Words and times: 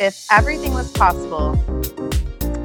if 0.00 0.26
everything 0.30 0.72
was 0.74 0.90
possible 0.92 1.52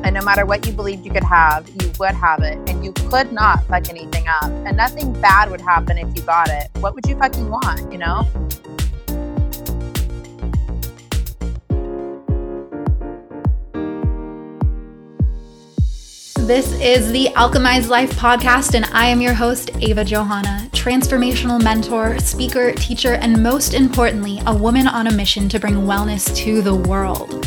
and 0.03 0.13
no 0.13 0.21
matter 0.21 0.45
what 0.45 0.65
you 0.67 0.73
believed 0.73 1.05
you 1.05 1.11
could 1.11 1.23
have, 1.23 1.67
you 1.69 1.91
would 1.97 2.11
have 2.11 2.41
it, 2.41 2.57
and 2.69 2.83
you 2.83 2.91
could 3.09 3.31
not 3.31 3.63
fuck 3.65 3.89
anything 3.89 4.27
up, 4.27 4.43
and 4.43 4.75
nothing 4.75 5.13
bad 5.21 5.49
would 5.49 5.61
happen 5.61 5.97
if 5.97 6.13
you 6.15 6.21
got 6.23 6.49
it, 6.49 6.69
what 6.79 6.93
would 6.93 7.07
you 7.07 7.17
fucking 7.17 7.49
want, 7.49 7.91
you 7.91 7.97
know? 7.97 8.27
This 16.43 16.73
is 16.73 17.09
the 17.13 17.29
Alchemized 17.37 17.87
Life 17.87 18.11
podcast, 18.17 18.75
and 18.75 18.83
I 18.87 19.05
am 19.05 19.21
your 19.21 19.33
host, 19.33 19.71
Ava 19.79 20.03
Johanna, 20.03 20.67
transformational 20.73 21.63
mentor, 21.63 22.19
speaker, 22.19 22.73
teacher, 22.73 23.13
and 23.13 23.41
most 23.41 23.73
importantly, 23.73 24.41
a 24.45 24.53
woman 24.53 24.85
on 24.85 25.07
a 25.07 25.11
mission 25.13 25.47
to 25.47 25.57
bring 25.57 25.75
wellness 25.75 26.35
to 26.35 26.61
the 26.61 26.75
world. 26.75 27.45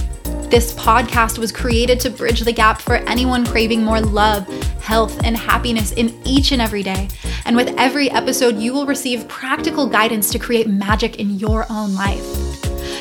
This 0.50 0.72
podcast 0.72 1.36
was 1.36 1.52
created 1.52 2.00
to 2.00 2.10
bridge 2.10 2.40
the 2.40 2.52
gap 2.52 2.80
for 2.80 2.96
anyone 3.06 3.44
craving 3.44 3.84
more 3.84 4.00
love, 4.00 4.48
health, 4.80 5.22
and 5.24 5.36
happiness 5.36 5.92
in 5.92 6.18
each 6.24 6.52
and 6.52 6.62
every 6.62 6.82
day. 6.82 7.10
And 7.44 7.54
with 7.54 7.74
every 7.76 8.10
episode, 8.10 8.56
you 8.56 8.72
will 8.72 8.86
receive 8.86 9.28
practical 9.28 9.86
guidance 9.86 10.30
to 10.30 10.38
create 10.38 10.68
magic 10.68 11.20
in 11.20 11.38
your 11.38 11.66
own 11.68 11.94
life. 11.94 12.35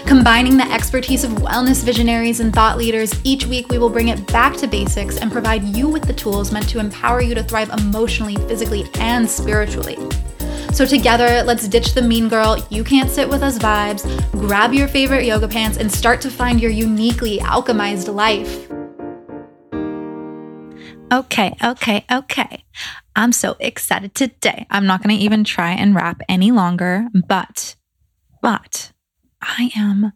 Combining 0.06 0.56
the 0.56 0.72
expertise 0.72 1.24
of 1.24 1.32
wellness 1.32 1.84
visionaries 1.84 2.40
and 2.40 2.54
thought 2.54 2.78
leaders, 2.78 3.20
each 3.24 3.48
week 3.48 3.70
we 3.70 3.80
will 3.80 3.90
bring 3.90 4.10
it 4.10 4.28
back 4.28 4.56
to 4.58 4.68
basics 4.68 5.18
and 5.18 5.32
provide 5.32 5.64
you 5.64 5.90
with 5.90 6.04
the 6.04 6.14
tools 6.14 6.52
meant 6.52 6.70
to 6.70 6.80
empower 6.80 7.22
you 7.22 7.34
to 7.34 7.44
thrive 7.44 7.70
emotionally, 7.70 8.36
physically, 8.48 8.86
and 9.00 9.28
spiritually. 9.28 9.98
So, 10.72 10.86
together, 10.86 11.42
let's 11.44 11.68
ditch 11.68 11.94
the 11.94 12.02
mean 12.04 12.30
girl, 12.30 12.64
you 12.70 12.84
can't 12.84 13.10
sit 13.10 13.28
with 13.28 13.42
us 13.42 13.58
vibes, 13.58 14.06
grab 14.32 14.74
your 14.74 14.88
favorite 14.88 15.26
yoga 15.26 15.48
pants, 15.48 15.78
and 15.78 15.92
start 15.92 16.22
to 16.22 16.30
find 16.30 16.62
your 16.62 16.72
uniquely 16.72 17.40
alchemized 17.40 18.14
life. 18.14 18.70
Okay, 21.12 21.56
okay, 21.64 22.06
okay. 22.12 22.64
I'm 23.16 23.32
so 23.32 23.56
excited 23.60 24.14
today. 24.14 24.68
I'm 24.70 24.86
not 24.86 25.02
going 25.02 25.18
to 25.18 25.24
even 25.24 25.44
try 25.44 25.72
and 25.72 25.96
rap 25.96 26.22
any 26.28 26.52
longer, 26.52 27.08
but, 27.28 27.76
but, 28.42 28.92
I 29.46 29.72
am 29.76 30.12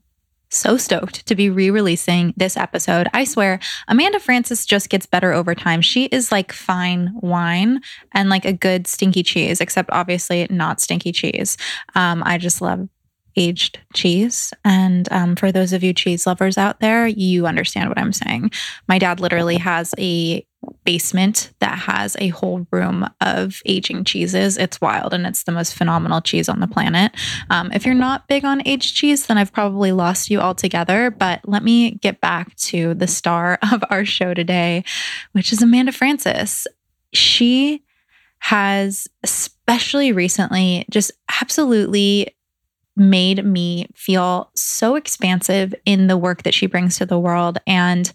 so 0.49 0.77
stoked 0.77 1.25
to 1.27 1.35
be 1.35 1.49
re 1.49 1.69
releasing 1.69 2.33
this 2.35 2.57
episode. 2.57 3.07
I 3.13 3.23
swear, 3.23 3.59
Amanda 3.87 4.19
Frances 4.19 4.65
just 4.65 4.89
gets 4.89 5.05
better 5.05 5.31
over 5.31 5.53
time. 5.53 5.81
She 5.81 6.05
is 6.05 6.31
like 6.31 6.51
fine 6.51 7.11
wine 7.15 7.81
and 8.13 8.29
like 8.29 8.45
a 8.45 8.53
good 8.53 8.87
stinky 8.87 9.23
cheese, 9.23 9.61
except 9.61 9.89
obviously 9.91 10.47
not 10.49 10.81
stinky 10.81 11.11
cheese. 11.11 11.57
Um, 11.95 12.23
I 12.25 12.37
just 12.37 12.61
love 12.61 12.89
aged 13.35 13.79
cheese. 13.93 14.53
And 14.65 15.11
um, 15.11 15.35
for 15.35 15.51
those 15.51 15.71
of 15.71 15.83
you 15.83 15.93
cheese 15.93 16.25
lovers 16.25 16.57
out 16.57 16.79
there, 16.79 17.07
you 17.07 17.45
understand 17.45 17.89
what 17.89 17.99
I'm 17.99 18.11
saying. 18.11 18.51
My 18.87 18.97
dad 18.97 19.19
literally 19.19 19.57
has 19.57 19.93
a 19.97 20.45
basement 20.83 21.51
that 21.59 21.77
has 21.77 22.15
a 22.19 22.29
whole 22.29 22.67
room 22.71 23.07
of 23.21 23.61
aging 23.65 24.03
cheeses. 24.03 24.57
It's 24.57 24.81
wild 24.81 25.13
and 25.13 25.25
it's 25.25 25.43
the 25.43 25.51
most 25.51 25.73
phenomenal 25.73 26.21
cheese 26.21 26.49
on 26.49 26.59
the 26.59 26.67
planet. 26.67 27.11
Um, 27.49 27.71
if 27.71 27.85
you're 27.85 27.95
not 27.95 28.27
big 28.27 28.43
on 28.43 28.65
aged 28.67 28.95
cheese, 28.95 29.27
then 29.27 29.37
I've 29.37 29.53
probably 29.53 29.91
lost 29.91 30.29
you 30.29 30.39
altogether. 30.39 31.11
But 31.11 31.41
let 31.47 31.63
me 31.63 31.91
get 31.91 32.21
back 32.21 32.55
to 32.57 32.93
the 32.93 33.07
star 33.07 33.59
of 33.71 33.83
our 33.89 34.05
show 34.05 34.33
today, 34.33 34.83
which 35.31 35.53
is 35.53 35.61
Amanda 35.61 35.91
Frances. 35.91 36.67
She 37.13 37.83
has, 38.39 39.07
especially 39.23 40.11
recently, 40.11 40.85
just 40.89 41.11
absolutely 41.41 42.35
made 42.95 43.45
me 43.45 43.87
feel 43.95 44.51
so 44.55 44.95
expansive 44.95 45.73
in 45.85 46.07
the 46.07 46.17
work 46.17 46.43
that 46.43 46.53
she 46.53 46.65
brings 46.65 46.97
to 46.97 47.05
the 47.05 47.19
world. 47.19 47.57
And 47.65 48.11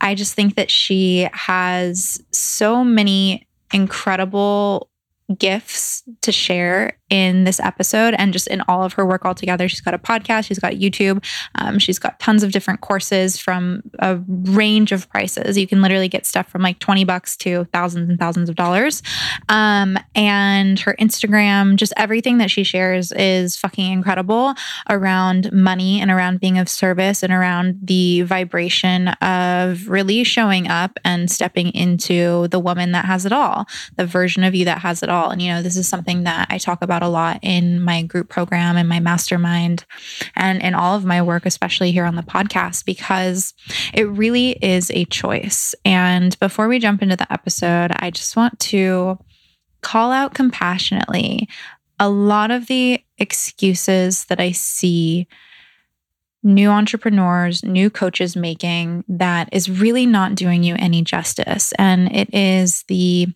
I 0.00 0.14
just 0.14 0.34
think 0.34 0.54
that 0.56 0.70
she 0.70 1.28
has 1.32 2.22
so 2.32 2.84
many 2.84 3.46
incredible 3.72 4.90
gifts 5.38 6.02
to 6.22 6.32
share 6.32 6.98
in 7.10 7.44
this 7.44 7.60
episode 7.60 8.14
and 8.14 8.32
just 8.32 8.46
in 8.48 8.62
all 8.62 8.82
of 8.82 8.94
her 8.94 9.04
work 9.04 9.24
altogether. 9.24 9.68
She's 9.68 9.80
got 9.80 9.94
a 9.94 9.98
podcast, 9.98 10.46
she's 10.46 10.58
got 10.58 10.72
YouTube, 10.72 11.24
um, 11.56 11.78
she's 11.78 11.98
got 11.98 12.18
tons 12.18 12.42
of 12.42 12.50
different 12.50 12.80
courses 12.80 13.38
from 13.38 13.82
a 13.98 14.16
range 14.26 14.90
of 14.90 15.08
prices. 15.10 15.58
You 15.58 15.66
can 15.66 15.82
literally 15.82 16.08
get 16.08 16.26
stuff 16.26 16.48
from 16.48 16.62
like 16.62 16.78
20 16.78 17.04
bucks 17.04 17.36
to 17.38 17.64
thousands 17.72 18.08
and 18.08 18.18
thousands 18.18 18.48
of 18.48 18.56
dollars. 18.56 19.02
Um, 19.48 19.98
and 20.14 20.78
her 20.80 20.96
Instagram, 20.98 21.76
just 21.76 21.92
everything 21.96 22.38
that 22.38 22.50
she 22.50 22.64
shares 22.64 23.12
is 23.12 23.56
fucking 23.56 23.92
incredible 23.92 24.54
around 24.88 25.52
money 25.52 26.00
and 26.00 26.10
around 26.10 26.40
being 26.40 26.58
of 26.58 26.68
service 26.68 27.22
and 27.22 27.32
around 27.32 27.78
the 27.82 28.22
vibration 28.22 29.08
of 29.08 29.88
really 29.88 30.24
showing 30.24 30.68
up 30.68 30.98
and 31.04 31.30
stepping 31.30 31.68
into 31.74 32.48
the 32.48 32.58
woman 32.58 32.92
that 32.92 33.04
has 33.04 33.26
it 33.26 33.32
all, 33.32 33.66
the 33.96 34.06
version 34.06 34.42
of 34.42 34.54
you 34.54 34.64
that 34.64 34.78
has 34.78 35.02
it 35.02 35.08
all. 35.08 35.30
And, 35.30 35.40
you 35.42 35.52
know, 35.52 35.62
this 35.62 35.76
is 35.76 35.88
something 35.88 36.24
that 36.24 36.46
I 36.50 36.58
talk 36.58 36.82
about 36.82 36.93
a 37.02 37.08
lot 37.08 37.38
in 37.42 37.80
my 37.80 38.02
group 38.02 38.28
program 38.28 38.76
and 38.76 38.88
my 38.88 39.00
mastermind 39.00 39.84
and 40.36 40.62
in 40.62 40.74
all 40.74 40.96
of 40.96 41.04
my 41.04 41.22
work, 41.22 41.46
especially 41.46 41.92
here 41.92 42.04
on 42.04 42.16
the 42.16 42.22
podcast, 42.22 42.84
because 42.84 43.54
it 43.92 44.04
really 44.04 44.50
is 44.62 44.90
a 44.92 45.04
choice. 45.06 45.74
And 45.84 46.38
before 46.38 46.68
we 46.68 46.78
jump 46.78 47.02
into 47.02 47.16
the 47.16 47.32
episode, 47.32 47.92
I 47.96 48.10
just 48.10 48.36
want 48.36 48.58
to 48.60 49.18
call 49.80 50.12
out 50.12 50.34
compassionately 50.34 51.48
a 51.98 52.08
lot 52.08 52.50
of 52.50 52.66
the 52.66 53.02
excuses 53.18 54.24
that 54.26 54.40
I 54.40 54.50
see 54.50 55.28
new 56.42 56.68
entrepreneurs, 56.68 57.64
new 57.64 57.88
coaches 57.88 58.36
making 58.36 59.04
that 59.08 59.48
is 59.52 59.70
really 59.70 60.04
not 60.04 60.34
doing 60.34 60.62
you 60.62 60.76
any 60.78 61.02
justice. 61.02 61.72
And 61.78 62.14
it 62.14 62.32
is 62.34 62.84
the 62.88 63.28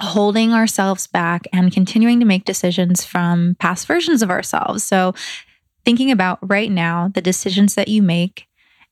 holding 0.00 0.52
ourselves 0.52 1.06
back 1.06 1.46
and 1.52 1.72
continuing 1.72 2.20
to 2.20 2.26
make 2.26 2.44
decisions 2.44 3.04
from 3.04 3.56
past 3.58 3.86
versions 3.86 4.22
of 4.22 4.30
ourselves. 4.30 4.84
So, 4.84 5.14
thinking 5.84 6.10
about 6.10 6.38
right 6.42 6.70
now 6.70 7.08
the 7.14 7.22
decisions 7.22 7.74
that 7.74 7.88
you 7.88 8.02
make 8.02 8.46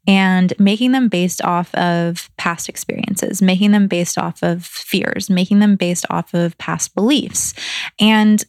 and 0.06 0.52
making 0.58 0.92
them 0.92 1.08
based 1.08 1.42
off 1.42 1.74
of 1.74 2.30
past 2.36 2.68
experiences, 2.68 3.42
making 3.42 3.72
them 3.72 3.88
based 3.88 4.16
off 4.16 4.42
of 4.42 4.64
fears, 4.64 5.28
making 5.28 5.58
them 5.58 5.76
based 5.76 6.06
off 6.10 6.32
of 6.32 6.56
past 6.58 6.94
beliefs. 6.94 7.54
And 7.98 8.44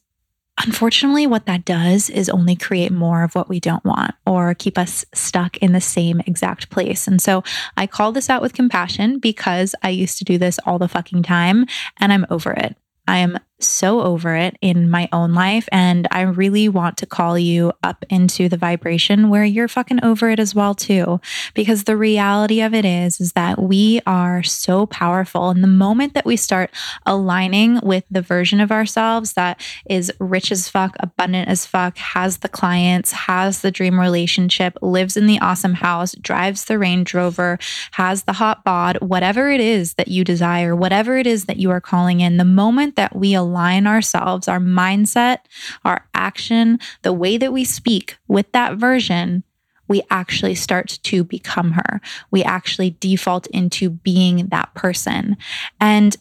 Unfortunately, 0.65 1.27
what 1.27 1.45
that 1.45 1.65
does 1.65 2.09
is 2.09 2.29
only 2.29 2.55
create 2.55 2.91
more 2.91 3.23
of 3.23 3.35
what 3.35 3.47
we 3.47 3.59
don't 3.59 3.85
want 3.85 4.15
or 4.25 4.55
keep 4.55 4.77
us 4.77 5.05
stuck 5.13 5.57
in 5.57 5.71
the 5.71 5.81
same 5.81 6.19
exact 6.21 6.69
place. 6.71 7.07
And 7.07 7.21
so 7.21 7.43
I 7.75 7.85
call 7.85 8.11
this 8.11 8.29
out 8.29 8.41
with 8.41 8.53
compassion 8.53 9.19
because 9.19 9.75
I 9.83 9.89
used 9.89 10.17
to 10.17 10.23
do 10.23 10.37
this 10.37 10.59
all 10.65 10.79
the 10.79 10.87
fucking 10.87 11.23
time 11.23 11.65
and 11.99 12.11
I'm 12.11 12.25
over 12.29 12.51
it. 12.51 12.75
I 13.07 13.19
am 13.19 13.37
so 13.59 14.01
over 14.01 14.35
it 14.35 14.55
in 14.61 14.89
my 14.89 15.09
own 15.11 15.33
life. 15.33 15.67
And 15.71 16.07
I 16.11 16.21
really 16.21 16.69
want 16.69 16.97
to 16.97 17.05
call 17.05 17.37
you 17.39 17.73
up 17.83 18.05
into 18.09 18.47
the 18.49 18.57
vibration 18.57 19.29
where 19.29 19.43
you're 19.43 19.67
fucking 19.67 20.03
over 20.03 20.29
it 20.29 20.39
as 20.39 20.53
well, 20.53 20.75
too. 20.75 21.19
Because 21.53 21.83
the 21.83 21.97
reality 21.97 22.61
of 22.61 22.73
it 22.73 22.85
is, 22.85 23.19
is 23.19 23.33
that 23.33 23.61
we 23.61 23.99
are 24.05 24.43
so 24.43 24.85
powerful. 24.85 25.49
And 25.49 25.63
the 25.63 25.67
moment 25.67 26.13
that 26.13 26.25
we 26.25 26.35
start 26.35 26.69
aligning 27.05 27.79
with 27.81 28.03
the 28.11 28.21
version 28.21 28.59
of 28.59 28.71
ourselves 28.71 29.33
that 29.33 29.59
is 29.89 30.11
rich 30.19 30.51
as 30.51 30.69
fuck, 30.69 30.95
abundant 30.99 31.49
as 31.49 31.65
fuck, 31.65 31.97
has 31.97 32.37
the 32.37 32.49
clients, 32.49 33.11
has 33.11 33.61
the 33.61 33.71
dream 33.71 33.99
relationship, 33.99 34.77
lives 34.81 35.17
in 35.17 35.25
the 35.25 35.39
awesome 35.39 35.73
house, 35.73 36.13
drives 36.21 36.65
the 36.65 36.77
Range 36.77 37.11
Rover, 37.13 37.57
has 37.91 38.23
the 38.23 38.33
hot 38.33 38.63
bod, 38.63 38.97
whatever 39.01 39.49
it 39.49 39.61
is 39.61 39.95
that 39.95 40.07
you 40.07 40.23
desire, 40.23 40.75
whatever 40.75 41.17
it 41.17 41.25
is 41.25 41.45
that 41.45 41.57
you 41.57 41.71
are 41.71 41.81
calling 41.81 42.19
in, 42.19 42.37
the 42.37 42.45
moment 42.45 42.95
that 42.95 43.15
we 43.15 43.33
align 43.33 43.46
ourselves, 43.55 44.47
our 44.47 44.59
mindset, 44.59 45.39
our 45.85 46.07
action, 46.13 46.79
the 47.03 47.13
way 47.13 47.37
that 47.37 47.53
we 47.53 47.63
speak 47.63 48.17
with 48.27 48.51
that 48.51 48.75
version, 48.75 49.43
we 49.87 50.01
actually 50.09 50.55
start 50.55 50.99
to 51.03 51.23
become 51.23 51.71
her. 51.71 52.01
We 52.31 52.43
actually 52.43 52.97
default 52.99 53.47
into 53.47 53.89
being 53.89 54.47
that 54.47 54.73
person. 54.73 55.37
And 55.79 56.15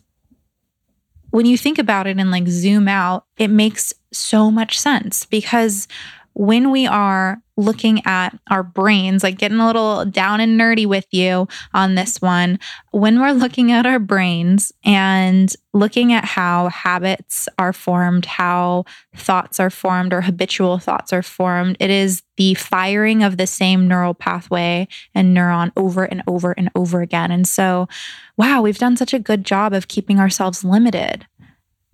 when 1.30 1.46
you 1.46 1.58
think 1.58 1.78
about 1.78 2.06
it 2.06 2.18
and 2.18 2.30
like 2.30 2.48
zoom 2.48 2.88
out, 2.88 3.26
it 3.36 3.48
makes 3.48 3.92
so 4.12 4.50
much 4.50 4.78
sense 4.78 5.26
because 5.26 5.88
when 6.36 6.70
we 6.70 6.86
are 6.86 7.40
looking 7.56 8.04
at 8.04 8.38
our 8.50 8.62
brains, 8.62 9.22
like 9.22 9.38
getting 9.38 9.58
a 9.58 9.66
little 9.66 10.04
down 10.04 10.38
and 10.38 10.60
nerdy 10.60 10.84
with 10.84 11.06
you 11.10 11.48
on 11.72 11.94
this 11.94 12.20
one, 12.20 12.58
when 12.90 13.18
we're 13.18 13.32
looking 13.32 13.72
at 13.72 13.86
our 13.86 13.98
brains 13.98 14.70
and 14.84 15.54
looking 15.72 16.12
at 16.12 16.26
how 16.26 16.68
habits 16.68 17.48
are 17.58 17.72
formed, 17.72 18.26
how 18.26 18.84
thoughts 19.14 19.58
are 19.58 19.70
formed, 19.70 20.12
or 20.12 20.20
habitual 20.20 20.78
thoughts 20.78 21.10
are 21.10 21.22
formed, 21.22 21.78
it 21.80 21.88
is 21.88 22.22
the 22.36 22.52
firing 22.52 23.22
of 23.22 23.38
the 23.38 23.46
same 23.46 23.88
neural 23.88 24.12
pathway 24.12 24.86
and 25.14 25.34
neuron 25.34 25.72
over 25.74 26.04
and 26.04 26.22
over 26.26 26.52
and 26.52 26.70
over 26.74 27.00
again. 27.00 27.30
And 27.30 27.48
so, 27.48 27.88
wow, 28.36 28.60
we've 28.60 28.76
done 28.76 28.98
such 28.98 29.14
a 29.14 29.18
good 29.18 29.42
job 29.42 29.72
of 29.72 29.88
keeping 29.88 30.20
ourselves 30.20 30.62
limited 30.62 31.26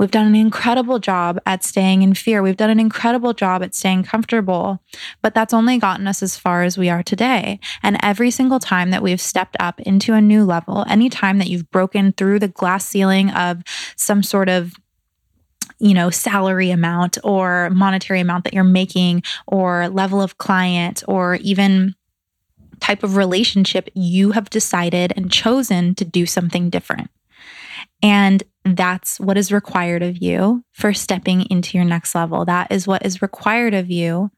We've 0.03 0.11
done 0.11 0.27
an 0.27 0.35
incredible 0.35 0.99
job 0.99 1.39
at 1.47 1.63
staying 1.63 2.03
in 2.03 2.15
fear. 2.15 2.43
We've 2.43 2.57
done 2.57 2.71
an 2.71 2.81
incredible 2.81 3.33
job 3.33 3.63
at 3.63 3.73
staying 3.73 4.03
comfortable, 4.03 4.83
but 5.23 5.33
that's 5.33 5.55
only 5.55 5.79
gotten 5.79 6.09
us 6.09 6.25
as 6.25 6.37
far 6.37 6.65
as 6.65 6.77
we 6.77 6.91
are 6.91 7.05
today. 7.05 7.61
And 7.85 7.97
every 8.03 8.33
single 8.33 8.59
time 8.59 8.91
that 8.91 9.01
we've 9.01 9.21
stepped 9.21 9.57
up 9.61 9.79
into 9.83 10.13
a 10.15 10.21
new 10.21 10.43
level, 10.43 10.85
any 10.89 11.09
time 11.09 11.39
that 11.39 11.47
you've 11.47 11.71
broken 11.71 12.11
through 12.11 12.41
the 12.41 12.49
glass 12.49 12.85
ceiling 12.85 13.31
of 13.31 13.63
some 13.95 14.25
sort 14.25 14.49
of 14.49 14.75
you 15.79 15.95
know, 15.95 16.11
salary 16.11 16.73
amount 16.73 17.19
or 17.23 17.71
monetary 17.71 18.19
amount 18.19 18.43
that 18.43 18.55
you're 18.55 18.65
making 18.65 19.23
or 19.47 19.89
level 19.89 20.21
of 20.21 20.37
client 20.37 21.05
or 21.07 21.37
even 21.37 21.95
type 22.81 23.05
of 23.05 23.15
relationship, 23.15 23.89
you 23.95 24.33
have 24.33 24.51
decided 24.51 25.13
and 25.17 25.31
chosen 25.31 25.95
to 25.95 26.05
do 26.05 26.27
something 26.27 26.71
different. 26.71 27.09
And 28.03 28.43
that's 28.65 29.19
what 29.19 29.37
is 29.37 29.53
required 29.53 30.03
of 30.03 30.23
you 30.23 30.65
for 30.73 30.93
stepping 30.93 31.43
into 31.51 31.77
your 31.79 31.85
next 31.85 32.15
level. 32.15 32.45
That 32.45 32.71
is 32.71 32.87
what 32.87 33.05
is 33.05 33.23
required 33.23 33.75
of 33.75 33.91
you 33.91 34.31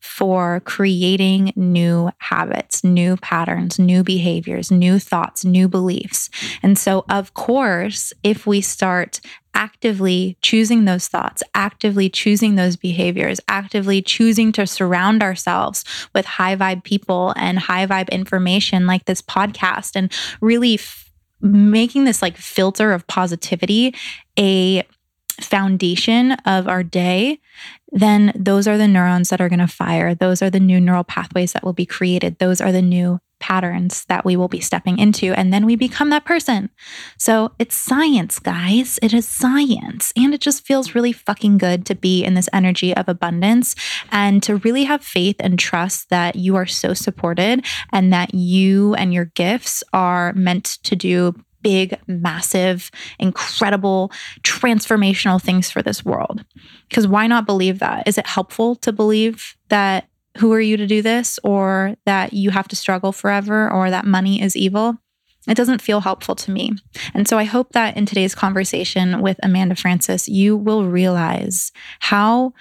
for 0.00 0.60
creating 0.60 1.50
new 1.56 2.10
habits, 2.18 2.84
new 2.84 3.16
patterns, 3.16 3.78
new 3.78 4.04
behaviors, 4.04 4.70
new 4.70 4.98
thoughts, 4.98 5.46
new 5.46 5.66
beliefs. 5.66 6.28
And 6.62 6.78
so, 6.78 7.06
of 7.08 7.32
course, 7.32 8.12
if 8.22 8.46
we 8.46 8.60
start 8.60 9.20
actively 9.54 10.36
choosing 10.42 10.84
those 10.84 11.08
thoughts, 11.08 11.42
actively 11.54 12.10
choosing 12.10 12.56
those 12.56 12.76
behaviors, 12.76 13.40
actively 13.48 14.02
choosing 14.02 14.52
to 14.52 14.66
surround 14.66 15.22
ourselves 15.22 15.84
with 16.14 16.26
high 16.26 16.54
vibe 16.56 16.84
people 16.84 17.32
and 17.36 17.58
high 17.58 17.86
vibe 17.86 18.10
information 18.10 18.86
like 18.86 19.06
this 19.06 19.22
podcast, 19.22 19.92
and 19.94 20.12
really 20.42 20.76
making 21.44 22.04
this 22.04 22.22
like 22.22 22.36
filter 22.36 22.92
of 22.92 23.06
positivity 23.06 23.94
a 24.38 24.82
foundation 25.40 26.32
of 26.46 26.66
our 26.66 26.82
day, 26.82 27.40
then 27.92 28.32
those 28.34 28.66
are 28.66 28.78
the 28.78 28.88
neurons 28.88 29.28
that 29.28 29.40
are 29.40 29.48
going 29.48 29.58
to 29.58 29.68
fire. 29.68 30.14
Those 30.14 30.42
are 30.42 30.50
the 30.50 30.60
new 30.60 30.80
neural 30.80 31.04
pathways 31.04 31.52
that 31.52 31.64
will 31.64 31.72
be 31.72 31.86
created. 31.86 32.38
Those 32.38 32.60
are 32.60 32.72
the 32.72 32.82
new 32.82 33.20
patterns 33.44 34.06
that 34.06 34.24
we 34.24 34.36
will 34.36 34.48
be 34.48 34.58
stepping 34.58 34.98
into. 34.98 35.34
And 35.34 35.52
then 35.52 35.66
we 35.66 35.76
become 35.76 36.08
that 36.08 36.24
person. 36.24 36.70
So 37.18 37.52
it's 37.58 37.76
science, 37.76 38.38
guys. 38.38 38.98
It 39.02 39.12
is 39.12 39.28
science. 39.28 40.14
And 40.16 40.32
it 40.32 40.40
just 40.40 40.66
feels 40.66 40.94
really 40.94 41.12
fucking 41.12 41.58
good 41.58 41.84
to 41.84 41.94
be 41.94 42.24
in 42.24 42.32
this 42.32 42.48
energy 42.54 42.96
of 42.96 43.06
abundance 43.06 43.74
and 44.10 44.42
to 44.44 44.56
really 44.56 44.84
have 44.84 45.04
faith 45.04 45.36
and 45.40 45.58
trust 45.58 46.08
that 46.08 46.36
you 46.36 46.56
are 46.56 46.64
so 46.64 46.94
supported 46.94 47.66
and 47.92 48.10
that 48.14 48.32
you 48.32 48.94
and 48.94 49.12
your 49.12 49.26
gifts 49.26 49.84
are 49.92 50.32
meant 50.32 50.78
to 50.84 50.96
do 50.96 51.34
big, 51.60 51.98
massive, 52.06 52.90
incredible, 53.18 54.10
transformational 54.42 55.40
things 55.40 55.70
for 55.70 55.82
this 55.82 56.02
world. 56.02 56.46
Because 56.88 57.06
why 57.06 57.26
not 57.26 57.44
believe 57.44 57.78
that? 57.80 58.08
Is 58.08 58.16
it 58.16 58.26
helpful 58.26 58.76
to 58.76 58.90
believe 58.90 59.54
that 59.68 60.08
who 60.38 60.52
are 60.52 60.60
you 60.60 60.76
to 60.76 60.86
do 60.86 61.02
this 61.02 61.38
or 61.44 61.96
that 62.06 62.32
you 62.32 62.50
have 62.50 62.68
to 62.68 62.76
struggle 62.76 63.12
forever 63.12 63.70
or 63.70 63.90
that 63.90 64.04
money 64.04 64.42
is 64.42 64.56
evil? 64.56 64.96
It 65.46 65.56
doesn't 65.56 65.82
feel 65.82 66.00
helpful 66.00 66.34
to 66.36 66.50
me. 66.50 66.72
And 67.12 67.28
so 67.28 67.38
I 67.38 67.44
hope 67.44 67.72
that 67.72 67.96
in 67.96 68.06
today's 68.06 68.34
conversation 68.34 69.20
with 69.20 69.38
Amanda 69.42 69.76
Frances, 69.76 70.28
you 70.28 70.56
will 70.56 70.86
realize 70.86 71.70
how 72.00 72.54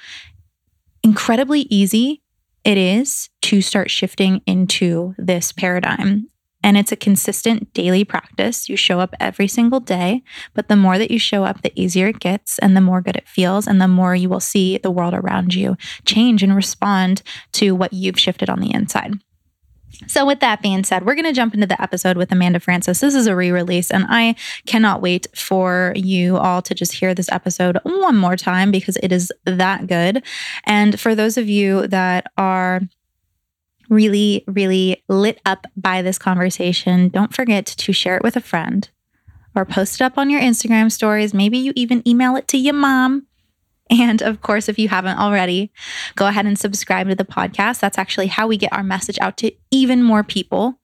incredibly 1.01 1.61
easy 1.61 2.21
it 2.63 2.77
is 2.77 3.29
to 3.43 3.61
start 3.61 3.89
shifting 3.89 4.41
into 4.45 5.15
this 5.17 5.51
paradigm 5.51 6.29
and 6.63 6.77
it's 6.77 6.91
a 6.91 6.95
consistent 6.95 7.73
daily 7.73 8.03
practice. 8.03 8.69
You 8.69 8.77
show 8.77 8.99
up 8.99 9.13
every 9.19 9.47
single 9.47 9.79
day, 9.79 10.23
but 10.53 10.69
the 10.69 10.75
more 10.75 10.97
that 10.97 11.11
you 11.11 11.19
show 11.19 11.43
up, 11.43 11.61
the 11.61 11.73
easier 11.79 12.07
it 12.07 12.19
gets 12.19 12.57
and 12.59 12.75
the 12.75 12.81
more 12.81 13.01
good 13.01 13.17
it 13.17 13.27
feels, 13.27 13.67
and 13.67 13.81
the 13.81 13.87
more 13.87 14.15
you 14.15 14.29
will 14.29 14.39
see 14.39 14.77
the 14.77 14.91
world 14.91 15.13
around 15.13 15.53
you 15.53 15.77
change 16.05 16.41
and 16.41 16.55
respond 16.55 17.21
to 17.53 17.75
what 17.75 17.93
you've 17.93 18.19
shifted 18.19 18.49
on 18.49 18.61
the 18.61 18.73
inside. 18.73 19.13
So, 20.07 20.25
with 20.25 20.39
that 20.39 20.61
being 20.61 20.83
said, 20.83 21.05
we're 21.05 21.15
going 21.15 21.25
to 21.25 21.33
jump 21.33 21.53
into 21.53 21.67
the 21.67 21.79
episode 21.81 22.17
with 22.17 22.31
Amanda 22.31 22.59
Frances. 22.59 22.99
This 22.99 23.13
is 23.13 23.27
a 23.27 23.35
re 23.35 23.51
release, 23.51 23.91
and 23.91 24.05
I 24.09 24.35
cannot 24.65 25.01
wait 25.01 25.27
for 25.35 25.93
you 25.95 26.37
all 26.37 26.61
to 26.63 26.73
just 26.73 26.93
hear 26.93 27.13
this 27.13 27.31
episode 27.31 27.77
one 27.83 28.17
more 28.17 28.35
time 28.35 28.71
because 28.71 28.97
it 28.97 29.11
is 29.11 29.31
that 29.45 29.87
good. 29.87 30.23
And 30.65 30.99
for 30.99 31.13
those 31.13 31.37
of 31.37 31.47
you 31.47 31.87
that 31.87 32.25
are 32.37 32.81
really, 33.89 34.43
really 34.47 35.03
lit 35.07 35.39
up 35.45 35.67
by 35.75 36.01
this 36.01 36.17
conversation, 36.17 37.09
don't 37.09 37.33
forget 37.33 37.65
to 37.65 37.93
share 37.93 38.17
it 38.17 38.23
with 38.23 38.35
a 38.35 38.41
friend 38.41 38.89
or 39.55 39.65
post 39.65 40.01
it 40.01 40.03
up 40.03 40.17
on 40.17 40.29
your 40.29 40.41
Instagram 40.41 40.91
stories. 40.91 41.33
Maybe 41.33 41.57
you 41.57 41.73
even 41.75 42.07
email 42.07 42.35
it 42.35 42.47
to 42.49 42.57
your 42.57 42.73
mom. 42.73 43.27
And 43.89 44.21
of 44.21 44.41
course, 44.41 44.69
if 44.69 44.79
you 44.79 44.87
haven't 44.87 45.19
already, 45.19 45.71
go 46.15 46.27
ahead 46.27 46.45
and 46.45 46.57
subscribe 46.57 47.09
to 47.09 47.15
the 47.15 47.25
podcast. 47.25 47.79
That's 47.79 47.97
actually 47.97 48.27
how 48.27 48.47
we 48.47 48.57
get 48.57 48.73
our 48.73 48.83
message 48.83 49.19
out 49.19 49.37
to 49.37 49.51
even 49.71 50.01
more 50.01 50.23
people. 50.23 50.79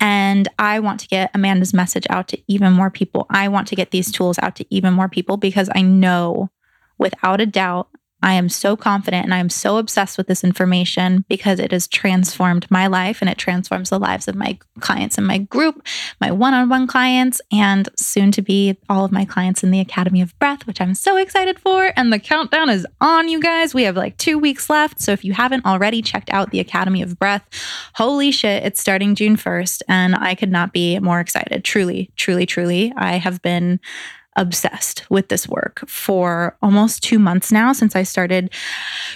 And 0.00 0.48
I 0.58 0.80
want 0.80 1.00
to 1.00 1.08
get 1.08 1.30
Amanda's 1.34 1.72
message 1.72 2.06
out 2.10 2.28
to 2.28 2.38
even 2.46 2.72
more 2.72 2.90
people. 2.90 3.26
I 3.30 3.48
want 3.48 3.68
to 3.68 3.76
get 3.76 3.90
these 3.90 4.12
tools 4.12 4.38
out 4.40 4.56
to 4.56 4.66
even 4.74 4.92
more 4.92 5.08
people 5.08 5.36
because 5.36 5.70
I 5.74 5.82
know 5.82 6.50
without 6.98 7.40
a 7.40 7.46
doubt 7.46 7.88
I 8.22 8.34
am 8.34 8.48
so 8.48 8.76
confident 8.76 9.24
and 9.24 9.34
I 9.34 9.38
am 9.38 9.50
so 9.50 9.78
obsessed 9.78 10.16
with 10.16 10.26
this 10.26 10.44
information 10.44 11.24
because 11.28 11.58
it 11.58 11.72
has 11.72 11.88
transformed 11.88 12.70
my 12.70 12.86
life 12.86 13.20
and 13.20 13.28
it 13.28 13.38
transforms 13.38 13.90
the 13.90 13.98
lives 13.98 14.28
of 14.28 14.34
my 14.34 14.58
clients 14.80 15.18
in 15.18 15.24
my 15.24 15.38
group, 15.38 15.86
my 16.20 16.30
one 16.30 16.54
on 16.54 16.68
one 16.68 16.86
clients, 16.86 17.40
and 17.50 17.88
soon 17.96 18.30
to 18.32 18.42
be 18.42 18.78
all 18.88 19.04
of 19.04 19.12
my 19.12 19.24
clients 19.24 19.62
in 19.62 19.70
the 19.70 19.80
Academy 19.80 20.20
of 20.20 20.38
Breath, 20.38 20.66
which 20.66 20.80
I'm 20.80 20.94
so 20.94 21.16
excited 21.16 21.58
for. 21.58 21.92
And 21.96 22.12
the 22.12 22.18
countdown 22.18 22.70
is 22.70 22.86
on, 23.00 23.28
you 23.28 23.40
guys. 23.40 23.74
We 23.74 23.84
have 23.84 23.96
like 23.96 24.16
two 24.18 24.38
weeks 24.38 24.70
left. 24.70 25.00
So 25.00 25.12
if 25.12 25.24
you 25.24 25.32
haven't 25.32 25.66
already 25.66 26.02
checked 26.02 26.30
out 26.30 26.50
the 26.50 26.60
Academy 26.60 27.02
of 27.02 27.18
Breath, 27.18 27.46
holy 27.94 28.30
shit, 28.30 28.62
it's 28.62 28.80
starting 28.80 29.14
June 29.14 29.36
1st. 29.36 29.82
And 29.88 30.14
I 30.14 30.34
could 30.34 30.50
not 30.50 30.72
be 30.72 30.98
more 31.00 31.20
excited. 31.20 31.64
Truly, 31.64 32.10
truly, 32.16 32.46
truly. 32.46 32.92
I 32.96 33.16
have 33.16 33.42
been 33.42 33.80
obsessed 34.36 35.08
with 35.10 35.28
this 35.28 35.46
work 35.48 35.84
for 35.86 36.56
almost 36.62 37.02
two 37.02 37.18
months 37.18 37.52
now 37.52 37.72
since 37.72 37.94
I 37.94 38.02
started 38.02 38.52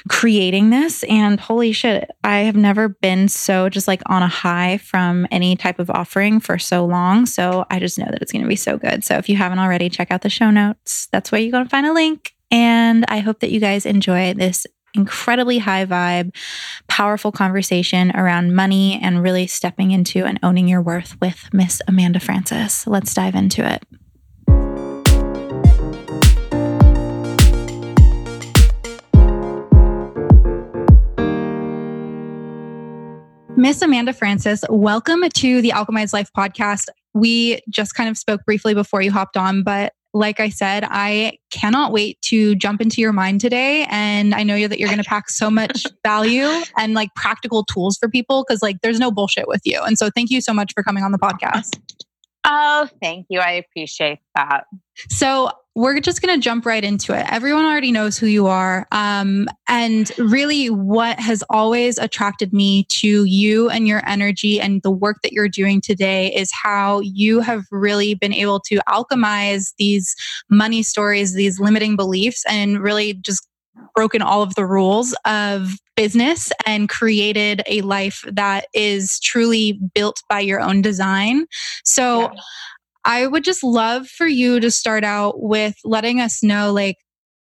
creating 0.08 0.70
this. 0.70 1.02
And 1.04 1.40
holy 1.40 1.72
shit, 1.72 2.10
I 2.22 2.38
have 2.40 2.56
never 2.56 2.88
been 2.88 3.28
so 3.28 3.68
just 3.68 3.88
like 3.88 4.02
on 4.06 4.22
a 4.22 4.28
high 4.28 4.78
from 4.78 5.26
any 5.30 5.56
type 5.56 5.78
of 5.78 5.90
offering 5.90 6.40
for 6.40 6.58
so 6.58 6.84
long. 6.84 7.26
So 7.26 7.64
I 7.70 7.78
just 7.78 7.98
know 7.98 8.06
that 8.10 8.20
it's 8.22 8.32
going 8.32 8.42
to 8.42 8.48
be 8.48 8.56
so 8.56 8.76
good. 8.76 9.04
So 9.04 9.16
if 9.16 9.28
you 9.28 9.36
haven't 9.36 9.58
already, 9.58 9.88
check 9.88 10.10
out 10.10 10.22
the 10.22 10.30
show 10.30 10.50
notes. 10.50 11.08
That's 11.12 11.32
where 11.32 11.40
you're 11.40 11.52
going 11.52 11.64
to 11.64 11.70
find 11.70 11.86
a 11.86 11.92
link. 11.92 12.34
And 12.50 13.04
I 13.08 13.18
hope 13.18 13.40
that 13.40 13.50
you 13.50 13.60
guys 13.60 13.86
enjoy 13.86 14.34
this 14.34 14.66
incredibly 14.94 15.58
high 15.58 15.84
vibe, 15.84 16.34
powerful 16.88 17.30
conversation 17.30 18.10
around 18.16 18.54
money 18.54 18.98
and 19.02 19.22
really 19.22 19.46
stepping 19.46 19.90
into 19.90 20.24
and 20.24 20.38
owning 20.42 20.68
your 20.68 20.80
worth 20.80 21.20
with 21.20 21.48
Miss 21.52 21.82
Amanda 21.86 22.18
Frances. 22.18 22.86
Let's 22.86 23.12
dive 23.12 23.34
into 23.34 23.70
it. 23.70 23.84
Miss 33.56 33.80
Amanda 33.80 34.12
Frances, 34.12 34.62
welcome 34.68 35.26
to 35.26 35.62
the 35.62 35.70
Alchemized 35.70 36.12
Life 36.12 36.30
podcast. 36.36 36.88
We 37.14 37.62
just 37.70 37.94
kind 37.94 38.10
of 38.10 38.18
spoke 38.18 38.44
briefly 38.44 38.74
before 38.74 39.00
you 39.00 39.10
hopped 39.10 39.38
on, 39.38 39.62
but 39.62 39.94
like 40.12 40.40
I 40.40 40.50
said, 40.50 40.84
I 40.86 41.38
cannot 41.50 41.90
wait 41.90 42.20
to 42.26 42.54
jump 42.56 42.82
into 42.82 43.00
your 43.00 43.14
mind 43.14 43.40
today. 43.40 43.86
And 43.88 44.34
I 44.34 44.42
know 44.42 44.68
that 44.68 44.78
you're 44.78 44.90
going 44.90 45.02
to 45.02 45.08
pack 45.08 45.30
so 45.30 45.50
much 45.50 45.86
value 46.04 46.46
and 46.76 46.92
like 46.92 47.14
practical 47.14 47.64
tools 47.64 47.96
for 47.96 48.10
people 48.10 48.44
because 48.46 48.60
like 48.60 48.76
there's 48.82 48.98
no 48.98 49.10
bullshit 49.10 49.48
with 49.48 49.62
you. 49.64 49.80
And 49.82 49.96
so 49.96 50.10
thank 50.10 50.28
you 50.28 50.42
so 50.42 50.52
much 50.52 50.72
for 50.74 50.82
coming 50.82 51.02
on 51.02 51.12
the 51.12 51.18
podcast. 51.18 51.78
Oh, 52.44 52.88
thank 53.02 53.26
you. 53.30 53.40
I 53.40 53.52
appreciate 53.52 54.18
that. 54.34 54.64
So, 55.08 55.50
we're 55.76 56.00
just 56.00 56.22
going 56.22 56.34
to 56.34 56.42
jump 56.42 56.64
right 56.64 56.82
into 56.82 57.12
it. 57.12 57.26
Everyone 57.30 57.66
already 57.66 57.92
knows 57.92 58.16
who 58.16 58.26
you 58.26 58.46
are. 58.46 58.88
Um, 58.92 59.46
and 59.68 60.10
really, 60.16 60.70
what 60.70 61.20
has 61.20 61.44
always 61.50 61.98
attracted 61.98 62.54
me 62.54 62.84
to 62.88 63.24
you 63.24 63.68
and 63.68 63.86
your 63.86 64.00
energy 64.08 64.58
and 64.58 64.80
the 64.82 64.90
work 64.90 65.18
that 65.22 65.32
you're 65.32 65.50
doing 65.50 65.82
today 65.82 66.32
is 66.34 66.50
how 66.50 67.00
you 67.00 67.40
have 67.40 67.64
really 67.70 68.14
been 68.14 68.32
able 68.32 68.58
to 68.60 68.76
alchemize 68.88 69.74
these 69.76 70.16
money 70.48 70.82
stories, 70.82 71.34
these 71.34 71.60
limiting 71.60 71.94
beliefs, 71.94 72.42
and 72.48 72.80
really 72.80 73.12
just 73.12 73.46
broken 73.94 74.22
all 74.22 74.42
of 74.42 74.54
the 74.54 74.64
rules 74.64 75.14
of 75.26 75.72
business 75.94 76.50
and 76.64 76.88
created 76.88 77.62
a 77.66 77.82
life 77.82 78.24
that 78.32 78.64
is 78.72 79.20
truly 79.20 79.78
built 79.94 80.22
by 80.30 80.40
your 80.40 80.60
own 80.60 80.80
design. 80.80 81.44
So 81.84 82.22
yeah. 82.22 82.40
I 83.06 83.26
would 83.26 83.44
just 83.44 83.62
love 83.62 84.08
for 84.08 84.26
you 84.26 84.60
to 84.60 84.70
start 84.70 85.04
out 85.04 85.40
with 85.40 85.76
letting 85.84 86.20
us 86.20 86.42
know 86.42 86.72
like 86.72 86.96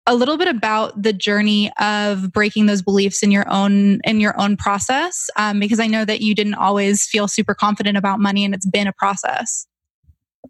a 0.07 0.15
little 0.15 0.37
bit 0.37 0.49
about 0.49 1.03
the 1.03 1.15
journey 1.15 1.73
of 1.81 2.31
breaking 2.31 2.67
those 2.67 2.83
beliefs 2.83 3.23
in 3.23 3.31
your 3.31 3.51
own 3.51 4.01
in 4.05 4.21
your 4.21 4.39
own 4.39 4.57
process 4.57 5.31
um, 5.37 5.59
because 5.59 5.81
i 5.81 5.87
know 5.87 6.05
that 6.05 6.21
you 6.21 6.35
didn't 6.35 6.55
always 6.55 7.07
feel 7.07 7.27
super 7.27 7.55
confident 7.55 7.97
about 7.97 8.21
money 8.21 8.45
and 8.45 8.55
it's 8.55 8.67
been 8.67 8.87
a 8.87 8.93
process. 8.93 9.67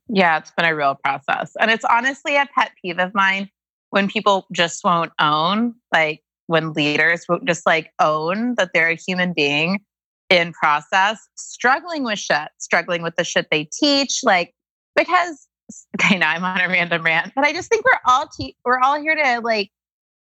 Yeah 0.09 0.39
it's 0.39 0.51
been 0.51 0.67
a 0.67 0.75
real 0.75 0.97
process. 0.97 1.53
And 1.61 1.71
it's 1.71 1.85
honestly 1.85 2.37
a 2.37 2.47
pet 2.55 2.73
peeve 2.83 2.99
of 2.99 3.15
mine 3.15 3.49
when 3.91 4.09
people 4.09 4.47
just 4.53 4.83
won't 4.83 5.13
own, 5.21 5.75
like 5.93 6.21
when 6.49 6.73
leaders 6.73 7.25
won't 7.29 7.47
just 7.47 7.65
like 7.65 7.93
own 8.01 8.57
that 8.57 8.71
they're 8.75 8.91
a 8.91 8.97
human 8.97 9.33
being 9.33 9.79
in 10.31 10.53
process, 10.53 11.21
struggling 11.37 12.03
with 12.03 12.19
shit, 12.19 12.49
struggling 12.59 13.03
with 13.03 13.15
the 13.15 13.23
shit 13.23 13.47
they 13.53 13.69
teach, 13.73 14.21
like 14.25 14.53
because 14.97 15.47
okay, 16.01 16.19
now 16.19 16.31
I'm 16.31 16.45
on 16.45 16.61
a 16.61 16.69
random 16.69 17.03
rant, 17.03 17.33
but 17.35 17.45
I 17.45 17.53
just 17.53 17.69
think 17.69 17.85
we're 17.85 18.01
all 18.07 18.29
te- 18.39 18.57
we're 18.65 18.81
all 18.81 19.01
here 19.01 19.15
to 19.15 19.41
like 19.43 19.71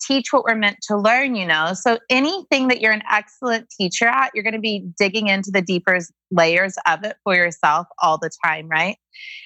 teach 0.01 0.33
what 0.33 0.45
we're 0.45 0.55
meant 0.55 0.79
to 0.89 0.97
learn, 0.97 1.35
you 1.35 1.47
know? 1.47 1.73
So 1.75 1.99
anything 2.09 2.69
that 2.69 2.81
you're 2.81 2.93
an 2.93 3.03
excellent 3.11 3.69
teacher 3.71 4.07
at, 4.07 4.31
you're 4.35 4.43
going 4.43 4.55
to 4.55 4.61
be 4.61 4.87
digging 4.99 5.29
into 5.29 5.51
the 5.51 5.63
deeper 5.63 5.99
layers 6.31 6.75
of 6.87 7.05
it 7.05 7.17
for 7.23 7.35
yourself 7.35 7.87
all 8.03 8.19
the 8.19 8.31
time, 8.45 8.69
right? 8.69 8.97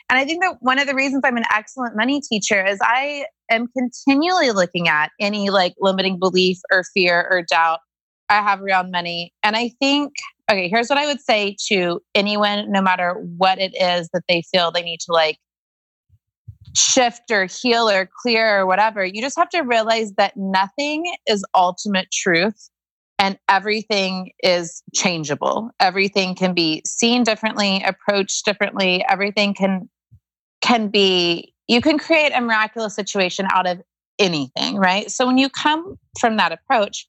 And 0.08 0.18
I 0.18 0.24
think 0.24 0.42
that 0.42 0.56
one 0.60 0.78
of 0.78 0.86
the 0.86 0.94
reasons 0.94 1.22
I'm 1.24 1.36
an 1.36 1.44
excellent 1.52 1.96
money 1.96 2.20
teacher 2.20 2.64
is 2.64 2.78
I 2.82 3.26
am 3.50 3.68
continually 3.76 4.52
looking 4.52 4.88
at 4.88 5.10
any 5.20 5.50
like 5.50 5.74
limiting 5.80 6.18
belief 6.18 6.58
or 6.70 6.84
fear 6.94 7.26
or 7.30 7.42
doubt 7.42 7.80
I 8.28 8.42
have 8.42 8.62
around 8.62 8.90
money. 8.90 9.32
And 9.42 9.56
I 9.56 9.70
think, 9.80 10.12
okay, 10.50 10.68
here's 10.68 10.88
what 10.88 10.98
I 10.98 11.06
would 11.06 11.20
say 11.20 11.56
to 11.68 12.00
anyone, 12.14 12.70
no 12.70 12.82
matter 12.82 13.14
what 13.36 13.58
it 13.58 13.74
is 13.74 14.08
that 14.12 14.24
they 14.28 14.42
feel 14.42 14.70
they 14.70 14.82
need 14.82 15.00
to 15.00 15.12
like 15.12 15.38
shift 16.76 17.30
or 17.30 17.46
heal 17.46 17.88
or 17.88 18.08
clear 18.22 18.60
or 18.60 18.66
whatever. 18.66 19.04
You 19.04 19.20
just 19.22 19.38
have 19.38 19.48
to 19.50 19.62
realize 19.62 20.12
that 20.16 20.36
nothing 20.36 21.04
is 21.26 21.44
ultimate 21.54 22.10
truth 22.10 22.68
and 23.18 23.38
everything 23.48 24.32
is 24.42 24.82
changeable. 24.92 25.70
Everything 25.80 26.34
can 26.34 26.52
be 26.52 26.82
seen 26.84 27.22
differently, 27.22 27.82
approached 27.84 28.44
differently. 28.44 29.04
Everything 29.08 29.54
can 29.54 29.88
can 30.60 30.88
be 30.88 31.54
you 31.68 31.80
can 31.80 31.98
create 31.98 32.32
a 32.34 32.40
miraculous 32.40 32.94
situation 32.94 33.46
out 33.50 33.66
of 33.66 33.80
anything, 34.18 34.76
right? 34.76 35.10
So 35.10 35.26
when 35.26 35.38
you 35.38 35.48
come 35.48 35.96
from 36.20 36.36
that 36.36 36.52
approach, 36.52 37.06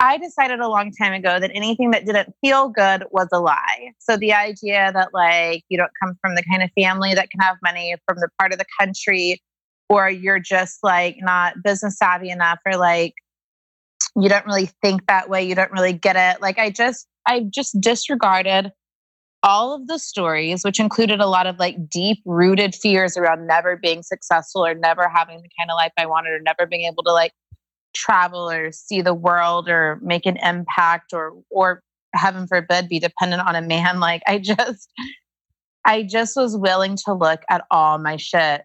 I 0.00 0.16
decided 0.16 0.60
a 0.60 0.68
long 0.68 0.92
time 0.92 1.12
ago 1.12 1.40
that 1.40 1.50
anything 1.52 1.90
that 1.90 2.06
didn't 2.06 2.32
feel 2.40 2.68
good 2.68 3.04
was 3.10 3.28
a 3.32 3.40
lie. 3.40 3.92
So 3.98 4.16
the 4.16 4.32
idea 4.32 4.92
that 4.92 5.08
like 5.12 5.64
you 5.68 5.76
don't 5.76 5.90
come 6.00 6.16
from 6.20 6.36
the 6.36 6.44
kind 6.44 6.62
of 6.62 6.70
family 6.78 7.14
that 7.14 7.30
can 7.30 7.40
have 7.40 7.56
money 7.62 7.96
from 8.06 8.18
the 8.18 8.28
part 8.38 8.52
of 8.52 8.58
the 8.58 8.64
country 8.78 9.42
or 9.88 10.08
you're 10.08 10.38
just 10.38 10.78
like 10.84 11.16
not 11.20 11.54
business 11.64 11.98
savvy 11.98 12.30
enough 12.30 12.60
or 12.64 12.76
like 12.76 13.14
you 14.14 14.28
don't 14.28 14.46
really 14.46 14.70
think 14.82 15.06
that 15.06 15.28
way, 15.28 15.42
you 15.42 15.54
don't 15.54 15.72
really 15.72 15.92
get 15.92 16.16
it. 16.16 16.40
Like 16.40 16.58
I 16.58 16.70
just 16.70 17.08
I 17.26 17.44
just 17.52 17.80
disregarded 17.80 18.70
all 19.42 19.74
of 19.74 19.86
the 19.86 19.98
stories 19.98 20.64
which 20.64 20.80
included 20.80 21.20
a 21.20 21.26
lot 21.26 21.46
of 21.46 21.58
like 21.58 21.88
deep 21.88 22.18
rooted 22.24 22.74
fears 22.74 23.16
around 23.16 23.46
never 23.46 23.76
being 23.76 24.02
successful 24.02 24.64
or 24.64 24.74
never 24.74 25.08
having 25.08 25.36
the 25.42 25.48
kind 25.58 25.70
of 25.70 25.76
life 25.76 25.92
I 25.96 26.06
wanted 26.06 26.30
or 26.30 26.40
never 26.40 26.66
being 26.66 26.86
able 26.86 27.02
to 27.04 27.12
like 27.12 27.32
travel 27.94 28.50
or 28.50 28.72
see 28.72 29.00
the 29.00 29.14
world 29.14 29.68
or 29.68 29.98
make 30.02 30.26
an 30.26 30.36
impact 30.42 31.12
or 31.12 31.32
or 31.50 31.82
heaven 32.14 32.46
forbid 32.46 32.88
be 32.88 32.98
dependent 32.98 33.46
on 33.46 33.54
a 33.54 33.62
man. 33.62 34.00
Like 34.08 34.22
i 34.26 34.38
just 34.38 34.90
i 35.84 36.02
just 36.02 36.36
was 36.36 36.56
willing 36.56 36.96
to 37.06 37.14
look 37.14 37.42
at 37.50 37.64
all 37.70 37.98
my 37.98 38.16
shit 38.16 38.62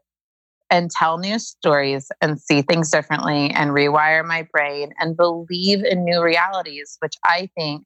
and 0.70 0.90
tell 0.90 1.18
new 1.18 1.38
stories 1.40 2.12
and 2.22 2.40
see 2.40 2.62
things 2.62 2.90
differently 2.90 3.52
and 3.52 3.72
rewire 3.72 4.26
my 4.26 4.48
brain 4.52 4.92
and 5.00 5.18
believe 5.18 5.84
in 5.84 6.04
new 6.04 6.22
realities 6.22 6.98
which 7.00 7.16
i 7.26 7.50
think 7.58 7.84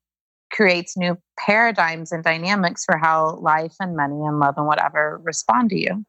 creates 0.51 0.95
new 0.97 1.17
paradigms 1.37 2.11
and 2.11 2.23
dynamics 2.23 2.83
for 2.85 2.97
how 2.97 3.37
life 3.37 3.75
and 3.79 3.95
money 3.95 4.21
and 4.21 4.39
love 4.39 4.55
and 4.57 4.67
whatever 4.67 5.19
respond 5.23 5.69
to 5.69 5.77
you 5.77 6.05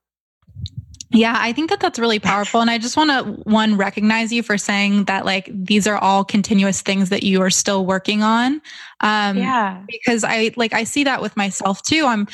yeah, 1.11 1.37
I 1.39 1.53
think 1.53 1.71
that 1.71 1.81
that's 1.81 1.99
really 1.99 2.19
powerful. 2.19 2.61
And 2.61 2.71
I 2.71 2.77
just 2.77 2.97
want 2.97 3.11
to, 3.11 3.33
one, 3.49 3.77
recognize 3.79 4.31
you 4.31 4.43
for 4.43 4.59
saying 4.59 5.05
that, 5.05 5.25
like, 5.25 5.49
these 5.53 5.87
are 5.87 5.97
all 5.97 6.23
continuous 6.23 6.83
things 6.83 7.09
that 7.09 7.23
you 7.23 7.41
are 7.41 7.49
still 7.51 7.87
working 7.87 8.23
on. 8.23 8.61
Um, 9.01 9.39
yeah. 9.39 9.83
Because 9.89 10.23
I, 10.23 10.51
like, 10.57 10.75
I 10.75 10.85
see 10.85 11.05
that 11.05 11.23
with 11.23 11.35
myself 11.35 11.83
too. 11.83 12.05
I'm 12.05 12.29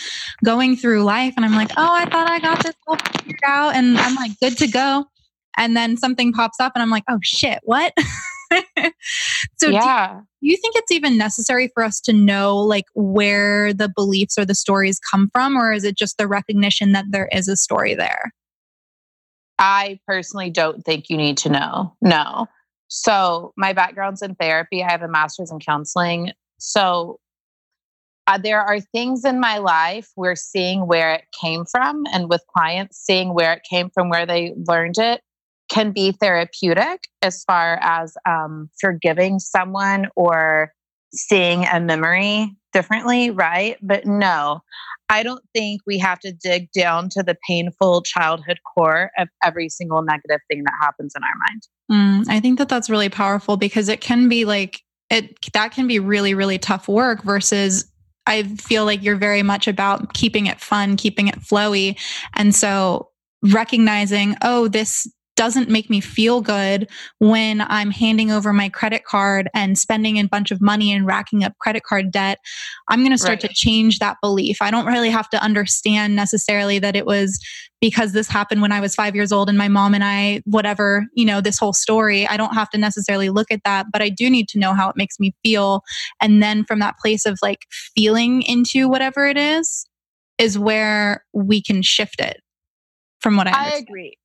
going 0.45 0.75
through 0.77 1.05
life 1.05 1.35
and 1.37 1.45
I'm 1.45 1.55
like, 1.55 1.71
oh, 1.77 1.95
I 1.95 2.07
thought 2.07 2.29
I 2.29 2.41
got 2.41 2.65
this 2.65 2.75
all 2.89 2.97
figured 2.97 3.39
out 3.47 3.77
and 3.77 3.97
I'm 3.97 4.17
like, 4.17 4.33
good 4.41 4.59
to 4.59 4.67
go. 4.67 5.05
And 5.57 5.77
then 5.77 5.97
something 5.97 6.33
pops 6.33 6.59
up 6.59 6.73
and 6.75 6.83
I'm 6.83 6.91
like, 6.91 7.05
oh 7.09 7.21
shit, 7.23 7.61
what? 7.63 7.93
so 9.57 9.69
yeah. 9.69 10.19
Do 10.19 10.49
you 10.49 10.57
think 10.57 10.75
it's 10.75 10.91
even 10.91 11.17
necessary 11.17 11.71
for 11.75 11.85
us 11.85 12.01
to 12.03 12.13
know 12.13 12.57
like 12.57 12.87
where 12.95 13.73
the 13.73 13.89
beliefs 13.89 14.37
or 14.37 14.45
the 14.45 14.55
stories 14.55 14.99
come 14.99 15.31
from 15.33 15.57
or 15.57 15.73
is 15.73 15.85
it 15.85 15.97
just 15.97 16.19
the 16.19 16.27
recognition 16.27 16.91
that 16.91 17.05
there 17.11 17.29
is 17.33 17.47
a 17.47 17.57
story 17.57 17.95
there 17.95 18.33
I 19.59 20.01
personally 20.07 20.51
don't 20.51 20.85
think 20.85 21.09
you 21.09 21.17
need 21.17 21.39
to 21.39 21.49
know. 21.49 21.95
No. 22.01 22.47
So, 22.89 23.53
my 23.57 23.73
background's 23.73 24.23
in 24.23 24.35
therapy. 24.35 24.83
I 24.83 24.91
have 24.91 25.03
a 25.03 25.09
master's 25.09 25.51
in 25.51 25.59
counseling. 25.59 26.33
So, 26.59 27.19
uh, 28.27 28.39
there 28.39 28.61
are 28.61 28.81
things 28.81 29.25
in 29.25 29.41
my 29.41 29.59
life 29.59 30.09
where 30.15 30.37
seeing 30.37 30.87
where 30.87 31.15
it 31.15 31.25
came 31.39 31.65
from 31.65 32.05
and 32.13 32.29
with 32.29 32.43
clients, 32.55 32.99
seeing 32.99 33.35
where 33.35 33.53
it 33.53 33.63
came 33.69 33.91
from, 33.91 34.09
where 34.09 34.27
they 34.27 34.55
learned 34.67 34.97
it 34.99 35.21
can 35.71 35.93
be 35.93 36.13
therapeutic 36.13 37.09
as 37.23 37.43
far 37.45 37.79
as 37.83 38.15
um, 38.29 38.71
forgiving 38.81 39.39
someone 39.39 40.09
or 40.15 40.73
seeing 41.15 41.65
a 41.67 41.81
memory 41.81 42.55
differently, 42.73 43.31
right? 43.31 43.77
But 43.83 44.07
no, 44.07 44.61
I 45.09 45.23
don't 45.23 45.45
think 45.55 45.83
we 45.87 45.99
have 45.99 46.19
to 46.21 46.33
dig 46.33 46.73
down 46.73 47.09
to 47.11 47.23
the 47.23 47.37
painful 47.47 48.03
childhood 48.03 48.59
core 48.75 49.11
of 49.19 49.29
every 49.43 49.69
single 49.69 50.03
negative 50.03 50.41
thing 50.51 50.65
that 50.65 50.75
happens 50.81 51.15
in 51.15 51.23
our 51.23 51.29
mind. 51.49 52.27
Mm, 52.27 52.33
I 52.33 52.41
think 52.41 52.59
that 52.59 52.69
that's 52.69 52.89
really 52.89 53.11
powerful 53.11 53.57
because 53.57 53.89
it 53.89 54.01
can 54.01 54.29
be 54.29 54.45
like, 54.45 54.81
it 55.11 55.39
that 55.53 55.73
can 55.73 55.87
be 55.87 55.99
really, 55.99 56.35
really 56.35 56.59
tough 56.59 56.89
work 56.89 57.23
versus 57.23 57.91
I 58.27 58.45
feel 58.45 58.87
like 58.87 59.03
you're 59.03 59.17
very 59.17 59.43
much 59.43 59.69
about 59.69 60.15
keeping 60.15 60.47
it 60.47 60.61
fun, 60.61 60.97
keeping 60.97 61.29
it 61.29 61.41
flowy. 61.41 61.99
And 62.35 62.55
so 62.55 63.11
recognizing, 63.43 64.37
oh, 64.43 64.69
this 64.69 65.07
doesn't 65.37 65.69
make 65.69 65.91
me 65.91 66.01
feel 66.01 66.41
good 66.41 66.89
when 67.19 67.61
I'm 67.61 67.91
handing 67.91 68.31
over 68.31 68.53
my 68.53 68.69
credit 68.69 69.05
card 69.05 69.49
and 69.55 69.79
spending 69.79 70.19
a 70.19 70.25
bunch 70.25 70.51
of 70.51 70.61
money 70.61 70.93
and 70.93 71.07
racking 71.07 71.45
up 71.45 71.59
credit 71.59 71.83
card 71.83 72.11
debt, 72.11 72.39
I'm 72.89 73.01
going 73.01 73.13
to 73.13 73.19
start 73.19 73.43
right. 73.43 73.49
to 73.49 73.55
change 73.55 73.99
that 73.99 74.17
belief. 74.23 74.59
I 74.61 74.71
don't 74.71 74.87
really 74.87 75.11
have 75.11 75.29
to 75.31 75.43
understand 75.43 76.15
necessarily 76.15 76.79
that 76.79 76.97
it 76.97 77.07
was 77.07 77.39
because 77.81 78.13
this 78.13 78.29
happened 78.29 78.63
when 78.63 78.73
I 78.73 78.81
was 78.81 78.95
five 78.95 79.15
years 79.15 79.33
old 79.33 79.49
and 79.49 79.59
my 79.59 79.69
mom 79.69 79.95
and 79.95 80.05
I, 80.05 80.43
whatever, 80.45 81.07
you 81.15 81.25
know, 81.25 81.41
this 81.41 81.59
whole 81.59 81.73
story. 81.75 82.27
I 82.27 82.37
don't 82.37 82.55
have 82.55 82.71
to 82.71 82.79
necessarily 82.79 83.31
look 83.31 83.51
at 83.51 83.63
that, 83.65 83.87
but 83.93 84.03
I 84.03 84.09
do 84.09 84.31
need 84.31 84.49
to 84.51 84.59
know 84.59 84.73
how 84.73 84.89
it 84.89 84.97
makes 84.97 85.19
me 85.19 85.35
feel. 85.43 85.83
And 86.21 86.43
then 86.43 86.65
from 86.65 86.79
that 86.79 86.99
place 86.99 87.27
of 87.27 87.39
like 87.43 87.67
feeling 87.95 88.43
into 88.43 88.89
whatever 88.89 89.27
it 89.27 89.37
is, 89.37 89.87
is 90.37 90.59
where 90.59 91.25
we 91.33 91.63
can 91.63 91.81
shift 91.81 92.21
it 92.21 92.41
from 93.21 93.37
what 93.37 93.47
I, 93.47 93.53
I 93.53 93.77
agree 93.77 94.19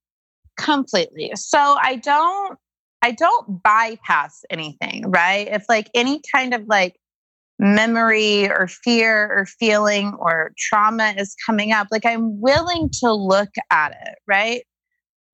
completely. 0.60 1.32
So 1.36 1.78
i 1.82 1.96
don't 1.96 2.58
i 3.02 3.12
don't 3.12 3.64
bypass 3.64 4.44
anything 4.50 5.10
right? 5.10 5.48
If 5.48 5.66
like 5.70 5.90
any 5.96 6.22
kind 6.32 6.54
of 6.54 6.64
like 6.68 6.96
memory 7.58 8.50
or 8.50 8.68
fear 8.68 9.32
or 9.32 9.46
feeling 9.46 10.14
or 10.20 10.52
trauma 10.58 11.14
is 11.18 11.36
coming 11.46 11.74
up 11.74 11.88
like 11.92 12.06
i'm 12.06 12.40
willing 12.40 12.90
to 13.02 13.12
look 13.12 13.50
at 13.70 13.92
it 13.92 14.16
right? 14.28 14.64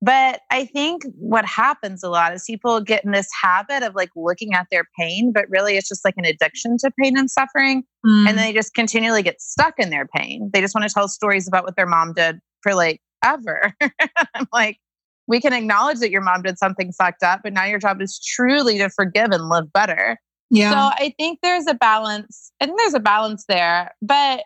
But 0.02 0.40
i 0.50 0.64
think 0.66 1.02
what 1.18 1.44
happens 1.44 2.02
a 2.04 2.10
lot 2.10 2.32
is 2.34 2.44
people 2.46 2.80
get 2.80 3.04
in 3.04 3.12
this 3.12 3.28
habit 3.42 3.82
of 3.82 3.94
like 3.94 4.10
looking 4.14 4.54
at 4.54 4.66
their 4.70 4.84
pain 4.98 5.32
but 5.32 5.48
really 5.48 5.76
it's 5.76 5.88
just 5.88 6.04
like 6.04 6.14
an 6.16 6.24
addiction 6.24 6.76
to 6.78 6.90
pain 7.00 7.18
and 7.18 7.30
suffering 7.30 7.82
mm. 8.06 8.28
and 8.28 8.38
they 8.38 8.52
just 8.52 8.74
continually 8.74 9.22
get 9.22 9.40
stuck 9.40 9.74
in 9.78 9.90
their 9.90 10.06
pain. 10.06 10.50
They 10.52 10.60
just 10.60 10.74
want 10.74 10.86
to 10.86 10.92
tell 10.92 11.08
stories 11.08 11.48
about 11.48 11.64
what 11.64 11.76
their 11.76 11.86
mom 11.86 12.12
did 12.12 12.38
for 12.62 12.74
like 12.74 13.00
ever. 13.24 13.72
I'm 14.34 14.46
like 14.52 14.78
we 15.26 15.40
can 15.40 15.52
acknowledge 15.52 15.98
that 15.98 16.10
your 16.10 16.22
mom 16.22 16.42
did 16.42 16.58
something 16.58 16.92
fucked 16.92 17.22
up, 17.22 17.40
but 17.42 17.52
now 17.52 17.64
your 17.64 17.78
job 17.78 18.00
is 18.00 18.18
truly 18.18 18.78
to 18.78 18.88
forgive 18.88 19.30
and 19.30 19.48
live 19.48 19.72
better. 19.72 20.18
Yeah. 20.50 20.70
So 20.70 21.04
I 21.04 21.14
think 21.18 21.40
there's 21.42 21.66
a 21.66 21.74
balance. 21.74 22.52
I 22.60 22.66
think 22.66 22.78
there's 22.78 22.94
a 22.94 23.00
balance 23.00 23.44
there, 23.48 23.90
but 24.00 24.44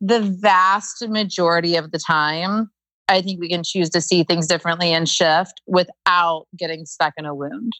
the 0.00 0.20
vast 0.20 1.06
majority 1.08 1.76
of 1.76 1.90
the 1.90 1.98
time, 1.98 2.70
I 3.08 3.20
think 3.22 3.40
we 3.40 3.48
can 3.48 3.62
choose 3.64 3.90
to 3.90 4.00
see 4.00 4.24
things 4.24 4.46
differently 4.46 4.92
and 4.92 5.08
shift 5.08 5.60
without 5.66 6.46
getting 6.56 6.86
stuck 6.86 7.14
in 7.16 7.26
a 7.26 7.34
wound. 7.34 7.72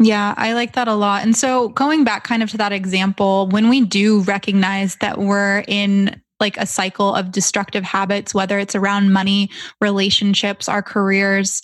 Yeah, 0.00 0.34
I 0.36 0.52
like 0.52 0.74
that 0.74 0.86
a 0.86 0.94
lot. 0.94 1.24
And 1.24 1.36
so, 1.36 1.70
going 1.70 2.04
back 2.04 2.22
kind 2.22 2.42
of 2.42 2.50
to 2.50 2.56
that 2.58 2.72
example, 2.72 3.48
when 3.48 3.68
we 3.68 3.80
do 3.80 4.20
recognize 4.20 4.96
that 4.96 5.18
we're 5.18 5.64
in 5.66 6.22
like 6.40 6.56
a 6.56 6.66
cycle 6.66 7.14
of 7.14 7.32
destructive 7.32 7.84
habits, 7.84 8.34
whether 8.34 8.58
it's 8.58 8.74
around 8.74 9.12
money, 9.12 9.50
relationships, 9.80 10.68
our 10.68 10.82
careers. 10.82 11.60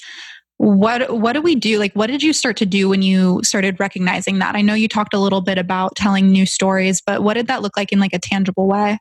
What 0.58 1.18
what 1.18 1.32
do 1.32 1.42
we 1.42 1.54
do? 1.56 1.78
Like 1.78 1.92
what 1.94 2.06
did 2.06 2.22
you 2.22 2.32
start 2.32 2.56
to 2.58 2.66
do 2.66 2.88
when 2.88 3.02
you 3.02 3.40
started 3.42 3.78
recognizing 3.80 4.38
that? 4.38 4.54
I 4.54 4.62
know 4.62 4.74
you 4.74 4.88
talked 4.88 5.14
a 5.14 5.18
little 5.18 5.40
bit 5.40 5.58
about 5.58 5.96
telling 5.96 6.30
new 6.30 6.46
stories, 6.46 7.02
but 7.04 7.22
what 7.22 7.34
did 7.34 7.48
that 7.48 7.62
look 7.62 7.76
like 7.76 7.92
in 7.92 7.98
like 7.98 8.14
a 8.14 8.18
tangible 8.18 8.68
way? 8.68 8.98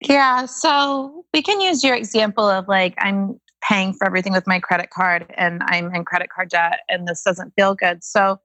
Yeah, 0.00 0.46
so 0.46 1.24
we 1.32 1.42
can 1.42 1.60
use 1.60 1.82
your 1.82 1.94
example 1.94 2.44
of 2.44 2.68
like 2.68 2.94
I'm 2.98 3.40
paying 3.66 3.92
for 3.92 4.06
everything 4.06 4.32
with 4.32 4.46
my 4.46 4.60
credit 4.60 4.90
card 4.90 5.26
and 5.36 5.62
I'm 5.66 5.92
in 5.94 6.04
credit 6.04 6.28
card 6.30 6.50
debt 6.50 6.80
and 6.88 7.08
this 7.08 7.22
doesn't 7.22 7.52
feel 7.56 7.74
good. 7.74 8.04
So 8.04 8.38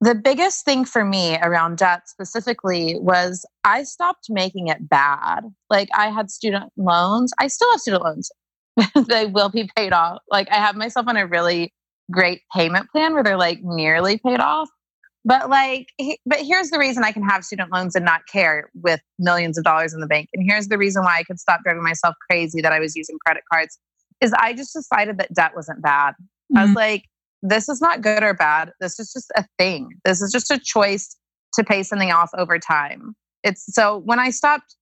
the 0.00 0.14
biggest 0.14 0.64
thing 0.64 0.84
for 0.84 1.04
me 1.04 1.38
around 1.38 1.78
debt 1.78 2.02
specifically 2.06 2.96
was 2.98 3.46
I 3.64 3.82
stopped 3.84 4.26
making 4.28 4.68
it 4.68 4.88
bad. 4.88 5.40
Like 5.70 5.88
I 5.94 6.10
had 6.10 6.30
student 6.30 6.70
loans. 6.76 7.32
I 7.38 7.46
still 7.46 7.70
have 7.70 7.80
student 7.80 8.04
loans. 8.04 8.30
they 9.08 9.26
will 9.26 9.48
be 9.48 9.70
paid 9.74 9.92
off. 9.92 10.18
Like 10.30 10.48
I 10.50 10.56
have 10.56 10.76
myself 10.76 11.06
on 11.08 11.16
a 11.16 11.26
really 11.26 11.72
great 12.10 12.42
payment 12.54 12.90
plan 12.90 13.14
where 13.14 13.22
they're 13.22 13.38
like 13.38 13.60
nearly 13.62 14.18
paid 14.18 14.40
off. 14.40 14.68
But 15.24 15.50
like, 15.50 15.88
but 16.24 16.40
here's 16.40 16.70
the 16.70 16.78
reason 16.78 17.02
I 17.02 17.10
can 17.10 17.24
have 17.24 17.44
student 17.44 17.72
loans 17.72 17.96
and 17.96 18.04
not 18.04 18.20
care 18.30 18.70
with 18.74 19.00
millions 19.18 19.58
of 19.58 19.64
dollars 19.64 19.92
in 19.92 20.00
the 20.00 20.06
bank. 20.06 20.28
And 20.32 20.44
here's 20.48 20.68
the 20.68 20.78
reason 20.78 21.02
why 21.02 21.16
I 21.16 21.24
could 21.24 21.40
stop 21.40 21.62
driving 21.64 21.82
myself 21.82 22.14
crazy 22.30 22.60
that 22.60 22.72
I 22.72 22.78
was 22.78 22.94
using 22.94 23.16
credit 23.26 23.42
cards 23.52 23.78
is 24.20 24.32
I 24.34 24.52
just 24.52 24.72
decided 24.72 25.18
that 25.18 25.34
debt 25.34 25.52
wasn't 25.56 25.82
bad. 25.82 26.12
Mm-hmm. 26.12 26.58
I 26.58 26.62
was 26.62 26.68
mm-hmm. 26.68 26.76
like, 26.76 27.04
this 27.42 27.68
is 27.68 27.80
not 27.80 28.02
good 28.02 28.22
or 28.22 28.34
bad. 28.34 28.72
This 28.80 28.98
is 28.98 29.12
just 29.12 29.30
a 29.36 29.44
thing. 29.58 29.90
This 30.04 30.20
is 30.22 30.32
just 30.32 30.50
a 30.50 30.58
choice 30.58 31.16
to 31.54 31.64
pay 31.64 31.82
something 31.82 32.10
off 32.10 32.30
over 32.36 32.58
time. 32.58 33.14
It's 33.42 33.64
so 33.72 33.98
when 33.98 34.18
I 34.18 34.30
stopped, 34.30 34.76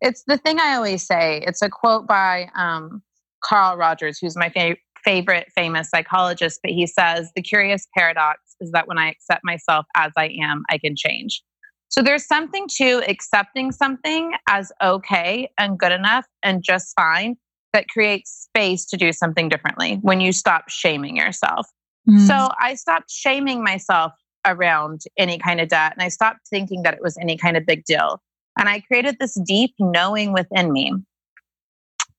it's 0.00 0.24
the 0.26 0.38
thing 0.38 0.58
I 0.58 0.74
always 0.74 1.06
say. 1.06 1.42
It's 1.46 1.62
a 1.62 1.68
quote 1.68 2.06
by 2.06 2.50
um, 2.56 3.02
Carl 3.44 3.76
Rogers, 3.76 4.18
who's 4.18 4.36
my 4.36 4.50
fa- 4.50 4.76
favorite 5.04 5.48
famous 5.54 5.90
psychologist, 5.90 6.60
but 6.62 6.72
he 6.72 6.86
says, 6.86 7.30
The 7.36 7.42
curious 7.42 7.86
paradox 7.96 8.40
is 8.60 8.70
that 8.72 8.88
when 8.88 8.98
I 8.98 9.10
accept 9.10 9.42
myself 9.44 9.86
as 9.96 10.12
I 10.16 10.34
am, 10.42 10.62
I 10.70 10.78
can 10.78 10.94
change. 10.96 11.42
So 11.88 12.02
there's 12.02 12.26
something 12.26 12.66
to 12.76 13.02
accepting 13.08 13.72
something 13.72 14.32
as 14.48 14.70
okay 14.82 15.50
and 15.58 15.78
good 15.78 15.92
enough 15.92 16.24
and 16.42 16.62
just 16.62 16.92
fine 16.94 17.36
that 17.72 17.88
creates 17.88 18.48
space 18.48 18.86
to 18.86 18.96
do 18.96 19.12
something 19.12 19.48
differently 19.48 19.98
when 20.02 20.20
you 20.20 20.32
stop 20.32 20.68
shaming 20.68 21.16
yourself. 21.16 21.66
Mm. 22.08 22.26
So 22.26 22.48
I 22.60 22.74
stopped 22.74 23.10
shaming 23.10 23.62
myself 23.62 24.12
around 24.46 25.02
any 25.18 25.38
kind 25.38 25.60
of 25.60 25.68
debt 25.68 25.92
and 25.92 26.02
I 26.02 26.08
stopped 26.08 26.48
thinking 26.48 26.82
that 26.82 26.94
it 26.94 27.02
was 27.02 27.16
any 27.18 27.36
kind 27.36 27.56
of 27.56 27.66
big 27.66 27.84
deal. 27.84 28.22
And 28.58 28.68
I 28.68 28.80
created 28.80 29.16
this 29.20 29.38
deep 29.46 29.74
knowing 29.78 30.32
within 30.32 30.72
me 30.72 30.94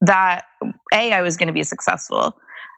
that 0.02 0.44
A, 0.94 1.14
I 1.14 1.22
was 1.22 1.38
going 1.38 1.48
to 1.48 1.54
be 1.54 1.64
successful, 1.64 2.38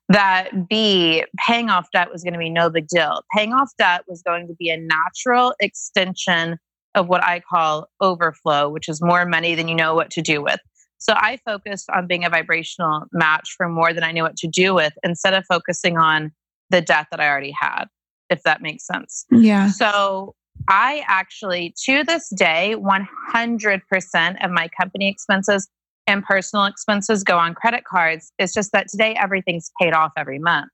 that 0.09 0.67
B, 0.67 1.23
paying 1.45 1.69
off 1.69 1.87
debt 1.93 2.11
was 2.11 2.23
going 2.23 2.33
to 2.33 2.39
be 2.39 2.49
no 2.49 2.69
big 2.69 2.87
deal. 2.87 3.21
Paying 3.35 3.53
off 3.53 3.71
debt 3.77 4.03
was 4.07 4.21
going 4.21 4.47
to 4.47 4.53
be 4.53 4.69
a 4.69 4.77
natural 4.77 5.53
extension 5.59 6.57
of 6.95 7.07
what 7.07 7.23
I 7.23 7.39
call 7.39 7.87
overflow, 8.01 8.69
which 8.69 8.87
is 8.87 9.01
more 9.01 9.25
money 9.25 9.55
than 9.55 9.67
you 9.67 9.75
know 9.75 9.95
what 9.95 10.11
to 10.11 10.21
do 10.21 10.41
with. 10.41 10.59
So 10.99 11.13
I 11.15 11.39
focused 11.45 11.89
on 11.89 12.07
being 12.07 12.23
a 12.23 12.29
vibrational 12.29 13.03
match 13.11 13.55
for 13.57 13.67
more 13.67 13.93
than 13.93 14.03
I 14.03 14.11
knew 14.11 14.23
what 14.23 14.37
to 14.37 14.47
do 14.47 14.73
with 14.73 14.93
instead 15.03 15.33
of 15.33 15.45
focusing 15.45 15.97
on 15.97 16.31
the 16.69 16.81
debt 16.81 17.07
that 17.11 17.19
I 17.19 17.27
already 17.27 17.53
had, 17.57 17.85
if 18.29 18.43
that 18.43 18.61
makes 18.61 18.85
sense. 18.85 19.25
Yeah. 19.31 19.69
So 19.69 20.35
I 20.67 21.03
actually, 21.07 21.73
to 21.85 22.03
this 22.03 22.29
day, 22.29 22.75
100% 22.77 24.45
of 24.45 24.51
my 24.51 24.67
company 24.69 25.09
expenses 25.09 25.67
and 26.07 26.23
personal 26.23 26.65
expenses 26.65 27.23
go 27.23 27.37
on 27.37 27.53
credit 27.55 27.83
cards. 27.85 28.31
It's 28.37 28.53
just 28.53 28.71
that 28.73 28.87
today 28.89 29.15
everything's 29.15 29.71
paid 29.79 29.93
off 29.93 30.11
every 30.17 30.39
month 30.39 30.69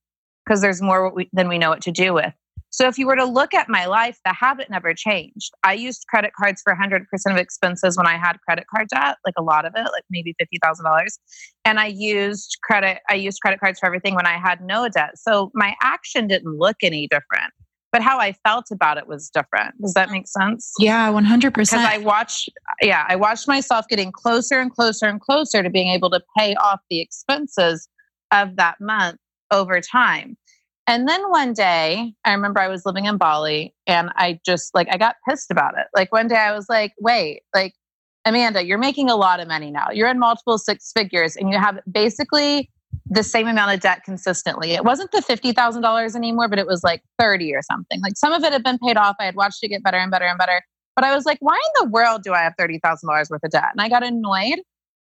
because 0.45 0.61
there's 0.61 0.81
more 0.81 1.13
we, 1.13 1.29
than 1.33 1.47
we 1.47 1.57
know 1.57 1.69
what 1.69 1.81
to 1.81 1.91
do 1.91 2.13
with. 2.13 2.33
So 2.71 2.87
if 2.87 2.97
you 2.97 3.07
were 3.07 3.15
to 3.15 3.25
look 3.25 3.53
at 3.53 3.67
my 3.67 3.85
life, 3.85 4.19
the 4.25 4.33
habit 4.33 4.69
never 4.69 4.93
changed. 4.93 5.51
I 5.63 5.73
used 5.73 6.05
credit 6.07 6.31
cards 6.39 6.61
for 6.63 6.73
100% 6.75 7.03
of 7.31 7.37
expenses 7.37 7.97
when 7.97 8.07
I 8.07 8.17
had 8.17 8.37
credit 8.47 8.65
card 8.73 8.87
debt, 8.89 9.17
like 9.25 9.35
a 9.37 9.43
lot 9.43 9.65
of 9.65 9.73
it, 9.75 9.83
like 9.91 10.03
maybe 10.09 10.35
$50,000. 10.41 11.07
And 11.65 11.79
I 11.79 11.87
used 11.87 12.57
credit 12.63 12.99
I 13.09 13.15
used 13.15 13.41
credit 13.41 13.59
cards 13.59 13.79
for 13.79 13.85
everything 13.85 14.15
when 14.15 14.27
I 14.27 14.37
had 14.37 14.61
no 14.61 14.87
debt. 14.87 15.17
So 15.17 15.51
my 15.53 15.75
action 15.81 16.27
didn't 16.27 16.57
look 16.57 16.77
any 16.83 17.07
different 17.07 17.53
but 17.91 18.01
how 18.01 18.19
I 18.19 18.33
felt 18.45 18.65
about 18.71 18.97
it 18.97 19.07
was 19.07 19.29
different. 19.29 19.79
Does 19.81 19.93
that 19.93 20.11
make 20.11 20.27
sense? 20.27 20.73
Yeah, 20.79 21.11
100%. 21.11 21.53
Because 21.53 21.73
I 21.73 21.97
watched, 21.97 22.49
yeah, 22.81 23.05
I 23.07 23.15
watched 23.15 23.47
myself 23.47 23.85
getting 23.89 24.11
closer 24.11 24.59
and 24.59 24.71
closer 24.71 25.07
and 25.07 25.19
closer 25.19 25.63
to 25.63 25.69
being 25.69 25.89
able 25.89 26.09
to 26.11 26.21
pay 26.37 26.55
off 26.55 26.81
the 26.89 27.01
expenses 27.01 27.87
of 28.31 28.57
that 28.57 28.79
month 28.79 29.17
over 29.51 29.81
time. 29.81 30.37
And 30.89 31.07
then 31.07 31.29
one 31.29 31.53
day, 31.53 32.15
I 32.25 32.33
remember 32.33 32.59
I 32.59 32.67
was 32.67 32.83
living 32.83 33.05
in 33.05 33.17
Bali 33.17 33.75
and 33.85 34.09
I 34.15 34.39
just 34.43 34.73
like, 34.73 34.87
I 34.89 34.97
got 34.97 35.17
pissed 35.27 35.51
about 35.51 35.75
it. 35.77 35.85
Like 35.95 36.11
one 36.11 36.27
day 36.27 36.35
I 36.35 36.51
was 36.51 36.67
like, 36.67 36.93
wait, 36.99 37.43
like, 37.53 37.75
Amanda, 38.25 38.65
you're 38.65 38.79
making 38.79 39.07
a 39.07 39.15
lot 39.15 39.39
of 39.39 39.47
money 39.47 39.69
now. 39.69 39.91
You're 39.91 40.07
in 40.07 40.17
multiple 40.17 40.57
six 40.57 40.91
figures 40.91 41.35
and 41.35 41.51
you 41.51 41.59
have 41.59 41.79
basically 41.91 42.71
the 43.05 43.21
same 43.21 43.47
amount 43.47 43.71
of 43.71 43.81
debt 43.81 44.01
consistently. 44.03 44.71
It 44.71 44.83
wasn't 44.83 45.11
the 45.11 45.19
$50,000 45.19 46.15
anymore, 46.15 46.49
but 46.49 46.57
it 46.57 46.65
was 46.65 46.83
like 46.83 47.03
30 47.19 47.53
or 47.53 47.61
something. 47.61 48.01
Like 48.01 48.17
some 48.17 48.33
of 48.33 48.43
it 48.43 48.51
had 48.51 48.63
been 48.63 48.79
paid 48.79 48.97
off. 48.97 49.15
I 49.19 49.25
had 49.25 49.35
watched 49.35 49.59
it 49.61 49.67
get 49.67 49.83
better 49.83 49.97
and 49.97 50.09
better 50.09 50.25
and 50.25 50.39
better. 50.39 50.63
But 50.95 51.05
I 51.05 51.13
was 51.13 51.23
like, 51.23 51.37
why 51.39 51.53
in 51.53 51.83
the 51.83 51.91
world 51.91 52.23
do 52.23 52.33
I 52.33 52.39
have 52.39 52.53
$30,000 52.59 53.29
worth 53.29 53.43
of 53.43 53.51
debt? 53.51 53.69
And 53.73 53.79
I 53.79 53.89
got 53.89 54.03
annoyed 54.03 54.61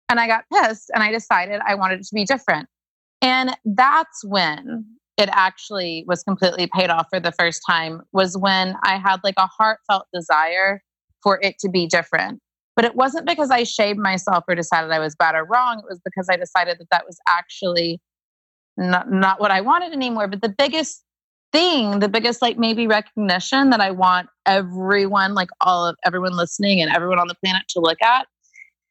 and 0.09 0.19
I 0.19 0.27
got 0.27 0.47
pissed 0.53 0.91
and 0.93 1.05
I 1.05 1.13
decided 1.13 1.61
I 1.65 1.77
wanted 1.77 2.01
it 2.01 2.07
to 2.07 2.15
be 2.15 2.25
different. 2.25 2.69
And 3.23 3.57
that's 3.65 4.25
when 4.25 4.85
it 5.17 5.29
actually 5.33 6.05
was 6.07 6.23
completely 6.23 6.67
paid 6.67 6.91
off 6.91 7.07
for 7.11 7.21
the 7.21 7.33
first 7.33 7.63
time 7.69 8.03
was 8.13 8.37
when 8.37 8.75
I 8.83 8.99
had 8.99 9.21
like 9.25 9.35
a 9.39 9.47
heartfelt 9.47 10.07
desire 10.13 10.83
for 11.23 11.39
it 11.43 11.59
to 11.61 11.69
be 11.69 11.87
different. 11.87 12.41
But 12.75 12.85
it 12.85 12.95
wasn't 12.95 13.27
because 13.27 13.51
I 13.51 13.65
shamed 13.65 13.99
myself 13.99 14.45
or 14.47 14.55
decided 14.55 14.91
I 14.91 14.99
was 14.99 15.17
bad 15.17 15.35
or 15.35 15.47
wrong. 15.47 15.79
It 15.79 15.87
was 15.89 16.01
because 16.05 16.29
I 16.31 16.37
decided 16.37 16.79
that 16.79 16.91
that 16.91 17.07
was 17.07 17.19
actually 17.27 18.01
not, 18.77 19.11
not 19.11 19.41
what 19.41 19.51
I 19.51 19.63
wanted 19.63 19.93
anymore. 19.93 20.29
But 20.29 20.43
the 20.43 20.51
biggest 20.51 21.03
thing, 21.53 22.01
the 22.01 22.09
biggest 22.09 22.43
like 22.43 22.59
maybe 22.59 22.87
recognition 22.87 23.71
that 23.71 23.81
I 23.81 23.93
want 23.93 24.29
everyone, 24.45 25.35
like 25.35 25.49
all 25.63 25.87
of 25.87 25.97
everyone 26.05 26.37
listening 26.37 26.83
and 26.83 26.95
everyone 26.95 27.19
on 27.19 27.29
the 27.29 27.35
planet 27.43 27.63
to 27.71 27.81
look 27.81 28.03
at 28.03 28.27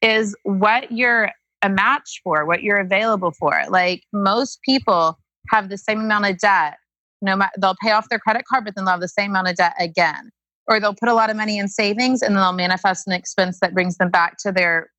is 0.02 0.36
what 0.44 0.92
you're 0.92 1.30
a 1.62 1.70
match 1.70 2.22
for, 2.24 2.46
what 2.46 2.64
you're 2.64 2.80
available 2.80 3.32
for. 3.32 3.62
Like 3.70 4.02
most 4.12 4.60
people 4.64 5.20
have 5.50 5.70
the 5.70 5.78
same 5.78 6.00
amount 6.00 6.26
of 6.26 6.38
debt. 6.38 6.78
No 7.22 7.36
matter 7.36 7.52
they'll 7.60 7.76
pay 7.82 7.92
off 7.92 8.10
their 8.10 8.20
credit 8.20 8.44
card, 8.46 8.66
but 8.66 8.76
then 8.76 8.86
they'll 8.86 8.94
have 8.94 9.02
the 9.02 9.08
same 9.08 9.32
amount 9.32 9.48
of 9.48 9.56
debt 9.56 9.74
again 9.80 10.32
or 10.68 10.80
they'll 10.80 10.96
put 10.96 11.10
a 11.10 11.14
lot 11.14 11.30
of 11.30 11.36
money 11.36 11.58
in 11.58 11.68
savings 11.68 12.22
and 12.22 12.36
then 12.36 12.42
they'll 12.42 12.54
manifest 12.54 13.08
an 13.08 13.14
expense 13.14 13.60
that 13.60 13.74
brings 13.74 13.98
them 13.98 14.10
back 14.10 14.38
to 14.40 14.52
their 14.52 14.90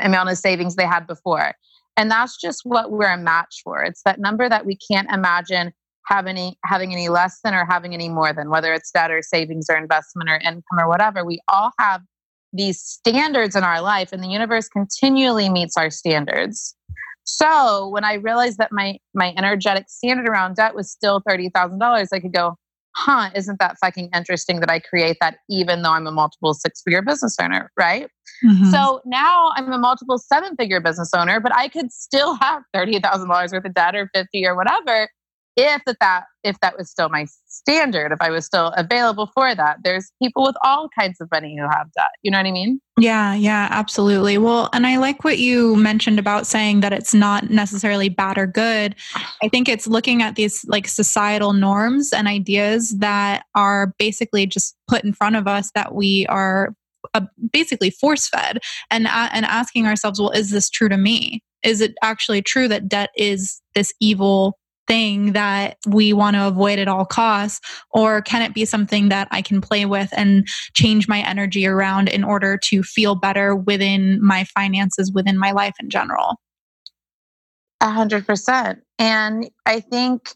amount 0.00 0.28
of 0.28 0.38
savings 0.38 0.76
they 0.76 0.86
had 0.86 1.06
before. 1.06 1.52
And 1.96 2.10
that's 2.10 2.38
just 2.38 2.62
what 2.64 2.90
we're 2.90 3.12
a 3.12 3.16
match 3.16 3.60
for. 3.64 3.82
It's 3.82 4.02
that 4.04 4.20
number 4.20 4.48
that 4.48 4.66
we 4.66 4.76
can't 4.76 5.10
imagine 5.10 5.72
having 6.06 6.36
any, 6.36 6.58
having 6.64 6.92
any 6.92 7.08
less 7.08 7.40
than 7.42 7.54
or 7.54 7.64
having 7.64 7.94
any 7.94 8.08
more 8.08 8.32
than, 8.32 8.50
whether 8.50 8.72
it's 8.72 8.90
debt 8.90 9.10
or 9.10 9.22
savings 9.22 9.66
or 9.70 9.76
investment 9.76 10.28
or 10.28 10.36
income 10.36 10.78
or 10.78 10.88
whatever. 10.88 11.24
We 11.24 11.40
all 11.48 11.70
have 11.78 12.02
these 12.52 12.80
standards 12.80 13.56
in 13.56 13.64
our 13.64 13.80
life, 13.80 14.12
and 14.12 14.22
the 14.22 14.28
universe 14.28 14.68
continually 14.68 15.48
meets 15.48 15.76
our 15.76 15.90
standards. 15.90 16.75
So 17.26 17.88
when 17.88 18.04
I 18.04 18.14
realized 18.14 18.58
that 18.58 18.72
my 18.72 18.98
my 19.14 19.34
energetic 19.36 19.88
standard 19.88 20.28
around 20.28 20.56
debt 20.56 20.74
was 20.74 20.90
still 20.90 21.22
thirty 21.28 21.50
thousand 21.50 21.80
dollars, 21.80 22.08
I 22.12 22.20
could 22.20 22.32
go, 22.32 22.56
huh, 22.94 23.30
isn't 23.34 23.58
that 23.58 23.76
fucking 23.80 24.10
interesting 24.14 24.60
that 24.60 24.70
I 24.70 24.78
create 24.78 25.16
that 25.20 25.38
even 25.50 25.82
though 25.82 25.90
I'm 25.90 26.06
a 26.06 26.12
multiple 26.12 26.54
six 26.54 26.82
figure 26.82 27.02
business 27.02 27.36
owner, 27.40 27.70
right? 27.76 28.08
Mm-hmm. 28.44 28.70
So 28.70 29.00
now 29.04 29.50
I'm 29.54 29.72
a 29.72 29.78
multiple 29.78 30.18
seven 30.18 30.56
figure 30.56 30.80
business 30.80 31.10
owner, 31.14 31.40
but 31.40 31.54
I 31.54 31.68
could 31.68 31.92
still 31.92 32.34
have 32.40 32.62
$30,000 32.74 33.52
worth 33.52 33.64
of 33.64 33.74
debt 33.74 33.96
or 33.96 34.10
50 34.14 34.46
or 34.46 34.56
whatever 34.56 35.08
if 35.56 35.82
that, 35.86 35.96
that 36.00 36.24
if 36.44 36.58
that 36.60 36.76
was 36.76 36.90
still 36.90 37.08
my 37.08 37.26
standard 37.46 38.12
if 38.12 38.20
i 38.20 38.30
was 38.30 38.44
still 38.44 38.68
available 38.76 39.30
for 39.34 39.54
that 39.54 39.78
there's 39.82 40.12
people 40.22 40.42
with 40.42 40.56
all 40.62 40.88
kinds 40.98 41.20
of 41.20 41.30
money 41.30 41.56
who 41.56 41.62
have 41.62 41.88
that. 41.96 42.10
You 42.22 42.30
know 42.30 42.38
what 42.38 42.46
i 42.46 42.52
mean? 42.52 42.80
Yeah 42.98 43.34
yeah 43.34 43.68
absolutely. 43.70 44.38
Well 44.38 44.68
and 44.72 44.86
i 44.86 44.96
like 44.96 45.24
what 45.24 45.38
you 45.38 45.76
mentioned 45.76 46.18
about 46.18 46.46
saying 46.46 46.80
that 46.80 46.92
it's 46.92 47.14
not 47.14 47.50
necessarily 47.50 48.08
bad 48.08 48.38
or 48.38 48.46
good. 48.46 48.94
I 49.42 49.48
think 49.48 49.68
it's 49.68 49.86
looking 49.86 50.22
at 50.22 50.36
these 50.36 50.64
like 50.68 50.88
societal 50.88 51.52
norms 51.52 52.12
and 52.12 52.28
ideas 52.28 52.96
that 52.98 53.44
are 53.54 53.94
basically 53.98 54.46
just 54.46 54.76
put 54.88 55.04
in 55.04 55.12
front 55.12 55.36
of 55.36 55.46
us 55.46 55.70
that 55.74 55.94
we 55.94 56.26
are 56.28 56.74
uh, 57.14 57.20
basically 57.52 57.90
force 57.90 58.28
fed 58.28 58.58
and 58.90 59.06
uh, 59.06 59.28
and 59.32 59.46
asking 59.46 59.86
ourselves 59.86 60.20
well 60.20 60.30
is 60.30 60.50
this 60.50 60.68
true 60.70 60.88
to 60.88 60.96
me? 60.96 61.42
Is 61.62 61.80
it 61.80 61.94
actually 62.02 62.42
true 62.42 62.68
that 62.68 62.88
debt 62.88 63.10
is 63.16 63.60
this 63.74 63.92
evil 64.00 64.58
thing 64.86 65.32
that 65.32 65.78
we 65.86 66.12
want 66.12 66.36
to 66.36 66.46
avoid 66.46 66.78
at 66.78 66.88
all 66.88 67.04
costs? 67.04 67.60
Or 67.90 68.22
can 68.22 68.42
it 68.42 68.54
be 68.54 68.64
something 68.64 69.08
that 69.08 69.28
I 69.30 69.42
can 69.42 69.60
play 69.60 69.86
with 69.86 70.10
and 70.16 70.46
change 70.74 71.08
my 71.08 71.20
energy 71.20 71.66
around 71.66 72.08
in 72.08 72.24
order 72.24 72.58
to 72.64 72.82
feel 72.82 73.14
better 73.14 73.54
within 73.54 74.22
my 74.22 74.44
finances, 74.44 75.12
within 75.12 75.38
my 75.38 75.52
life 75.52 75.74
in 75.80 75.90
general? 75.90 76.40
A 77.80 77.90
hundred 77.90 78.26
percent. 78.26 78.80
And 78.98 79.50
I 79.66 79.80
think 79.80 80.30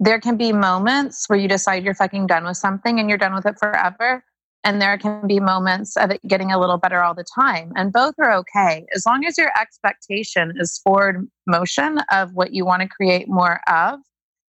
there 0.00 0.20
can 0.20 0.36
be 0.36 0.52
moments 0.52 1.28
where 1.28 1.38
you 1.38 1.48
decide 1.48 1.84
you're 1.84 1.94
fucking 1.94 2.28
done 2.28 2.44
with 2.44 2.56
something 2.56 3.00
and 3.00 3.08
you're 3.08 3.18
done 3.18 3.34
with 3.34 3.46
it 3.46 3.58
forever. 3.58 4.22
And 4.68 4.82
there 4.82 4.98
can 4.98 5.26
be 5.26 5.40
moments 5.40 5.96
of 5.96 6.10
it 6.10 6.20
getting 6.28 6.52
a 6.52 6.60
little 6.60 6.76
better 6.76 7.02
all 7.02 7.14
the 7.14 7.24
time. 7.24 7.72
And 7.74 7.90
both 7.90 8.14
are 8.18 8.34
okay. 8.34 8.84
As 8.94 9.06
long 9.06 9.24
as 9.24 9.38
your 9.38 9.50
expectation 9.58 10.52
is 10.58 10.78
forward 10.84 11.26
motion 11.46 12.00
of 12.12 12.34
what 12.34 12.52
you 12.52 12.66
want 12.66 12.82
to 12.82 12.88
create 12.88 13.30
more 13.30 13.62
of, 13.66 13.98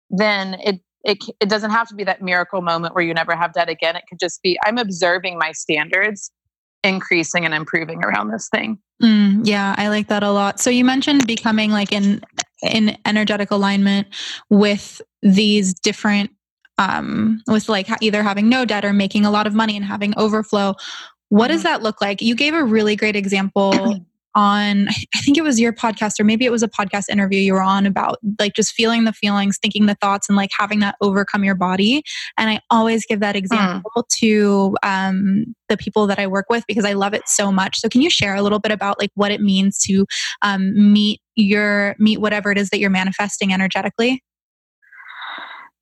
then 0.09 0.55
it 0.63 0.81
it, 1.03 1.23
it 1.39 1.49
doesn't 1.49 1.69
have 1.69 1.87
to 1.89 1.95
be 1.95 2.03
that 2.03 2.23
miracle 2.23 2.63
moment 2.63 2.95
where 2.95 3.03
you 3.03 3.13
never 3.13 3.35
have 3.35 3.53
that 3.53 3.69
again. 3.69 3.95
It 3.95 4.05
could 4.09 4.19
just 4.19 4.41
be 4.41 4.57
I'm 4.65 4.79
observing 4.79 5.37
my 5.37 5.51
standards 5.51 6.31
increasing 6.83 7.45
and 7.45 7.53
improving 7.53 8.03
around 8.03 8.31
this 8.31 8.49
thing. 8.49 8.79
Mm, 9.03 9.41
yeah, 9.43 9.75
I 9.77 9.89
like 9.89 10.07
that 10.07 10.23
a 10.23 10.31
lot. 10.31 10.59
So 10.59 10.71
you 10.71 10.83
mentioned 10.83 11.27
becoming 11.27 11.69
like 11.69 11.91
in 11.91 12.23
in 12.63 12.97
energetic 13.05 13.51
alignment 13.51 14.07
with 14.49 14.99
these 15.21 15.75
different 15.75 16.31
um 16.77 17.41
with 17.47 17.69
like 17.69 17.87
either 18.01 18.23
having 18.23 18.49
no 18.49 18.65
debt 18.65 18.85
or 18.85 18.93
making 18.93 19.25
a 19.25 19.31
lot 19.31 19.47
of 19.47 19.53
money 19.53 19.75
and 19.75 19.85
having 19.85 20.13
overflow. 20.17 20.75
What 21.29 21.49
does 21.49 21.63
mm-hmm. 21.63 21.73
that 21.73 21.83
look 21.83 22.01
like? 22.01 22.21
You 22.21 22.35
gave 22.35 22.53
a 22.53 22.63
really 22.63 22.95
great 22.95 23.15
example 23.15 24.05
on 24.37 24.87
i 25.15 25.19
think 25.21 25.35
it 25.35 25.41
was 25.41 25.59
your 25.59 25.73
podcast 25.73 26.19
or 26.19 26.23
maybe 26.23 26.45
it 26.45 26.51
was 26.51 26.61
a 26.61 26.67
podcast 26.67 27.09
interview 27.09 27.39
you 27.39 27.53
were 27.53 27.61
on 27.61 27.87
about 27.87 28.19
like 28.39 28.53
just 28.53 28.71
feeling 28.71 29.03
the 29.03 29.11
feelings 29.11 29.57
thinking 29.57 29.87
the 29.87 29.95
thoughts 29.95 30.29
and 30.29 30.35
like 30.35 30.51
having 30.57 30.79
that 30.79 30.95
overcome 31.01 31.43
your 31.43 31.55
body 31.55 32.03
and 32.37 32.49
i 32.49 32.59
always 32.69 33.03
give 33.05 33.19
that 33.19 33.33
mm. 33.33 33.39
example 33.39 33.91
mm. 33.97 34.07
to 34.09 34.77
um, 34.83 35.43
the 35.69 35.75
people 35.75 36.05
that 36.05 36.19
i 36.19 36.27
work 36.27 36.45
with 36.49 36.63
because 36.67 36.85
i 36.85 36.93
love 36.93 37.15
it 37.15 37.27
so 37.27 37.51
much 37.51 37.79
so 37.79 37.89
can 37.89 38.01
you 38.01 38.11
share 38.11 38.35
a 38.35 38.43
little 38.43 38.59
bit 38.59 38.71
about 38.71 38.99
like 38.99 39.09
what 39.15 39.31
it 39.31 39.41
means 39.41 39.79
to 39.79 40.05
um, 40.43 40.93
meet 40.93 41.19
your 41.35 41.95
meet 41.97 42.21
whatever 42.21 42.51
it 42.51 42.59
is 42.59 42.69
that 42.69 42.79
you're 42.79 42.91
manifesting 42.91 43.51
energetically 43.51 44.23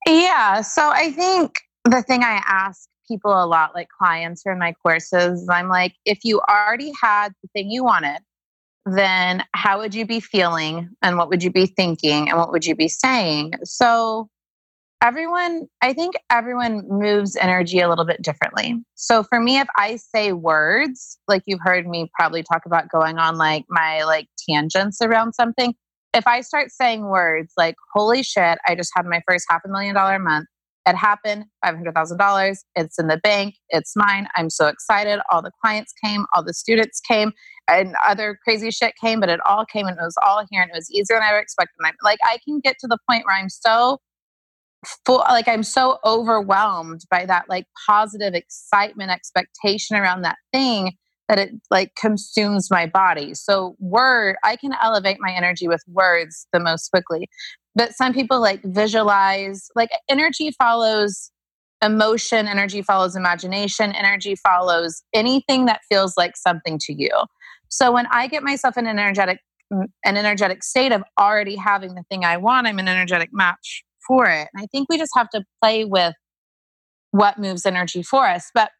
yeah 0.06 0.60
so 0.60 0.90
i 0.90 1.10
think 1.10 1.60
the 1.84 2.02
thing 2.02 2.22
i 2.22 2.40
ask 2.46 2.88
people 3.08 3.32
a 3.32 3.46
lot 3.46 3.74
like 3.74 3.88
clients 3.88 4.42
or 4.46 4.56
my 4.56 4.72
courses 4.82 5.48
i'm 5.50 5.68
like 5.68 5.94
if 6.04 6.18
you 6.24 6.40
already 6.48 6.92
had 7.00 7.32
the 7.42 7.48
thing 7.54 7.70
you 7.70 7.84
wanted 7.84 8.18
then 8.86 9.42
how 9.52 9.80
would 9.80 9.94
you 9.94 10.06
be 10.06 10.20
feeling 10.20 10.88
and 11.02 11.18
what 11.18 11.28
would 11.28 11.42
you 11.42 11.50
be 11.50 11.66
thinking 11.66 12.28
and 12.28 12.38
what 12.38 12.52
would 12.52 12.64
you 12.64 12.76
be 12.76 12.88
saying? 12.88 13.52
So, 13.64 14.28
everyone, 15.02 15.66
I 15.82 15.92
think 15.92 16.14
everyone 16.30 16.88
moves 16.88 17.36
energy 17.36 17.80
a 17.80 17.88
little 17.88 18.06
bit 18.06 18.22
differently. 18.22 18.76
So, 18.94 19.24
for 19.24 19.40
me, 19.40 19.58
if 19.58 19.66
I 19.76 19.96
say 19.96 20.32
words, 20.32 21.18
like 21.26 21.42
you've 21.46 21.60
heard 21.60 21.86
me 21.86 22.08
probably 22.14 22.44
talk 22.44 22.64
about 22.64 22.88
going 22.88 23.18
on 23.18 23.36
like 23.36 23.64
my 23.68 24.04
like 24.04 24.28
tangents 24.48 25.00
around 25.02 25.34
something, 25.34 25.74
if 26.16 26.26
I 26.26 26.40
start 26.40 26.70
saying 26.70 27.06
words 27.06 27.52
like, 27.56 27.76
holy 27.94 28.22
shit, 28.22 28.58
I 28.66 28.74
just 28.74 28.90
had 28.94 29.06
my 29.06 29.22
first 29.28 29.46
half 29.48 29.60
a 29.64 29.68
million 29.68 29.94
dollar 29.94 30.18
month, 30.18 30.46
it 30.88 30.94
happened, 30.94 31.46
$500,000. 31.64 32.56
It's 32.76 32.98
in 32.98 33.08
the 33.08 33.18
bank. 33.18 33.56
It's 33.70 33.94
mine. 33.96 34.28
I'm 34.36 34.50
so 34.50 34.68
excited. 34.68 35.20
All 35.30 35.42
the 35.42 35.50
clients 35.60 35.92
came, 36.04 36.26
all 36.32 36.44
the 36.44 36.54
students 36.54 37.00
came, 37.00 37.32
and 37.68 37.96
other 38.06 38.38
crazy 38.44 38.70
shit 38.70 38.94
came, 39.02 39.18
but 39.18 39.28
it 39.28 39.40
all 39.44 39.66
came 39.66 39.86
and 39.86 39.98
it 39.98 40.02
was 40.02 40.16
all 40.24 40.44
here 40.48 40.62
and 40.62 40.70
it 40.70 40.76
was 40.76 40.88
easier 40.90 41.16
than 41.16 41.24
I 41.24 41.30
ever 41.30 41.40
expected. 41.40 41.74
I'm, 41.84 41.94
like, 42.04 42.20
I 42.24 42.38
can 42.44 42.60
get 42.60 42.76
to 42.80 42.86
the 42.86 42.98
point 43.10 43.24
where 43.26 43.36
I'm 43.36 43.48
so 43.48 43.98
full, 45.04 45.24
like, 45.28 45.48
I'm 45.48 45.64
so 45.64 45.98
overwhelmed 46.04 47.00
by 47.10 47.26
that, 47.26 47.46
like, 47.48 47.66
positive 47.88 48.34
excitement, 48.34 49.10
expectation 49.10 49.96
around 49.96 50.22
that 50.22 50.36
thing 50.52 50.92
that 51.28 51.38
it 51.38 51.50
like 51.70 51.94
consumes 51.96 52.70
my 52.70 52.86
body. 52.86 53.34
So 53.34 53.76
word, 53.78 54.36
I 54.44 54.56
can 54.56 54.72
elevate 54.82 55.18
my 55.20 55.32
energy 55.32 55.68
with 55.68 55.82
words 55.88 56.46
the 56.52 56.60
most 56.60 56.90
quickly. 56.90 57.28
But 57.74 57.94
some 57.94 58.12
people 58.14 58.40
like 58.40 58.62
visualize 58.62 59.68
like 59.74 59.90
energy 60.08 60.50
follows 60.52 61.30
emotion 61.82 62.48
energy 62.48 62.80
follows 62.80 63.14
imagination 63.14 63.92
energy 63.92 64.34
follows 64.34 65.02
anything 65.12 65.66
that 65.66 65.82
feels 65.90 66.16
like 66.16 66.34
something 66.34 66.78
to 66.78 66.94
you. 66.94 67.10
So 67.68 67.92
when 67.92 68.06
i 68.10 68.26
get 68.28 68.42
myself 68.42 68.78
in 68.78 68.86
an 68.86 68.98
energetic 68.98 69.40
mm, 69.70 69.84
an 70.02 70.16
energetic 70.16 70.64
state 70.64 70.90
of 70.90 71.02
already 71.20 71.54
having 71.54 71.94
the 71.94 72.02
thing 72.08 72.24
i 72.24 72.38
want 72.38 72.66
i'm 72.66 72.78
an 72.78 72.88
energetic 72.88 73.28
match 73.30 73.84
for 74.08 74.24
it. 74.24 74.48
And 74.54 74.62
i 74.62 74.66
think 74.72 74.88
we 74.88 74.96
just 74.96 75.12
have 75.14 75.28
to 75.30 75.44
play 75.60 75.84
with 75.84 76.14
what 77.10 77.38
moves 77.38 77.66
energy 77.66 78.02
for 78.02 78.26
us. 78.26 78.50
But 78.54 78.70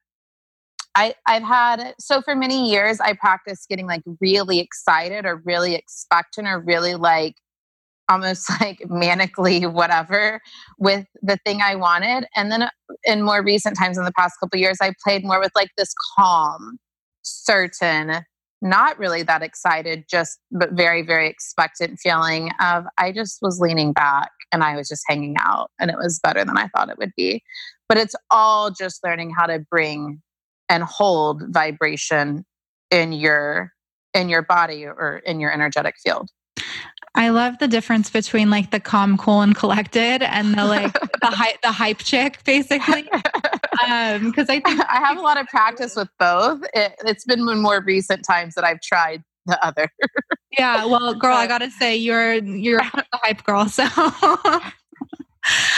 I, 0.96 1.14
I've 1.26 1.42
had 1.42 1.94
so 2.00 2.22
for 2.22 2.34
many 2.34 2.70
years 2.70 3.00
I 3.00 3.12
practiced 3.12 3.68
getting 3.68 3.86
like 3.86 4.02
really 4.18 4.60
excited 4.60 5.26
or 5.26 5.42
really 5.44 5.74
expectant 5.74 6.48
or 6.48 6.58
really 6.58 6.94
like 6.94 7.34
almost 8.08 8.48
like 8.60 8.78
manically 8.86 9.70
whatever 9.70 10.40
with 10.78 11.06
the 11.20 11.36
thing 11.44 11.60
I 11.60 11.74
wanted. 11.74 12.26
And 12.34 12.50
then 12.50 12.62
uh, 12.62 12.70
in 13.04 13.22
more 13.22 13.42
recent 13.42 13.76
times 13.76 13.98
in 13.98 14.04
the 14.04 14.12
past 14.12 14.36
couple 14.40 14.58
years, 14.58 14.78
I 14.80 14.94
played 15.04 15.22
more 15.22 15.38
with 15.38 15.52
like 15.54 15.68
this 15.76 15.92
calm, 16.16 16.78
certain, 17.22 18.22
not 18.62 18.98
really 18.98 19.22
that 19.22 19.42
excited, 19.42 20.06
just 20.10 20.38
but 20.50 20.72
very, 20.72 21.02
very 21.02 21.28
expectant 21.28 21.98
feeling 21.98 22.50
of 22.58 22.84
I 22.96 23.12
just 23.12 23.38
was 23.42 23.60
leaning 23.60 23.92
back 23.92 24.30
and 24.50 24.64
I 24.64 24.76
was 24.76 24.88
just 24.88 25.04
hanging 25.06 25.36
out 25.40 25.70
and 25.78 25.90
it 25.90 25.96
was 25.98 26.20
better 26.22 26.42
than 26.42 26.56
I 26.56 26.68
thought 26.68 26.88
it 26.88 26.96
would 26.96 27.12
be. 27.18 27.42
But 27.86 27.98
it's 27.98 28.14
all 28.30 28.70
just 28.70 29.04
learning 29.04 29.34
how 29.36 29.44
to 29.46 29.58
bring 29.70 30.22
and 30.68 30.82
hold 30.82 31.42
vibration 31.48 32.44
in 32.90 33.12
your 33.12 33.72
in 34.14 34.28
your 34.28 34.42
body 34.42 34.86
or 34.86 35.20
in 35.26 35.40
your 35.40 35.52
energetic 35.52 35.96
field. 36.02 36.30
I 37.14 37.30
love 37.30 37.58
the 37.58 37.68
difference 37.68 38.10
between 38.10 38.50
like 38.50 38.70
the 38.70 38.80
calm, 38.80 39.16
cool, 39.16 39.40
and 39.40 39.54
collected, 39.54 40.22
and 40.22 40.54
the 40.56 40.64
like 40.64 40.92
the 41.20 41.26
hype, 41.26 41.60
the 41.62 41.72
hype 41.72 41.98
chick, 41.98 42.44
basically. 42.44 43.08
Um, 43.88 44.30
because 44.30 44.50
I 44.50 44.60
think 44.60 44.80
I 44.88 44.98
have 44.98 45.16
a 45.16 45.22
lot 45.22 45.38
of 45.38 45.46
practice 45.46 45.96
with 45.96 46.08
both. 46.18 46.62
It, 46.74 46.94
it's 47.04 47.24
been 47.24 47.48
in 47.48 47.62
more 47.62 47.82
recent 47.82 48.24
times 48.24 48.54
that 48.54 48.64
I've 48.64 48.80
tried 48.82 49.22
the 49.46 49.64
other. 49.64 49.90
yeah, 50.58 50.84
well, 50.84 51.14
girl, 51.18 51.36
I 51.36 51.46
gotta 51.46 51.70
say 51.70 51.96
you're 51.96 52.34
you're 52.34 52.80
a 52.80 53.04
hype 53.14 53.44
girl. 53.44 53.66
So 53.66 53.86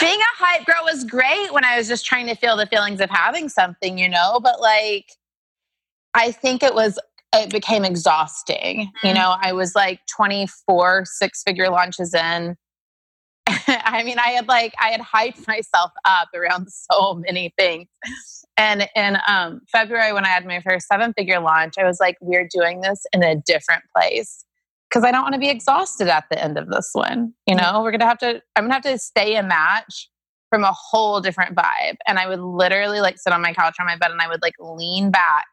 being 0.01 0.19
a 0.19 0.45
hype 0.45 0.67
girl 0.67 0.83
was 0.85 1.05
great 1.05 1.53
when 1.53 1.65
I 1.65 1.77
was 1.77 1.89
just 1.89 2.07
trying 2.07 2.27
to 2.27 2.35
feel 2.35 2.57
the 2.57 2.67
feelings 2.67 3.01
of 3.01 3.11
having 3.11 3.49
something, 3.49 3.99
you 3.99 4.09
know. 4.09 4.41
But 4.43 4.61
like, 4.61 5.13
I 6.15 6.33
think 6.33 6.63
it 6.63 6.75
was 6.75 6.99
it 7.35 7.51
became 7.51 7.85
exhausting. 7.85 8.81
You 9.03 9.11
mm-hmm. 9.11 9.19
know, 9.19 9.37
I 9.41 9.53
was 9.53 9.75
like 9.75 10.01
24 10.17 11.05
six 11.05 11.43
figure 11.43 11.69
launches 11.69 12.15
in. 12.15 12.57
I 13.47 14.03
mean, 14.05 14.19
I 14.19 14.29
had 14.29 14.49
like 14.49 14.75
I 14.81 14.89
had 14.89 15.01
hyped 15.01 15.47
myself 15.47 15.93
up 16.05 16.29
around 16.35 16.69
so 16.91 17.15
many 17.15 17.53
things. 17.59 17.87
And 18.57 18.89
in 18.97 19.19
um, 19.29 19.61
February, 19.71 20.13
when 20.13 20.25
I 20.25 20.29
had 20.29 20.45
my 20.45 20.61
first 20.61 20.89
seven 20.89 21.13
figure 21.13 21.41
launch, 21.41 21.75
I 21.79 21.85
was 21.85 22.01
like, 22.01 22.17
we're 22.21 22.49
doing 22.53 22.81
this 22.81 23.05
in 23.13 23.23
a 23.23 23.37
different 23.37 23.85
place 23.95 24.45
because 24.89 25.05
I 25.05 25.11
don't 25.11 25.23
want 25.23 25.35
to 25.35 25.41
be 25.41 25.51
exhausted 25.51 26.09
at 26.09 26.25
the 26.31 26.43
end 26.43 26.59
of 26.59 26.69
this 26.69 26.91
one. 26.93 27.35
You 27.47 27.55
mm-hmm. 27.55 27.75
know, 27.75 27.83
we're 27.83 27.91
gonna 27.91 28.07
have 28.07 28.19
to. 28.19 28.43
I'm 28.57 28.65
gonna 28.65 28.75
have 28.75 28.83
to 28.85 28.99
stay 28.99 29.37
a 29.37 29.43
match 29.43 30.09
from 30.51 30.65
a 30.65 30.73
whole 30.73 31.21
different 31.21 31.55
vibe. 31.55 31.97
And 32.07 32.19
I 32.19 32.27
would 32.27 32.41
literally 32.41 33.01
like 33.01 33.19
sit 33.19 33.33
on 33.33 33.43
my 33.43 33.53
couch 33.53 33.77
on 33.79 33.87
my 33.87 33.97
bed 33.97 34.11
and 34.11 34.21
I 34.21 34.29
would 34.29 34.43
like 34.43 34.55
lean 34.59 35.11
back 35.11 35.47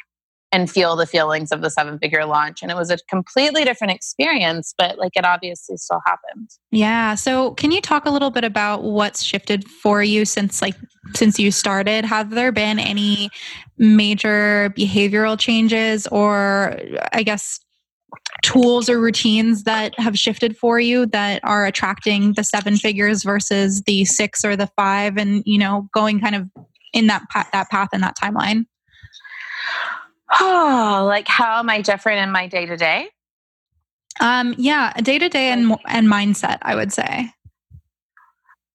and 0.51 0.71
feel 0.71 0.95
the 0.95 1.05
feelings 1.05 1.51
of 1.51 1.61
the 1.61 1.69
seven 1.69 1.99
figure 1.99 2.25
launch. 2.25 2.61
And 2.61 2.71
it 2.71 2.77
was 2.77 2.89
a 2.89 2.97
completely 3.09 3.65
different 3.65 3.91
experience, 3.91 4.73
but 4.77 4.97
like 4.97 5.11
it 5.15 5.25
obviously 5.25 5.75
still 5.75 6.01
happened. 6.05 6.49
Yeah. 6.71 7.15
So 7.15 7.51
can 7.55 7.71
you 7.71 7.81
talk 7.81 8.05
a 8.05 8.09
little 8.09 8.31
bit 8.31 8.45
about 8.45 8.83
what's 8.83 9.21
shifted 9.21 9.67
for 9.67 10.01
you 10.01 10.23
since 10.23 10.61
like 10.61 10.75
since 11.13 11.37
you 11.37 11.51
started? 11.51 12.05
Have 12.05 12.29
there 12.29 12.53
been 12.53 12.79
any 12.79 13.29
major 13.77 14.73
behavioral 14.77 15.37
changes 15.37 16.07
or 16.07 16.79
I 17.11 17.23
guess 17.23 17.59
tools 18.43 18.89
or 18.89 18.99
routines 18.99 19.63
that 19.63 19.97
have 19.99 20.17
shifted 20.17 20.57
for 20.57 20.79
you 20.79 21.05
that 21.07 21.39
are 21.43 21.65
attracting 21.65 22.33
the 22.33 22.43
seven 22.43 22.77
figures 22.77 23.23
versus 23.23 23.81
the 23.83 24.05
six 24.05 24.43
or 24.43 24.55
the 24.55 24.69
five 24.75 25.17
and 25.17 25.43
you 25.45 25.57
know 25.57 25.87
going 25.93 26.19
kind 26.19 26.35
of 26.35 26.49
in 26.93 27.07
that 27.07 27.23
path, 27.29 27.49
that 27.53 27.69
path 27.69 27.89
and 27.93 28.03
that 28.03 28.15
timeline 28.21 28.65
Oh, 30.39 31.03
like 31.07 31.27
how 31.27 31.59
am 31.59 31.69
I 31.69 31.81
different 31.81 32.19
in 32.19 32.31
my 32.31 32.47
day 32.47 32.65
to 32.65 32.77
day? 32.77 33.09
Um, 34.19 34.55
yeah, 34.57 34.93
day 34.93 35.19
to 35.19 35.29
day 35.29 35.51
and 35.51 35.75
and 35.87 36.07
mindset, 36.07 36.59
I 36.61 36.75
would 36.75 36.91
say. 36.91 37.31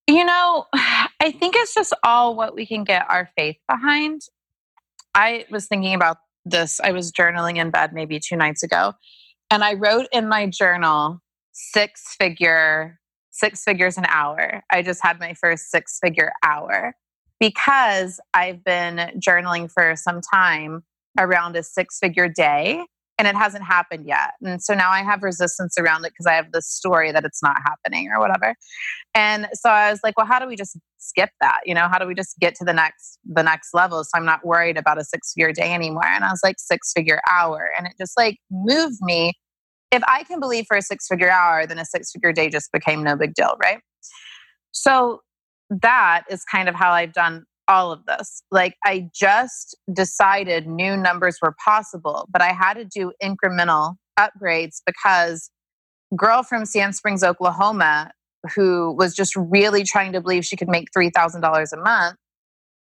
You 0.06 0.24
know, 0.24 0.66
I 0.74 1.32
think 1.32 1.54
it's 1.56 1.74
just 1.74 1.94
all 2.02 2.36
what 2.36 2.54
we 2.54 2.66
can 2.66 2.84
get 2.84 3.06
our 3.08 3.28
faith 3.36 3.56
behind. 3.68 4.22
I 5.14 5.44
was 5.50 5.66
thinking 5.66 5.94
about 5.94 6.18
this. 6.44 6.80
I 6.80 6.92
was 6.92 7.12
journaling 7.12 7.56
in 7.56 7.70
bed 7.70 7.92
maybe 7.92 8.20
two 8.20 8.36
nights 8.36 8.62
ago, 8.62 8.94
and 9.50 9.64
I 9.64 9.74
wrote 9.74 10.06
in 10.12 10.28
my 10.28 10.46
journal 10.46 11.20
six 11.52 12.14
figure, 12.18 12.98
six 13.30 13.64
figures 13.64 13.98
an 13.98 14.06
hour. 14.08 14.62
I 14.70 14.82
just 14.82 15.02
had 15.02 15.18
my 15.18 15.34
first 15.34 15.70
six 15.70 15.98
figure 16.02 16.32
hour 16.42 16.94
because 17.40 18.20
I've 18.32 18.62
been 18.62 19.20
journaling 19.20 19.70
for 19.70 19.96
some 19.96 20.20
time 20.20 20.84
around 21.18 21.56
a 21.56 21.62
six 21.62 21.98
figure 21.98 22.28
day. 22.28 22.84
And 23.20 23.28
it 23.28 23.37
hasn't 23.37 23.62
happened 23.62 24.06
yet. 24.06 24.30
And 24.40 24.62
so 24.62 24.72
now 24.72 24.90
I 24.90 25.02
have 25.02 25.22
resistance 25.22 25.76
around 25.78 26.06
it 26.06 26.12
because 26.12 26.24
I 26.24 26.33
have 26.33 26.52
this 26.52 26.66
story 26.66 27.12
that 27.12 27.22
it's 27.22 27.42
not 27.42 27.59
happening 27.62 28.09
or 28.09 28.18
whatever. 28.18 28.54
And 29.14 29.46
so 29.52 29.68
I 29.68 29.90
was 29.90 30.00
like, 30.02 30.16
well, 30.16 30.26
how 30.26 30.38
do 30.38 30.46
we 30.46 30.56
just 30.56 30.78
skip 30.96 31.28
that? 31.42 31.61
You 31.66 31.74
know, 31.74 31.87
how 31.87 31.98
do 31.98 32.06
we 32.06 32.14
just 32.14 32.38
get 32.38 32.54
to 32.54 32.64
the 32.64 32.72
next 32.72 33.18
the 33.26 33.42
next 33.42 33.74
level 33.74 34.02
so 34.04 34.11
I'm 34.14 34.24
not 34.24 34.46
worried 34.46 34.78
about 34.78 34.98
a 34.98 35.04
six 35.04 35.35
figure 35.35 35.52
day 35.52 35.74
anymore? 35.74 36.06
And 36.06 36.24
I 36.24 36.30
was 36.30 36.40
like, 36.42 36.56
six 36.59 36.94
figure 36.96 37.20
hour. 37.30 37.68
And 37.76 37.87
it 37.87 37.92
just 38.00 38.16
like 38.16 38.38
moved 38.50 39.02
me. 39.02 39.35
If 39.92 40.02
I 40.09 40.22
can 40.24 40.40
believe 40.40 40.64
for 40.66 40.78
a 40.78 40.83
six 40.83 41.06
figure 41.06 41.30
hour, 41.30 41.66
then 41.66 41.78
a 41.78 41.85
six 41.85 42.12
figure 42.12 42.33
day 42.33 42.48
just 42.48 42.72
became 42.72 43.04
no 43.04 43.16
big 43.16 43.35
deal, 43.35 43.54
right? 43.62 43.80
So 44.72 45.20
that 45.68 46.22
is 46.30 46.42
kind 46.44 46.70
of 46.70 46.74
how 46.74 46.92
I've 46.92 47.12
done 47.12 47.44
all 47.70 47.92
of 47.92 48.04
this. 48.04 48.42
Like 48.50 48.74
I 48.85 49.09
just 49.14 49.76
decided 49.92 50.66
new 50.66 50.96
numbers 50.96 51.38
were 51.40 51.54
possible, 51.64 52.28
but 52.30 52.42
I 52.42 52.52
had 52.52 52.74
to 52.74 52.85
do 52.85 53.12
incremental 53.22 53.94
upgrades 54.18 54.83
because 54.85 55.50
girl 56.16 56.42
from 56.42 56.66
Sand 56.66 56.96
Springs, 56.96 57.22
Oklahoma, 57.22 58.11
who 58.54 58.94
was 58.98 59.14
just 59.14 59.35
really 59.37 59.85
trying 59.85 60.12
to 60.12 60.20
believe 60.20 60.44
she 60.44 60.56
could 60.56 60.68
make 60.68 60.88
$3,000 60.96 61.72
a 61.72 61.76
month, 61.76 62.16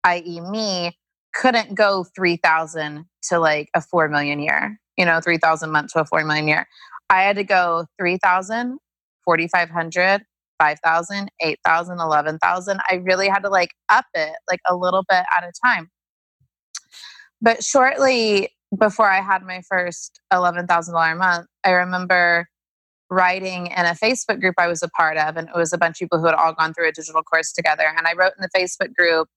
i.e. 0.03 0.41
me, 0.41 0.97
couldn't 1.33 1.75
go 1.75 2.05
3,000 2.15 3.05
to 3.29 3.39
like 3.39 3.69
a 3.73 3.81
4 3.81 4.09
million 4.09 4.39
year, 4.39 4.77
you 4.97 5.05
know, 5.05 5.21
3,000 5.21 5.71
month 5.71 5.93
to 5.93 6.01
a 6.01 6.05
4 6.05 6.25
million 6.25 6.47
year. 6.47 6.67
I 7.09 7.23
had 7.23 7.37
to 7.37 7.43
go 7.43 7.85
3,000, 7.99 8.77
4,500, 9.23 10.25
5,000, 10.59 11.29
8,000, 11.39 11.99
11,000. 11.99 12.79
I 12.89 12.95
really 12.95 13.27
had 13.27 13.43
to 13.43 13.49
like 13.49 13.71
up 13.89 14.05
it 14.13 14.33
like 14.49 14.59
a 14.67 14.75
little 14.75 15.03
bit 15.09 15.23
at 15.35 15.43
a 15.43 15.51
time. 15.65 15.89
But 17.41 17.63
shortly 17.63 18.49
before 18.77 19.09
I 19.09 19.21
had 19.21 19.43
my 19.43 19.61
first 19.69 20.19
$11,000 20.31 21.11
a 21.11 21.15
month, 21.15 21.47
I 21.63 21.71
remember 21.71 22.47
writing 23.09 23.67
in 23.67 23.85
a 23.85 23.95
Facebook 24.01 24.39
group 24.39 24.55
I 24.57 24.67
was 24.67 24.81
a 24.81 24.89
part 24.89 25.17
of, 25.17 25.37
and 25.37 25.47
it 25.47 25.55
was 25.55 25.73
a 25.73 25.77
bunch 25.77 25.97
of 25.97 26.05
people 26.05 26.19
who 26.19 26.25
had 26.25 26.35
all 26.35 26.53
gone 26.53 26.73
through 26.73 26.87
a 26.87 26.91
digital 26.91 27.21
course 27.21 27.51
together. 27.51 27.83
And 27.97 28.07
I 28.07 28.13
wrote 28.13 28.33
in 28.37 28.41
the 28.41 28.49
Facebook 28.57 28.93
group, 28.95 29.27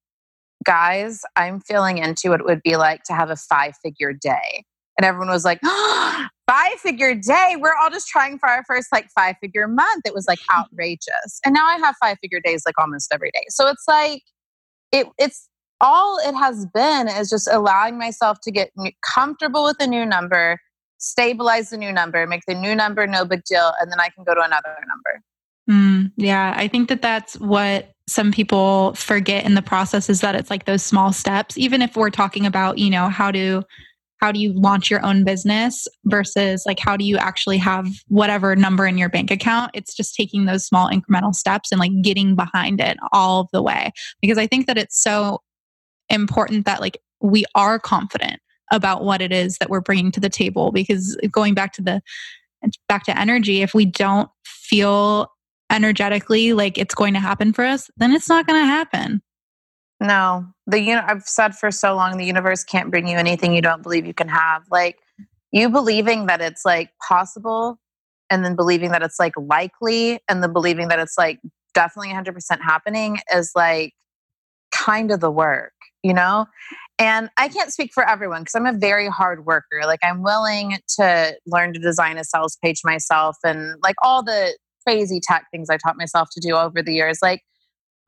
guys, 0.64 1.22
I'm 1.36 1.60
feeling 1.60 1.98
into 1.98 2.30
what 2.30 2.40
it 2.40 2.46
would 2.46 2.62
be 2.62 2.76
like 2.76 3.02
to 3.04 3.12
have 3.12 3.30
a 3.30 3.36
five 3.36 3.74
figure 3.82 4.12
day. 4.12 4.64
And 4.98 5.04
everyone 5.04 5.28
was 5.28 5.44
like, 5.44 5.60
oh, 5.64 6.26
five 6.46 6.74
figure 6.78 7.14
day. 7.14 7.56
We're 7.58 7.74
all 7.74 7.90
just 7.90 8.08
trying 8.08 8.38
for 8.38 8.48
our 8.48 8.62
first 8.64 8.88
like 8.92 9.08
five 9.14 9.36
figure 9.40 9.68
month. 9.68 10.02
It 10.06 10.14
was 10.14 10.26
like 10.26 10.38
outrageous. 10.56 11.40
And 11.44 11.54
now 11.54 11.66
I 11.66 11.78
have 11.78 11.94
five 12.00 12.18
figure 12.20 12.40
days 12.40 12.62
like 12.64 12.78
almost 12.78 13.12
every 13.12 13.30
day. 13.32 13.44
So 13.48 13.68
it's 13.68 13.84
like, 13.88 14.22
it, 14.92 15.06
it's 15.18 15.48
all 15.80 16.18
it 16.18 16.34
has 16.34 16.66
been 16.72 17.08
is 17.08 17.28
just 17.28 17.48
allowing 17.50 17.98
myself 17.98 18.38
to 18.42 18.50
get 18.50 18.70
comfortable 19.02 19.64
with 19.64 19.78
the 19.78 19.86
new 19.86 20.06
number, 20.06 20.58
stabilize 20.98 21.70
the 21.70 21.76
new 21.76 21.92
number, 21.92 22.26
make 22.26 22.42
the 22.46 22.54
new 22.54 22.74
number 22.74 23.06
no 23.06 23.24
big 23.24 23.42
deal, 23.44 23.72
and 23.80 23.90
then 23.90 24.00
I 24.00 24.08
can 24.08 24.24
go 24.24 24.34
to 24.34 24.40
another 24.40 24.74
number. 24.88 25.22
Mm, 25.68 26.12
yeah, 26.16 26.54
I 26.56 26.68
think 26.68 26.88
that 26.88 27.02
that's 27.02 27.38
what 27.40 27.90
some 28.08 28.30
people 28.30 28.94
forget 28.94 29.44
in 29.44 29.54
the 29.54 29.62
process 29.62 30.08
is 30.08 30.20
that 30.20 30.36
it's 30.36 30.48
like 30.48 30.64
those 30.64 30.84
small 30.84 31.12
steps. 31.12 31.58
Even 31.58 31.82
if 31.82 31.96
we're 31.96 32.10
talking 32.10 32.46
about, 32.46 32.78
you 32.78 32.88
know, 32.88 33.08
how 33.08 33.32
to 33.32 33.62
how 34.20 34.32
do 34.32 34.40
you 34.40 34.52
launch 34.52 34.90
your 34.90 35.04
own 35.04 35.24
business 35.24 35.86
versus 36.06 36.64
like 36.66 36.78
how 36.78 36.96
do 36.96 37.04
you 37.04 37.18
actually 37.18 37.58
have 37.58 37.86
whatever 38.08 38.56
number 38.56 38.86
in 38.86 38.98
your 38.98 39.08
bank 39.08 39.30
account? 39.30 39.70
It's 39.74 39.94
just 39.94 40.14
taking 40.14 40.46
those 40.46 40.66
small 40.66 40.90
incremental 40.90 41.34
steps 41.34 41.70
and 41.70 41.78
like 41.78 41.92
getting 42.02 42.34
behind 42.34 42.80
it 42.80 42.96
all 43.12 43.40
of 43.40 43.48
the 43.52 43.62
way. 43.62 43.92
Because 44.20 44.38
i 44.38 44.46
think 44.46 44.66
that 44.66 44.78
it's 44.78 45.00
so 45.02 45.40
important 46.08 46.66
that 46.66 46.80
like 46.80 46.98
we 47.20 47.44
are 47.54 47.78
confident 47.78 48.40
about 48.72 49.04
what 49.04 49.20
it 49.20 49.32
is 49.32 49.58
that 49.58 49.70
we're 49.70 49.80
bringing 49.80 50.10
to 50.12 50.20
the 50.20 50.28
table 50.28 50.72
because 50.72 51.16
going 51.30 51.54
back 51.54 51.72
to 51.72 51.82
the 51.82 52.00
back 52.88 53.04
to 53.04 53.18
energy 53.18 53.62
if 53.62 53.74
we 53.74 53.84
don't 53.84 54.28
feel 54.44 55.30
energetically 55.70 56.52
like 56.52 56.78
it's 56.78 56.94
going 56.94 57.14
to 57.14 57.20
happen 57.20 57.52
for 57.52 57.64
us 57.64 57.90
then 57.96 58.12
it's 58.12 58.28
not 58.28 58.46
going 58.46 58.60
to 58.60 58.66
happen 58.66 59.20
no, 60.00 60.46
the 60.66 60.80
you 60.80 60.94
know 60.94 61.02
I've 61.06 61.22
said 61.22 61.56
for 61.56 61.70
so 61.70 61.94
long 61.94 62.18
the 62.18 62.24
universe 62.24 62.64
can't 62.64 62.90
bring 62.90 63.08
you 63.08 63.16
anything 63.16 63.54
you 63.54 63.62
don't 63.62 63.82
believe 63.82 64.06
you 64.06 64.14
can 64.14 64.28
have. 64.28 64.64
Like 64.70 64.98
you 65.52 65.70
believing 65.70 66.26
that 66.26 66.40
it's 66.40 66.64
like 66.64 66.90
possible, 67.06 67.78
and 68.30 68.44
then 68.44 68.56
believing 68.56 68.90
that 68.90 69.02
it's 69.02 69.18
like 69.18 69.32
likely, 69.36 70.20
and 70.28 70.42
then 70.42 70.52
believing 70.52 70.88
that 70.88 70.98
it's 70.98 71.16
like 71.16 71.40
definitely 71.74 72.12
100% 72.12 72.60
happening 72.62 73.18
is 73.34 73.52
like 73.54 73.92
kind 74.72 75.10
of 75.10 75.20
the 75.20 75.30
work, 75.30 75.72
you 76.02 76.12
know. 76.12 76.46
And 76.98 77.28
I 77.36 77.48
can't 77.48 77.72
speak 77.72 77.92
for 77.92 78.08
everyone 78.08 78.42
because 78.42 78.54
I'm 78.54 78.66
a 78.66 78.72
very 78.72 79.08
hard 79.08 79.44
worker. 79.44 79.82
Like 79.84 80.00
I'm 80.02 80.22
willing 80.22 80.78
to 80.98 81.36
learn 81.46 81.74
to 81.74 81.78
design 81.78 82.16
a 82.18 82.24
sales 82.24 82.58
page 82.62 82.80
myself, 82.84 83.36
and 83.44 83.76
like 83.82 83.96
all 84.02 84.22
the 84.22 84.56
crazy 84.86 85.20
tech 85.22 85.46
things 85.50 85.68
I 85.70 85.78
taught 85.78 85.96
myself 85.96 86.28
to 86.32 86.40
do 86.40 86.54
over 86.54 86.82
the 86.82 86.92
years, 86.92 87.18
like 87.22 87.42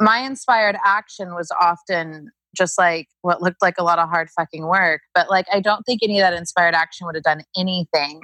my 0.00 0.18
inspired 0.18 0.76
action 0.84 1.34
was 1.34 1.50
often 1.61 2.30
just 2.56 2.78
like 2.78 3.08
what 3.22 3.42
looked 3.42 3.62
like 3.62 3.76
a 3.78 3.84
lot 3.84 3.98
of 3.98 4.08
hard 4.08 4.28
fucking 4.30 4.66
work. 4.66 5.02
But 5.14 5.30
like, 5.30 5.46
I 5.52 5.61
don't 5.61 5.82
think 5.84 6.02
any 6.02 6.18
of 6.18 6.22
that 6.22 6.34
inspired 6.34 6.74
action 6.74 7.06
would 7.06 7.14
have 7.14 7.24
done 7.24 7.42
anything 7.56 8.20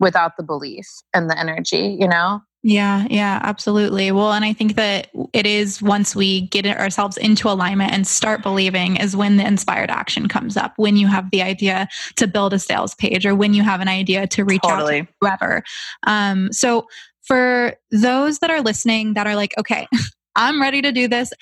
without 0.00 0.36
the 0.36 0.42
belief 0.42 0.86
and 1.14 1.30
the 1.30 1.38
energy, 1.38 1.96
you 1.98 2.08
know? 2.08 2.40
Yeah, 2.62 3.06
yeah, 3.08 3.38
absolutely. 3.44 4.10
Well, 4.10 4.32
and 4.32 4.44
I 4.44 4.52
think 4.52 4.74
that 4.74 5.08
it 5.32 5.46
is 5.46 5.80
once 5.80 6.16
we 6.16 6.48
get 6.48 6.66
ourselves 6.66 7.16
into 7.16 7.48
alignment 7.48 7.92
and 7.92 8.04
start 8.04 8.42
believing 8.42 8.96
is 8.96 9.14
when 9.16 9.36
the 9.36 9.46
inspired 9.46 9.88
action 9.88 10.26
comes 10.26 10.56
up, 10.56 10.72
when 10.76 10.96
you 10.96 11.06
have 11.06 11.30
the 11.30 11.42
idea 11.42 11.86
to 12.16 12.26
build 12.26 12.52
a 12.52 12.58
sales 12.58 12.94
page 12.96 13.24
or 13.24 13.36
when 13.36 13.54
you 13.54 13.62
have 13.62 13.80
an 13.80 13.88
idea 13.88 14.26
to 14.26 14.44
reach 14.44 14.62
totally. 14.62 15.00
out 15.00 15.06
to 15.06 15.12
whoever. 15.20 15.62
Um, 16.08 16.52
so 16.52 16.88
for 17.22 17.74
those 17.92 18.40
that 18.40 18.50
are 18.50 18.62
listening 18.62 19.14
that 19.14 19.28
are 19.28 19.36
like, 19.36 19.54
okay, 19.58 19.86
I'm 20.36 20.60
ready 20.60 20.82
to 20.82 20.92
do 20.92 21.08
this. 21.08 21.32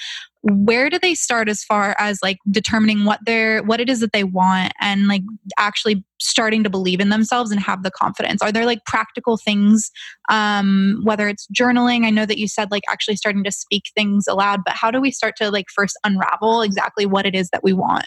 Where 0.42 0.90
do 0.90 0.98
they 0.98 1.14
start 1.14 1.48
as 1.48 1.64
far 1.64 1.96
as 1.98 2.18
like 2.22 2.36
determining 2.50 3.04
what 3.04 3.18
they're 3.24 3.62
what 3.62 3.80
it 3.80 3.88
is 3.88 4.00
that 4.00 4.12
they 4.12 4.24
want 4.24 4.72
and 4.80 5.06
like 5.08 5.22
actually 5.58 6.04
starting 6.20 6.62
to 6.64 6.70
believe 6.70 7.00
in 7.00 7.08
themselves 7.08 7.50
and 7.50 7.60
have 7.60 7.82
the 7.82 7.90
confidence? 7.90 8.42
Are 8.42 8.52
there 8.52 8.66
like 8.66 8.84
practical 8.86 9.36
things 9.36 9.90
um 10.28 11.00
whether 11.02 11.28
it's 11.28 11.46
journaling? 11.58 12.04
I 12.04 12.10
know 12.10 12.26
that 12.26 12.38
you 12.38 12.46
said 12.46 12.70
like 12.70 12.84
actually 12.88 13.16
starting 13.16 13.42
to 13.44 13.52
speak 13.52 13.84
things 13.94 14.26
aloud, 14.28 14.60
but 14.64 14.74
how 14.74 14.90
do 14.90 15.00
we 15.00 15.10
start 15.10 15.34
to 15.36 15.50
like 15.50 15.66
first 15.74 15.98
unravel 16.04 16.62
exactly 16.62 17.06
what 17.06 17.26
it 17.26 17.34
is 17.34 17.48
that 17.50 17.64
we 17.64 17.72
want? 17.72 18.06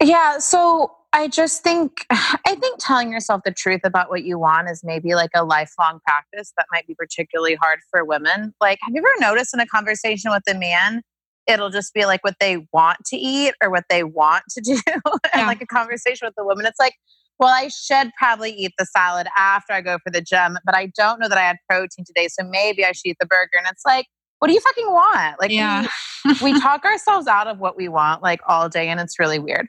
Yeah, 0.00 0.38
so 0.38 0.92
I 1.12 1.28
just 1.28 1.62
think 1.62 2.06
I 2.10 2.54
think 2.60 2.78
telling 2.78 3.10
yourself 3.10 3.42
the 3.44 3.52
truth 3.52 3.80
about 3.84 4.08
what 4.08 4.24
you 4.24 4.38
want 4.38 4.68
is 4.68 4.82
maybe 4.84 5.14
like 5.14 5.30
a 5.34 5.44
lifelong 5.44 6.00
practice 6.06 6.52
that 6.56 6.66
might 6.72 6.86
be 6.86 6.94
particularly 6.94 7.54
hard 7.54 7.80
for 7.90 8.04
women. 8.04 8.54
Like, 8.60 8.78
have 8.82 8.94
you 8.94 9.00
ever 9.00 9.20
noticed 9.20 9.54
in 9.54 9.60
a 9.60 9.66
conversation 9.66 10.30
with 10.30 10.42
a 10.48 10.58
man, 10.58 11.02
it'll 11.46 11.70
just 11.70 11.92
be 11.94 12.04
like 12.06 12.24
what 12.24 12.36
they 12.40 12.66
want 12.72 12.98
to 13.06 13.16
eat 13.16 13.54
or 13.62 13.70
what 13.70 13.84
they 13.90 14.04
want 14.04 14.44
to 14.50 14.60
do? 14.62 14.80
and 15.32 15.46
like 15.46 15.62
a 15.62 15.66
conversation 15.66 16.26
with 16.26 16.34
a 16.38 16.44
woman, 16.44 16.66
it's 16.66 16.80
like, 16.80 16.94
well, 17.38 17.50
I 17.52 17.68
should 17.68 18.10
probably 18.18 18.52
eat 18.52 18.72
the 18.78 18.86
salad 18.86 19.26
after 19.36 19.72
I 19.72 19.80
go 19.80 19.98
for 20.04 20.10
the 20.10 20.20
gym, 20.20 20.58
but 20.64 20.76
I 20.76 20.92
don't 20.96 21.18
know 21.18 21.28
that 21.28 21.38
I 21.38 21.42
had 21.42 21.56
protein 21.68 22.04
today, 22.04 22.28
so 22.28 22.46
maybe 22.48 22.84
I 22.84 22.92
should 22.92 23.06
eat 23.06 23.16
the 23.18 23.26
burger. 23.26 23.58
And 23.58 23.66
it's 23.68 23.84
like, 23.84 24.06
what 24.42 24.48
do 24.48 24.54
you 24.54 24.60
fucking 24.60 24.90
want? 24.90 25.40
Like, 25.40 25.52
yeah. 25.52 25.86
we, 26.42 26.52
we 26.54 26.60
talk 26.60 26.84
ourselves 26.84 27.28
out 27.28 27.46
of 27.46 27.60
what 27.60 27.76
we 27.76 27.86
want 27.86 28.24
like 28.24 28.40
all 28.48 28.68
day, 28.68 28.88
and 28.88 28.98
it's 28.98 29.16
really 29.20 29.38
weird. 29.38 29.68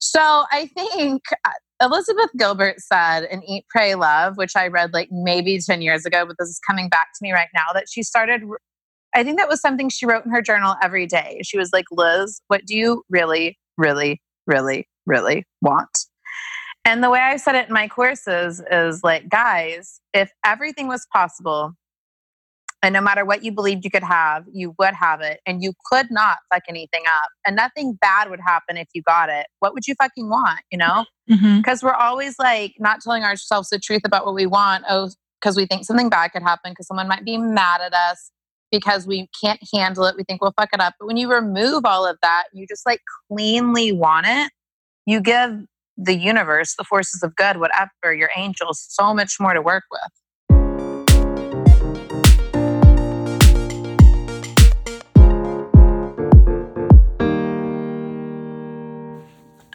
So 0.00 0.44
I 0.50 0.68
think 0.74 1.22
uh, 1.44 1.50
Elizabeth 1.80 2.30
Gilbert 2.36 2.80
said 2.80 3.28
in 3.30 3.44
Eat, 3.44 3.64
Pray, 3.70 3.94
Love, 3.94 4.36
which 4.36 4.56
I 4.56 4.66
read 4.66 4.92
like 4.92 5.08
maybe 5.12 5.60
10 5.64 5.82
years 5.82 6.04
ago, 6.04 6.26
but 6.26 6.34
this 6.36 6.48
is 6.48 6.58
coming 6.66 6.88
back 6.88 7.10
to 7.14 7.18
me 7.22 7.32
right 7.32 7.46
now, 7.54 7.72
that 7.74 7.84
she 7.88 8.02
started. 8.02 8.42
I 9.14 9.22
think 9.22 9.38
that 9.38 9.48
was 9.48 9.60
something 9.60 9.88
she 9.88 10.04
wrote 10.04 10.24
in 10.24 10.32
her 10.32 10.42
journal 10.42 10.74
every 10.82 11.06
day. 11.06 11.40
She 11.44 11.56
was 11.56 11.70
like, 11.72 11.84
Liz, 11.92 12.42
what 12.48 12.66
do 12.66 12.76
you 12.76 13.04
really, 13.08 13.56
really, 13.76 14.20
really, 14.48 14.88
really 15.06 15.44
want? 15.62 15.96
And 16.84 17.04
the 17.04 17.10
way 17.10 17.20
I 17.20 17.36
said 17.36 17.54
it 17.54 17.68
in 17.68 17.72
my 17.72 17.86
courses 17.86 18.60
is 18.68 19.04
like, 19.04 19.28
guys, 19.28 20.00
if 20.12 20.32
everything 20.44 20.88
was 20.88 21.06
possible, 21.12 21.74
and 22.82 22.92
no 22.92 23.00
matter 23.00 23.24
what 23.24 23.42
you 23.42 23.50
believed 23.50 23.84
you 23.84 23.90
could 23.90 24.04
have, 24.04 24.44
you 24.52 24.74
would 24.78 24.94
have 24.94 25.20
it. 25.20 25.40
And 25.46 25.62
you 25.62 25.72
could 25.90 26.10
not 26.10 26.38
fuck 26.52 26.62
anything 26.68 27.02
up. 27.06 27.28
And 27.46 27.56
nothing 27.56 27.98
bad 28.00 28.30
would 28.30 28.40
happen 28.40 28.76
if 28.76 28.88
you 28.94 29.02
got 29.02 29.28
it. 29.28 29.46
What 29.58 29.74
would 29.74 29.86
you 29.86 29.94
fucking 29.96 30.28
want, 30.28 30.60
you 30.70 30.78
know? 30.78 31.04
Because 31.26 31.42
mm-hmm. 31.42 31.86
we're 31.86 31.92
always 31.92 32.38
like 32.38 32.74
not 32.78 33.00
telling 33.00 33.24
ourselves 33.24 33.70
the 33.70 33.78
truth 33.78 34.02
about 34.04 34.24
what 34.24 34.34
we 34.34 34.46
want. 34.46 34.84
Oh, 34.88 35.10
because 35.40 35.56
we 35.56 35.66
think 35.66 35.84
something 35.84 36.08
bad 36.08 36.32
could 36.32 36.42
happen, 36.42 36.72
because 36.72 36.86
someone 36.86 37.08
might 37.08 37.24
be 37.24 37.38
mad 37.38 37.80
at 37.80 37.94
us, 37.94 38.30
because 38.72 39.06
we 39.06 39.28
can't 39.40 39.60
handle 39.72 40.04
it. 40.04 40.16
We 40.16 40.24
think 40.24 40.42
we'll 40.42 40.54
fuck 40.58 40.70
it 40.72 40.80
up. 40.80 40.94
But 40.98 41.06
when 41.06 41.16
you 41.16 41.32
remove 41.32 41.84
all 41.84 42.06
of 42.06 42.18
that, 42.22 42.44
you 42.52 42.66
just 42.66 42.84
like 42.86 43.00
cleanly 43.30 43.92
want 43.92 44.26
it, 44.28 44.50
you 45.06 45.20
give 45.20 45.64
the 45.96 46.14
universe, 46.14 46.74
the 46.76 46.84
forces 46.84 47.22
of 47.22 47.34
good, 47.34 47.58
whatever, 47.58 48.14
your 48.14 48.30
angels, 48.36 48.84
so 48.88 49.14
much 49.14 49.36
more 49.40 49.52
to 49.52 49.62
work 49.62 49.84
with. 49.90 50.10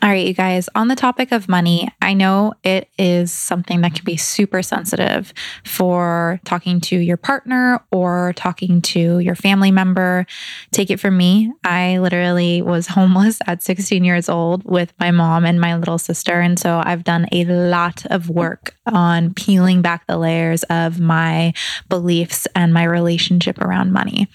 All 0.03 0.09
right, 0.09 0.27
you 0.27 0.33
guys, 0.33 0.67
on 0.75 0.89
the 0.89 0.97
topic 0.97 1.31
of 1.31 1.47
money, 1.47 1.87
I 2.01 2.13
know 2.13 2.55
it 2.61 2.89
is 2.97 3.31
something 3.31 3.79
that 3.81 3.95
can 3.95 4.03
be 4.03 4.17
super 4.17 4.61
sensitive 4.61 5.33
for 5.63 6.41
talking 6.43 6.81
to 6.81 6.97
your 6.97 7.15
partner 7.15 7.81
or 7.89 8.33
talking 8.35 8.81
to 8.81 9.19
your 9.19 9.35
family 9.35 9.71
member. 9.71 10.25
Take 10.71 10.91
it 10.91 10.99
from 10.99 11.15
me. 11.15 11.53
I 11.63 11.99
literally 11.99 12.61
was 12.61 12.87
homeless 12.87 13.39
at 13.47 13.63
16 13.63 14.03
years 14.03 14.27
old 14.27 14.65
with 14.65 14.93
my 14.99 15.11
mom 15.11 15.45
and 15.45 15.61
my 15.61 15.77
little 15.77 15.97
sister. 15.97 16.41
And 16.41 16.59
so 16.59 16.81
I've 16.83 17.05
done 17.05 17.25
a 17.31 17.45
lot 17.45 18.05
of 18.07 18.29
work 18.29 18.75
on 18.85 19.33
peeling 19.33 19.81
back 19.81 20.05
the 20.07 20.17
layers 20.17 20.63
of 20.63 20.99
my 20.99 21.53
beliefs 21.87 22.45
and 22.55 22.73
my 22.73 22.83
relationship 22.83 23.57
around 23.59 23.93
money. 23.93 24.27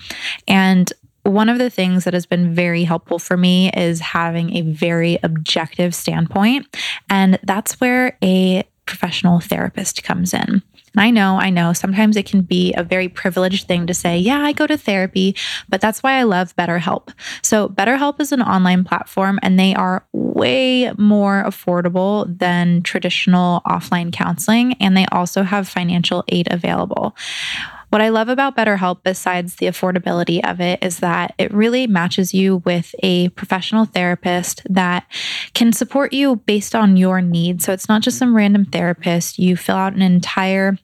And 0.47 0.91
one 1.23 1.49
of 1.49 1.59
the 1.59 1.71
things 1.71 2.05
that 2.05 2.15
has 2.15 2.27
been 2.27 2.55
very 2.55 2.85
helpful 2.85 3.19
for 3.19 3.37
me 3.37 3.71
is 3.73 4.01
having 4.01 4.57
a 4.57 4.63
very 4.63 5.19
objective 5.23 5.95
standpoint. 5.95 6.67
And 7.11 7.39
that's 7.43 7.81
where 7.81 8.17
a 8.23 8.65
professional 8.87 9.41
therapist 9.41 10.03
comes 10.03 10.33
in. 10.33 10.63
And 10.95 11.03
I 11.05 11.11
know, 11.11 11.37
I 11.37 11.51
know, 11.51 11.73
sometimes 11.75 12.17
it 12.17 12.27
can 12.27 12.41
be 12.41 12.73
a 12.75 12.83
very 12.83 13.09
privileged 13.09 13.69
thing 13.69 13.87
to 13.87 13.95
say, 13.95 14.19
yeah, 14.19 14.41
I 14.41 14.53
go 14.53 14.67
to 14.67 14.79
therapy, 14.79 15.37
but 15.69 15.81
that's 15.81 16.03
why 16.03 16.15
I 16.15 16.23
love 16.23 16.57
BetterHelp. 16.57 17.13
So, 17.43 17.69
BetterHelp 17.69 18.21
is 18.21 18.33
an 18.33 18.43
online 18.43 18.85
platform 18.85 19.39
and 19.43 19.59
they 19.59 19.75
are 19.75 20.07
way 20.13 20.91
more 20.97 21.45
affordable 21.47 22.27
than 22.39 22.83
traditional 22.83 23.61
offline 23.67 24.13
counseling. 24.13 24.73
And 24.81 24.97
they 24.97 25.07
also 25.13 25.43
have 25.43 25.69
financial 25.69 26.25
aid 26.29 26.49
available. 26.51 27.15
What 27.91 28.03
I 28.03 28.11
love 28.11 28.29
about 28.29 28.57
BetterHelp, 28.57 29.03
besides 29.03 29.57
the 29.57 29.67
affordability 29.67 30.45
of 30.49 30.61
it, 30.61 30.85
is 30.85 30.99
that 30.99 31.35
it 31.39 31.53
really 31.53 31.87
matches 31.87 32.35
you 32.35 32.59
with 32.59 32.95
a 33.03 33.31
professional 33.31 33.87
therapist 33.87 34.63
that 34.69 35.07
can 35.55 35.73
support 35.73 36.13
you 36.13 36.37
based 36.37 36.75
on 36.75 36.99
your 36.99 37.23
needs. 37.23 37.65
So 37.65 37.73
it's 37.73 37.89
not 37.89 38.03
just 38.03 38.19
some 38.19 38.37
random 38.37 38.67
therapist. 38.67 39.39
You 39.39 39.57
fill 39.57 39.77
out 39.77 39.95
an 39.95 40.03
entire 40.03 40.77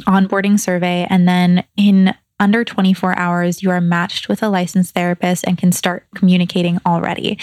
onboarding 0.00 0.60
survey, 0.60 1.06
and 1.08 1.26
then 1.26 1.64
in 1.76 2.14
under 2.40 2.64
24 2.64 3.18
hours, 3.18 3.62
you 3.64 3.70
are 3.70 3.80
matched 3.80 4.28
with 4.28 4.44
a 4.44 4.48
licensed 4.48 4.94
therapist 4.94 5.44
and 5.44 5.58
can 5.58 5.72
start 5.72 6.06
communicating 6.14 6.78
already. 6.86 7.36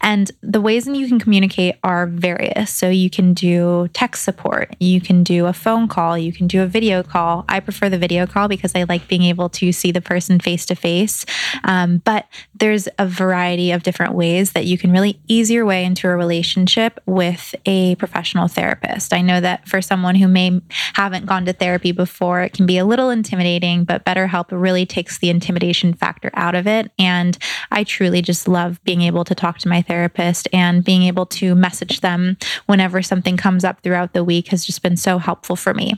And 0.00 0.30
the 0.40 0.60
ways 0.60 0.86
that 0.86 0.96
you 0.96 1.06
can 1.06 1.18
communicate 1.18 1.76
are 1.84 2.06
various. 2.06 2.72
So 2.72 2.88
you 2.88 3.10
can 3.10 3.34
do 3.34 3.88
text 3.92 4.22
support, 4.22 4.74
you 4.80 5.02
can 5.02 5.22
do 5.22 5.44
a 5.44 5.52
phone 5.52 5.86
call, 5.86 6.16
you 6.16 6.32
can 6.32 6.46
do 6.46 6.62
a 6.62 6.66
video 6.66 7.02
call. 7.02 7.44
I 7.46 7.60
prefer 7.60 7.90
the 7.90 7.98
video 7.98 8.26
call 8.26 8.48
because 8.48 8.72
I 8.74 8.84
like 8.84 9.06
being 9.06 9.24
able 9.24 9.50
to 9.50 9.70
see 9.70 9.92
the 9.92 10.00
person 10.00 10.40
face 10.40 10.64
to 10.66 10.74
face. 10.74 11.26
But 11.62 12.26
there's 12.54 12.88
a 12.98 13.06
variety 13.06 13.70
of 13.72 13.82
different 13.82 14.14
ways 14.14 14.52
that 14.52 14.64
you 14.64 14.78
can 14.78 14.92
really 14.92 15.20
ease 15.28 15.50
your 15.50 15.66
way 15.66 15.84
into 15.84 16.08
a 16.08 16.16
relationship 16.16 17.00
with 17.04 17.54
a 17.66 17.96
professional 17.96 18.48
therapist. 18.48 19.12
I 19.12 19.20
know 19.20 19.42
that 19.42 19.68
for 19.68 19.82
someone 19.82 20.14
who 20.14 20.26
may 20.26 20.62
haven't 20.94 21.26
gone 21.26 21.44
to 21.44 21.52
therapy 21.52 21.92
before, 21.92 22.40
it 22.40 22.54
can 22.54 22.64
be 22.64 22.78
a 22.78 22.86
little 22.86 23.10
intimidating, 23.10 23.84
but 23.84 24.06
BetterHelp 24.06 24.37
help 24.37 24.37
really 24.50 24.86
takes 24.86 25.18
the 25.18 25.30
intimidation 25.30 25.94
factor 25.94 26.30
out 26.34 26.54
of 26.54 26.66
it. 26.66 26.90
And 26.98 27.36
I 27.70 27.84
truly 27.84 28.22
just 28.22 28.48
love 28.48 28.82
being 28.84 29.02
able 29.02 29.24
to 29.24 29.34
talk 29.34 29.58
to 29.58 29.68
my 29.68 29.82
therapist 29.82 30.48
and 30.52 30.84
being 30.84 31.02
able 31.02 31.26
to 31.26 31.54
message 31.54 32.00
them 32.00 32.36
whenever 32.66 33.02
something 33.02 33.36
comes 33.36 33.64
up 33.64 33.82
throughout 33.82 34.12
the 34.12 34.24
week 34.24 34.48
has 34.48 34.64
just 34.64 34.82
been 34.82 34.96
so 34.96 35.18
helpful 35.18 35.56
for 35.56 35.74
me. 35.74 35.94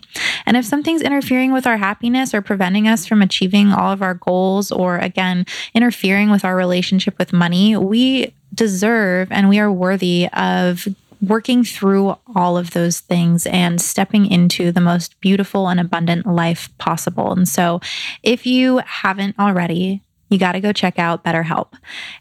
And 0.47 0.57
if 0.57 0.65
something's 0.65 1.03
interfering 1.03 1.53
with 1.53 1.67
our 1.67 1.77
happiness 1.77 2.35
or 2.35 2.43
preventing 2.43 2.89
us 2.89 3.07
from 3.07 3.23
achieving 3.23 3.73
all 3.73 3.93
of 3.93 4.03
our 4.03 4.15
goals, 4.15 4.71
or 4.71 4.99
again, 4.99 5.47
interfering 5.75 6.31
with 6.31 6.45
our 6.45 6.57
relationship 6.57 7.19
with 7.19 7.33
money, 7.33 7.77
we 7.77 8.35
deserve 8.55 9.31
and 9.31 9.49
we 9.49 9.59
are 9.59 9.71
worthy 9.71 10.29
of 10.33 10.89
working 11.21 11.65
through 11.65 12.17
all 12.35 12.57
of 12.57 12.71
those 12.71 13.01
things 13.01 13.47
and 13.47 13.81
stepping 13.81 14.27
into 14.27 14.73
the 14.73 14.81
most 14.81 15.21
beautiful 15.21 15.69
and 15.69 15.81
abundant 15.81 16.27
life 16.27 16.69
possible. 16.79 17.33
And 17.33 17.49
so, 17.49 17.81
if 18.23 18.47
you 18.47 18.79
haven't 18.79 19.39
already, 19.39 20.03
you 20.31 20.39
got 20.39 20.53
to 20.53 20.61
go 20.61 20.73
check 20.73 20.99
out 20.99 21.25
BetterHelp. 21.25 21.75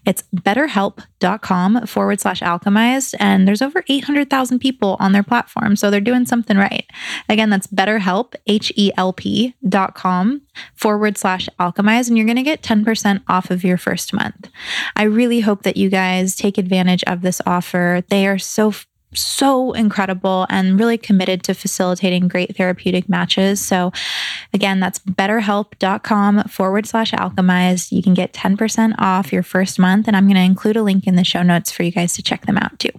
It's 0.04 0.24
betterhelp.com 0.34 1.86
forward 1.86 2.20
slash 2.20 2.40
alchemized. 2.40 3.14
And 3.20 3.46
there's 3.46 3.62
over 3.62 3.84
800,000 3.88 4.58
people 4.58 4.96
on 4.98 5.12
their 5.12 5.22
platform. 5.22 5.76
So 5.76 5.90
they're 5.90 6.00
doing 6.00 6.26
something 6.26 6.56
right. 6.56 6.84
Again, 7.28 7.50
that's 7.50 7.68
betterhelp, 7.68 8.34
H 8.48 8.72
E 8.74 8.90
L 8.96 9.12
P 9.12 9.54
dot 9.66 9.94
com 9.94 10.42
forward 10.74 11.16
slash 11.16 11.48
alchemized. 11.60 12.08
And 12.08 12.18
you're 12.18 12.26
going 12.26 12.36
to 12.36 12.42
get 12.42 12.62
10% 12.62 13.22
off 13.28 13.50
of 13.50 13.62
your 13.62 13.78
first 13.78 14.12
month. 14.12 14.50
I 14.96 15.04
really 15.04 15.40
hope 15.40 15.62
that 15.62 15.76
you 15.76 15.88
guys 15.88 16.34
take 16.34 16.58
advantage 16.58 17.04
of 17.04 17.22
this 17.22 17.40
offer. 17.46 18.02
They 18.08 18.26
are 18.26 18.38
so 18.38 18.72
so 19.14 19.72
incredible 19.72 20.46
and 20.48 20.78
really 20.78 20.98
committed 20.98 21.42
to 21.44 21.54
facilitating 21.54 22.28
great 22.28 22.56
therapeutic 22.56 23.08
matches. 23.08 23.60
So, 23.60 23.92
again, 24.52 24.80
that's 24.80 24.98
betterhelp.com 24.98 26.44
forward 26.44 26.86
slash 26.86 27.12
alchemized. 27.12 27.92
You 27.92 28.02
can 28.02 28.14
get 28.14 28.32
10% 28.32 28.94
off 28.98 29.32
your 29.32 29.42
first 29.42 29.78
month, 29.78 30.06
and 30.06 30.16
I'm 30.16 30.26
going 30.26 30.36
to 30.36 30.42
include 30.42 30.76
a 30.76 30.82
link 30.82 31.06
in 31.06 31.16
the 31.16 31.24
show 31.24 31.42
notes 31.42 31.70
for 31.70 31.82
you 31.82 31.90
guys 31.90 32.14
to 32.14 32.22
check 32.22 32.46
them 32.46 32.58
out 32.58 32.78
too. 32.78 32.90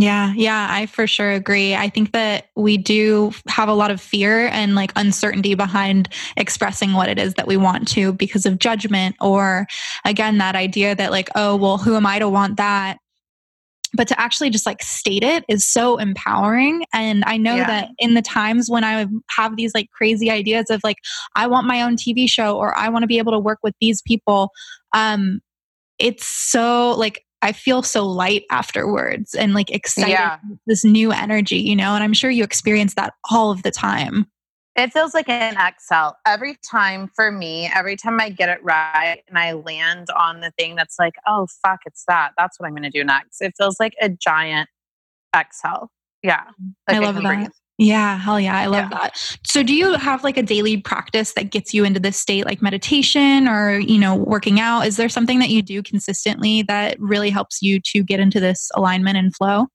Yeah, 0.00 0.32
yeah, 0.34 0.68
I 0.70 0.86
for 0.86 1.06
sure 1.06 1.30
agree. 1.30 1.74
I 1.74 1.90
think 1.90 2.12
that 2.12 2.48
we 2.56 2.78
do 2.78 3.32
have 3.48 3.68
a 3.68 3.74
lot 3.74 3.90
of 3.90 4.00
fear 4.00 4.46
and 4.48 4.74
like 4.74 4.92
uncertainty 4.96 5.54
behind 5.54 6.08
expressing 6.38 6.94
what 6.94 7.10
it 7.10 7.18
is 7.18 7.34
that 7.34 7.46
we 7.46 7.58
want 7.58 7.86
to 7.88 8.14
because 8.14 8.46
of 8.46 8.58
judgment, 8.58 9.14
or 9.20 9.66
again, 10.06 10.38
that 10.38 10.56
idea 10.56 10.94
that 10.94 11.10
like, 11.10 11.28
oh, 11.34 11.54
well, 11.54 11.76
who 11.76 11.96
am 11.96 12.06
I 12.06 12.18
to 12.18 12.30
want 12.30 12.56
that? 12.56 12.96
But 13.92 14.08
to 14.08 14.18
actually 14.18 14.48
just 14.48 14.64
like 14.64 14.82
state 14.82 15.22
it 15.22 15.44
is 15.48 15.66
so 15.66 15.98
empowering. 15.98 16.84
And 16.94 17.22
I 17.26 17.36
know 17.36 17.56
yeah. 17.56 17.66
that 17.66 17.88
in 17.98 18.14
the 18.14 18.22
times 18.22 18.70
when 18.70 18.84
I 18.84 19.06
have 19.36 19.56
these 19.56 19.74
like 19.74 19.90
crazy 19.90 20.30
ideas 20.30 20.70
of 20.70 20.80
like, 20.82 20.98
I 21.36 21.46
want 21.46 21.66
my 21.66 21.82
own 21.82 21.96
TV 21.96 22.30
show 22.30 22.56
or 22.56 22.74
I 22.74 22.88
want 22.88 23.02
to 23.02 23.08
be 23.08 23.18
able 23.18 23.32
to 23.32 23.38
work 23.38 23.58
with 23.62 23.74
these 23.80 24.00
people, 24.00 24.50
um, 24.94 25.40
it's 25.98 26.26
so 26.26 26.92
like 26.92 27.22
I 27.42 27.52
feel 27.52 27.82
so 27.82 28.06
light 28.06 28.44
afterwards 28.50 29.34
and 29.34 29.54
like 29.54 29.70
excited, 29.70 30.10
yeah. 30.10 30.38
this 30.66 30.84
new 30.84 31.10
energy, 31.10 31.56
you 31.56 31.74
know, 31.74 31.94
and 31.94 32.04
I'm 32.04 32.12
sure 32.12 32.30
you 32.30 32.44
experience 32.44 32.94
that 32.94 33.14
all 33.30 33.50
of 33.50 33.62
the 33.62 33.70
time. 33.70 34.26
It 34.76 34.92
feels 34.92 35.14
like 35.14 35.28
an 35.28 35.56
exhale 35.56 36.14
every 36.26 36.56
time 36.70 37.10
for 37.14 37.32
me. 37.32 37.70
Every 37.74 37.96
time 37.96 38.20
I 38.20 38.30
get 38.30 38.48
it 38.48 38.62
right 38.62 39.20
and 39.28 39.38
I 39.38 39.52
land 39.52 40.08
on 40.16 40.40
the 40.40 40.52
thing 40.52 40.76
that's 40.76 40.98
like, 40.98 41.14
oh, 41.26 41.48
fuck, 41.62 41.80
it's 41.86 42.04
that. 42.06 42.32
That's 42.38 42.60
what 42.60 42.66
I'm 42.66 42.72
going 42.72 42.84
to 42.84 42.90
do 42.90 43.02
next. 43.02 43.40
It 43.40 43.54
feels 43.58 43.80
like 43.80 43.94
a 44.00 44.08
giant 44.08 44.68
exhale. 45.34 45.90
Yeah. 46.22 46.44
Like 46.88 46.96
I 46.96 47.00
love 47.00 47.16
I 47.16 47.20
that. 47.22 47.36
Breathe. 47.36 47.50
Yeah, 47.82 48.18
hell 48.18 48.38
yeah. 48.38 48.58
I 48.58 48.66
love 48.66 48.90
yeah. 48.90 48.98
that. 48.98 49.38
So 49.42 49.62
do 49.62 49.74
you 49.74 49.94
have 49.94 50.22
like 50.22 50.36
a 50.36 50.42
daily 50.42 50.76
practice 50.76 51.32
that 51.32 51.50
gets 51.50 51.72
you 51.72 51.82
into 51.82 51.98
this 51.98 52.18
state 52.18 52.44
like 52.44 52.60
meditation 52.60 53.48
or, 53.48 53.78
you 53.78 53.98
know, 53.98 54.16
working 54.16 54.60
out? 54.60 54.82
Is 54.82 54.98
there 54.98 55.08
something 55.08 55.38
that 55.38 55.48
you 55.48 55.62
do 55.62 55.82
consistently 55.82 56.60
that 56.64 57.00
really 57.00 57.30
helps 57.30 57.62
you 57.62 57.80
to 57.86 58.02
get 58.02 58.20
into 58.20 58.38
this 58.38 58.70
alignment 58.74 59.16
and 59.16 59.34
flow? 59.34 59.68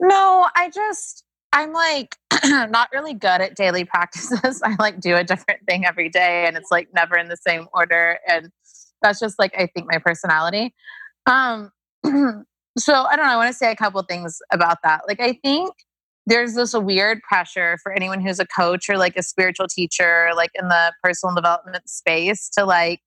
No, 0.00 0.48
I 0.56 0.68
just 0.70 1.22
I'm 1.52 1.72
like 1.72 2.16
not 2.44 2.88
really 2.92 3.14
good 3.14 3.40
at 3.40 3.54
daily 3.54 3.84
practices. 3.84 4.60
I 4.64 4.74
like 4.80 4.98
do 4.98 5.14
a 5.14 5.22
different 5.22 5.60
thing 5.68 5.86
every 5.86 6.08
day 6.08 6.44
and 6.44 6.56
it's 6.56 6.72
like 6.72 6.88
never 6.92 7.16
in 7.16 7.28
the 7.28 7.36
same 7.36 7.68
order 7.72 8.18
and 8.26 8.50
that's 9.00 9.20
just 9.20 9.38
like 9.38 9.54
I 9.56 9.68
think 9.68 9.86
my 9.88 9.98
personality. 9.98 10.74
Um 11.26 11.70
so 12.76 13.04
I 13.04 13.14
don't 13.14 13.26
know, 13.26 13.32
I 13.32 13.36
want 13.36 13.52
to 13.52 13.56
say 13.56 13.70
a 13.70 13.76
couple 13.76 14.02
things 14.02 14.40
about 14.52 14.78
that. 14.82 15.02
Like 15.06 15.20
I 15.20 15.38
think 15.44 15.72
there's 16.26 16.54
this 16.54 16.74
weird 16.74 17.20
pressure 17.22 17.78
for 17.82 17.92
anyone 17.92 18.20
who's 18.20 18.38
a 18.38 18.46
coach 18.46 18.88
or 18.88 18.96
like 18.96 19.16
a 19.16 19.22
spiritual 19.22 19.66
teacher, 19.68 20.30
like 20.36 20.50
in 20.54 20.68
the 20.68 20.92
personal 21.02 21.34
development 21.34 21.88
space, 21.88 22.48
to 22.50 22.64
like 22.64 23.00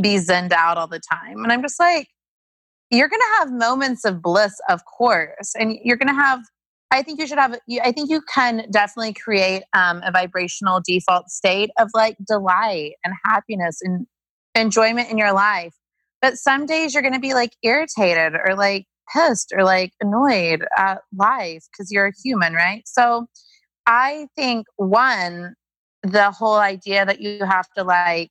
be 0.00 0.16
zenned 0.16 0.52
out 0.52 0.78
all 0.78 0.86
the 0.86 1.00
time. 1.00 1.42
And 1.42 1.52
I'm 1.52 1.62
just 1.62 1.80
like, 1.80 2.08
you're 2.90 3.08
going 3.08 3.20
to 3.20 3.38
have 3.38 3.52
moments 3.52 4.04
of 4.04 4.22
bliss, 4.22 4.54
of 4.68 4.84
course. 4.84 5.52
And 5.58 5.78
you're 5.84 5.96
going 5.96 6.14
to 6.14 6.20
have, 6.20 6.40
I 6.90 7.02
think 7.02 7.20
you 7.20 7.26
should 7.26 7.38
have, 7.38 7.58
I 7.82 7.92
think 7.92 8.10
you 8.10 8.20
can 8.34 8.66
definitely 8.70 9.14
create 9.14 9.62
um, 9.74 10.02
a 10.04 10.10
vibrational 10.10 10.80
default 10.84 11.28
state 11.28 11.70
of 11.78 11.88
like 11.94 12.16
delight 12.26 12.94
and 13.04 13.14
happiness 13.24 13.78
and 13.82 14.06
enjoyment 14.54 15.10
in 15.10 15.18
your 15.18 15.32
life. 15.32 15.74
But 16.20 16.36
some 16.36 16.66
days 16.66 16.92
you're 16.92 17.02
going 17.02 17.14
to 17.14 17.20
be 17.20 17.34
like 17.34 17.52
irritated 17.62 18.34
or 18.34 18.54
like 18.54 18.86
pissed 19.12 19.52
or 19.56 19.64
like 19.64 19.92
annoyed 20.00 20.66
at 20.76 21.02
life 21.16 21.64
because 21.70 21.90
you're 21.90 22.06
a 22.06 22.12
human, 22.22 22.54
right? 22.54 22.82
So 22.86 23.26
I 23.86 24.28
think 24.36 24.66
one, 24.76 25.54
the 26.02 26.30
whole 26.30 26.56
idea 26.56 27.04
that 27.04 27.20
you 27.20 27.44
have 27.44 27.68
to 27.76 27.84
like 27.84 28.30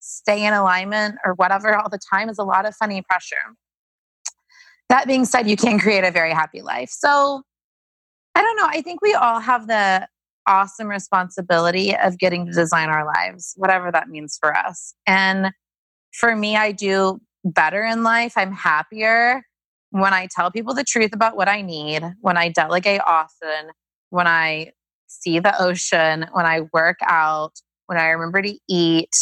stay 0.00 0.44
in 0.44 0.52
alignment 0.52 1.16
or 1.24 1.34
whatever 1.34 1.76
all 1.76 1.88
the 1.88 2.00
time 2.10 2.28
is 2.28 2.38
a 2.38 2.44
lot 2.44 2.66
of 2.66 2.74
funny 2.74 3.02
pressure. 3.08 3.36
That 4.88 5.06
being 5.06 5.24
said, 5.24 5.48
you 5.48 5.56
can 5.56 5.78
create 5.78 6.04
a 6.04 6.10
very 6.10 6.32
happy 6.32 6.60
life. 6.60 6.90
So 6.90 7.42
I 8.34 8.42
don't 8.42 8.56
know. 8.56 8.66
I 8.68 8.82
think 8.82 9.00
we 9.00 9.14
all 9.14 9.40
have 9.40 9.66
the 9.66 10.06
awesome 10.46 10.88
responsibility 10.88 11.96
of 11.96 12.18
getting 12.18 12.46
to 12.46 12.52
design 12.52 12.88
our 12.88 13.06
lives, 13.06 13.54
whatever 13.56 13.92
that 13.92 14.08
means 14.08 14.36
for 14.40 14.56
us. 14.56 14.94
And 15.06 15.52
for 16.12 16.34
me, 16.34 16.56
I 16.56 16.72
do 16.72 17.20
better 17.44 17.84
in 17.84 18.02
life. 18.02 18.34
I'm 18.36 18.52
happier 18.52 19.42
when 19.92 20.14
I 20.14 20.26
tell 20.34 20.50
people 20.50 20.74
the 20.74 20.84
truth 20.84 21.12
about 21.12 21.36
what 21.36 21.48
I 21.48 21.60
need, 21.60 22.02
when 22.22 22.38
I 22.38 22.48
delegate 22.48 23.02
often, 23.06 23.70
when 24.08 24.26
I 24.26 24.72
see 25.06 25.38
the 25.38 25.54
ocean, 25.62 26.26
when 26.32 26.46
I 26.46 26.62
work 26.72 26.96
out, 27.02 27.52
when 27.86 27.98
I 27.98 28.08
remember 28.08 28.40
to 28.40 28.54
eat, 28.68 29.14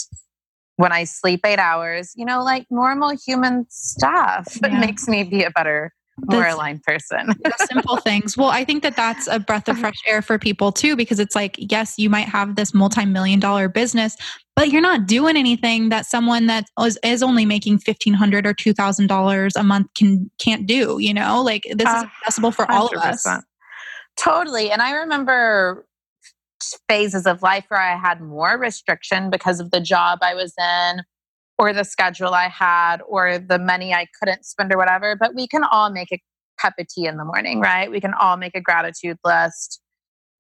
when 0.77 0.93
I 0.93 1.05
sleep 1.05 1.41
eight 1.45 1.59
hours, 1.59 2.13
you 2.15 2.25
know, 2.25 2.45
like 2.45 2.67
normal 2.71 3.11
human 3.11 3.67
stuff. 3.69 4.57
Yeah. 4.63 4.77
It 4.77 4.81
makes 4.81 5.09
me 5.09 5.25
be 5.25 5.43
a 5.43 5.51
better 5.51 5.93
more 6.27 6.43
the, 6.43 6.55
aligned 6.55 6.83
person. 6.83 7.35
simple 7.69 7.97
things. 7.99 8.37
Well, 8.37 8.49
I 8.49 8.65
think 8.65 8.83
that 8.83 8.97
that's 8.97 9.27
a 9.27 9.39
breath 9.39 9.69
of 9.69 9.79
fresh 9.79 10.01
air 10.07 10.23
for 10.23 10.39
people 10.39 10.73
too, 10.73 10.97
because 10.97 11.19
it's 11.19 11.35
like, 11.35 11.57
yes, 11.59 11.95
you 11.99 12.11
might 12.11 12.29
have 12.29 12.57
this 12.57 12.75
multi 12.75 13.05
million 13.05 13.41
dollar 13.41 13.69
business, 13.69 14.17
but 14.57 14.71
you're 14.71 14.83
not 14.83 15.07
doing 15.07 15.37
anything 15.37 15.89
that 15.91 16.07
someone 16.07 16.47
that 16.47 16.67
is, 16.81 16.99
is 17.03 17.23
only 17.23 17.47
making 17.47 17.79
fifteen 17.79 18.15
hundred 18.15 18.47
or 18.47 18.55
two 18.55 18.73
thousand 18.73 19.07
dollars 19.07 19.55
a 19.57 19.63
month 19.63 19.89
can 19.95 20.31
can't 20.39 20.67
do. 20.67 20.99
You 20.99 21.15
know, 21.15 21.43
like 21.43 21.63
this 21.75 21.87
uh, 21.87 21.99
is 21.99 22.05
accessible 22.05 22.53
for 22.53 22.67
100%. 22.67 22.71
all 22.71 22.87
of 22.87 23.03
us. 23.03 23.27
Totally. 24.17 24.71
And 24.71 24.83
I 24.83 24.93
remember 24.93 25.87
phases 26.89 27.27
of 27.27 27.43
life 27.43 27.65
where 27.69 27.81
I 27.81 27.97
had 27.97 28.21
more 28.21 28.59
restriction 28.59 29.31
because 29.31 29.61
of 29.61 29.71
the 29.71 29.81
job 29.81 30.19
I 30.23 30.35
was 30.35 30.53
in 30.59 31.03
or 31.61 31.75
the 31.75 31.85
schedule 31.85 32.33
I 32.33 32.49
had 32.49 33.03
or 33.07 33.39
the 33.39 33.59
money 33.59 33.93
I 33.93 34.07
couldn't 34.19 34.47
spend 34.47 34.73
or 34.73 34.79
whatever. 34.79 35.15
But 35.15 35.35
we 35.35 35.47
can 35.47 35.63
all 35.63 35.91
make 35.91 36.11
a 36.11 36.19
cup 36.59 36.73
of 36.79 36.87
tea 36.89 37.05
in 37.05 37.19
the 37.19 37.25
morning, 37.25 37.61
right? 37.61 37.91
We 37.91 38.01
can 38.01 38.15
all 38.15 38.39
make 38.39 38.57
a 38.57 38.63
gratitude 38.63 39.19
list. 39.27 39.79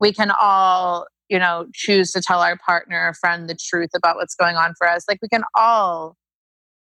We 0.00 0.14
can 0.14 0.30
all, 0.30 1.06
you 1.28 1.38
know, 1.38 1.66
choose 1.74 2.10
to 2.12 2.22
tell 2.22 2.40
our 2.40 2.56
partner 2.56 3.06
or 3.06 3.12
friend 3.12 3.50
the 3.50 3.54
truth 3.54 3.90
about 3.94 4.16
what's 4.16 4.34
going 4.34 4.56
on 4.56 4.72
for 4.78 4.88
us. 4.88 5.04
Like 5.06 5.18
we 5.20 5.28
can 5.28 5.44
all 5.54 6.16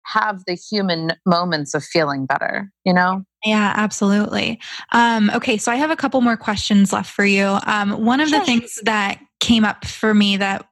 have 0.06 0.44
the 0.48 0.54
human 0.54 1.12
moments 1.26 1.74
of 1.74 1.84
feeling 1.84 2.26
better, 2.26 2.72
you 2.86 2.94
know? 2.94 3.24
Yeah, 3.44 3.74
absolutely. 3.76 4.62
Um, 4.94 5.30
okay, 5.32 5.58
so 5.58 5.74
I 5.74 5.76
have 5.76 5.92
a 5.92 5.98
couple 5.98 6.22
more 6.22 6.38
questions 6.38 6.94
left 6.94 7.12
for 7.12 7.26
you. 7.26 7.60
Um, 7.66 8.06
one 8.06 8.22
of 8.22 8.30
sure. 8.30 8.40
the 8.40 8.46
things 8.46 8.80
that 8.84 9.20
came 9.42 9.66
up 9.66 9.86
for 9.86 10.14
me 10.14 10.38
that 10.38 10.66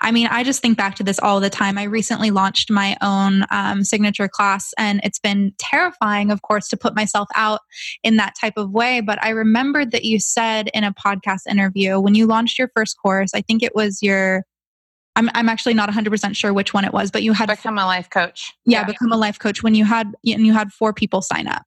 I 0.00 0.10
mean, 0.10 0.26
I 0.26 0.42
just 0.42 0.60
think 0.60 0.76
back 0.76 0.96
to 0.96 1.04
this 1.04 1.20
all 1.20 1.38
the 1.38 1.50
time. 1.50 1.78
I 1.78 1.84
recently 1.84 2.32
launched 2.32 2.70
my 2.70 2.96
own 3.00 3.44
um, 3.52 3.84
signature 3.84 4.26
class, 4.26 4.72
and 4.76 5.00
it's 5.04 5.20
been 5.20 5.52
terrifying, 5.58 6.32
of 6.32 6.42
course, 6.42 6.66
to 6.68 6.76
put 6.76 6.96
myself 6.96 7.28
out 7.36 7.60
in 8.02 8.16
that 8.16 8.34
type 8.40 8.54
of 8.56 8.70
way. 8.70 9.00
But 9.00 9.22
I 9.22 9.28
remembered 9.28 9.92
that 9.92 10.04
you 10.04 10.18
said 10.18 10.70
in 10.74 10.82
a 10.82 10.92
podcast 10.92 11.46
interview 11.48 12.00
when 12.00 12.16
you 12.16 12.26
launched 12.26 12.58
your 12.58 12.70
first 12.74 12.96
course, 13.00 13.30
I 13.34 13.42
think 13.42 13.62
it 13.62 13.74
was 13.76 14.02
your 14.02 14.44
I'm, 15.16 15.28
I'm 15.34 15.48
actually 15.48 15.74
not 15.74 15.90
100% 15.90 16.36
sure 16.36 16.52
which 16.52 16.72
one 16.72 16.84
it 16.84 16.92
was, 16.92 17.10
but 17.10 17.22
you 17.22 17.32
had 17.32 17.48
become 17.48 17.78
a 17.78 17.84
life 17.84 18.08
coach. 18.10 18.52
Yeah, 18.64 18.80
yeah, 18.80 18.84
become 18.84 19.12
a 19.12 19.16
life 19.16 19.38
coach 19.38 19.62
when 19.62 19.74
you 19.74 19.84
had 19.84 20.12
and 20.24 20.46
you 20.46 20.52
had 20.52 20.72
four 20.72 20.92
people 20.92 21.20
sign 21.20 21.48
up. 21.48 21.64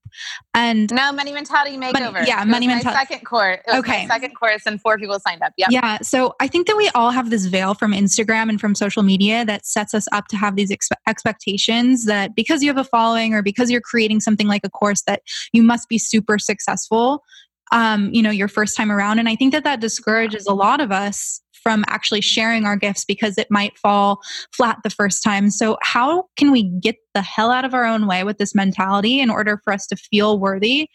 And 0.54 0.92
no 0.94 1.12
money 1.12 1.34
mentality 1.34 1.76
makeover. 1.76 2.14
Money, 2.14 2.28
yeah, 2.28 2.44
money 2.46 2.68
mentality. 2.68 3.00
Second 3.00 3.26
course. 3.26 3.60
okay, 3.74 4.08
second 4.08 4.36
course, 4.36 4.64
and 4.66 4.82
four 4.82 4.98
people 4.98 5.20
signed 5.20 5.42
up. 5.42 5.52
Yeah. 5.58 5.68
Yeah. 5.70 5.98
So 6.02 6.36
I 6.40 6.48
think 6.48 6.68
that 6.68 6.78
we 6.78 6.90
all 6.96 7.12
have 7.12 7.30
this 7.30 7.46
veil 7.46 7.74
from 7.74 7.92
Instagram 7.92 8.50
and 8.50 8.62
from 8.62 8.76
social 8.76 9.04
media 9.04 9.44
that 9.46 9.66
sets 9.66 9.94
us 9.94 10.08
up 10.12 10.28
to 10.28 10.38
have 10.38 10.56
these 10.56 10.72
expe- 10.72 10.98
expectations 11.08 12.06
that 12.06 12.36
because 12.36 12.64
you 12.64 12.70
have 12.70 12.78
a 12.78 12.84
following 12.84 13.34
or 13.34 13.42
because 13.42 13.70
you're 13.70 13.82
creating 13.82 14.22
something 14.22 14.48
like 14.48 14.62
a 14.64 14.70
course 14.70 15.02
that 15.04 15.22
you 15.52 15.64
must 15.64 15.90
be 15.90 15.98
super 15.98 16.40
successful. 16.40 17.24
Um, 17.72 18.14
you 18.14 18.22
know, 18.22 18.30
your 18.30 18.48
first 18.48 18.78
time 18.78 18.92
around, 18.92 19.20
and 19.20 19.28
I 19.28 19.36
think 19.36 19.52
that 19.52 19.64
that 19.64 19.80
discourages 19.80 20.46
a 20.46 20.54
lot 20.54 20.80
of 20.80 20.92
us 20.92 21.42
from 21.64 21.84
actually 21.88 22.22
sharing 22.22 22.66
our 22.66 22.76
gifts 22.76 23.06
because 23.06 23.38
it 23.38 23.48
might 23.50 23.78
fall 23.78 24.22
flat 24.52 24.78
the 24.84 24.90
first 24.90 25.24
time. 25.24 25.50
So, 25.50 25.78
how 25.82 26.26
can 26.38 26.52
we 26.52 26.64
get 26.64 26.98
the 27.14 27.22
hell 27.22 27.52
out 27.52 27.66
of 27.66 27.74
our 27.74 27.86
own 27.86 28.06
way 28.06 28.24
with 28.24 28.38
this 28.38 28.54
mentality 28.54 29.20
in 29.20 29.30
order 29.30 29.60
for 29.64 29.74
us 29.74 29.88
to 29.88 29.96
feel 29.96 30.38
worthy 30.38 30.90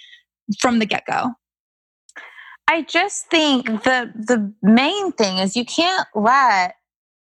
from 0.60 0.78
the 0.78 0.86
get 0.86 1.04
go? 1.06 1.30
I 2.68 2.82
just 2.82 3.30
think 3.30 3.66
the 3.66 4.12
the 4.14 4.52
main 4.62 5.12
thing 5.12 5.38
is 5.38 5.56
you 5.56 5.64
can't 5.64 6.06
let 6.14 6.74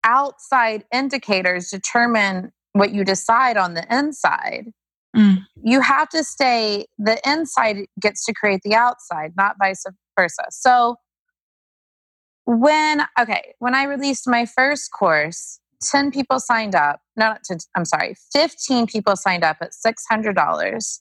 outside 0.04 0.84
indicators 0.92 1.70
determine 1.70 2.52
what 2.72 2.92
you 2.92 3.04
decide 3.04 3.56
on 3.56 3.74
the 3.74 3.86
inside. 3.94 4.66
Mm. 5.16 5.44
You 5.62 5.80
have 5.80 6.08
to 6.10 6.24
stay, 6.24 6.86
the 6.98 7.20
inside 7.28 7.86
gets 8.00 8.24
to 8.26 8.32
create 8.32 8.60
the 8.64 8.74
outside, 8.74 9.32
not 9.36 9.56
vice 9.58 9.84
versa. 10.18 10.44
So 10.50 10.96
when 12.44 13.02
okay 13.18 13.54
when 13.58 13.74
i 13.74 13.84
released 13.84 14.28
my 14.28 14.44
first 14.44 14.90
course 14.92 15.60
10 15.82 16.10
people 16.10 16.38
signed 16.38 16.74
up 16.74 17.00
not 17.16 17.42
to, 17.44 17.58
i'm 17.76 17.84
sorry 17.84 18.14
15 18.32 18.86
people 18.86 19.16
signed 19.16 19.44
up 19.44 19.58
at 19.60 19.70
$600 19.72 20.98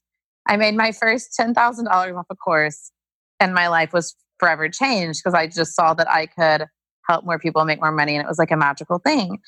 i 0.48 0.58
made 0.58 0.76
my 0.76 0.92
first 0.92 1.38
$10000 1.40 2.18
off 2.18 2.26
a 2.30 2.36
course 2.36 2.92
and 3.40 3.54
my 3.54 3.68
life 3.68 3.94
was 3.94 4.16
forever 4.40 4.70
changed 4.70 5.22
because 5.24 5.34
i 5.34 5.48
just 5.48 5.76
saw 5.76 5.94
that 5.94 6.10
i 6.10 6.26
could 6.26 6.66
help 7.08 7.26
more 7.26 7.40
people 7.40 7.66
make 7.66 7.82
more 7.82 7.92
money 7.92 8.16
and 8.16 8.24
it 8.24 8.28
was 8.28 8.38
like 8.38 8.52
a 8.52 8.56
magical 8.56 9.00
thing. 9.00 9.40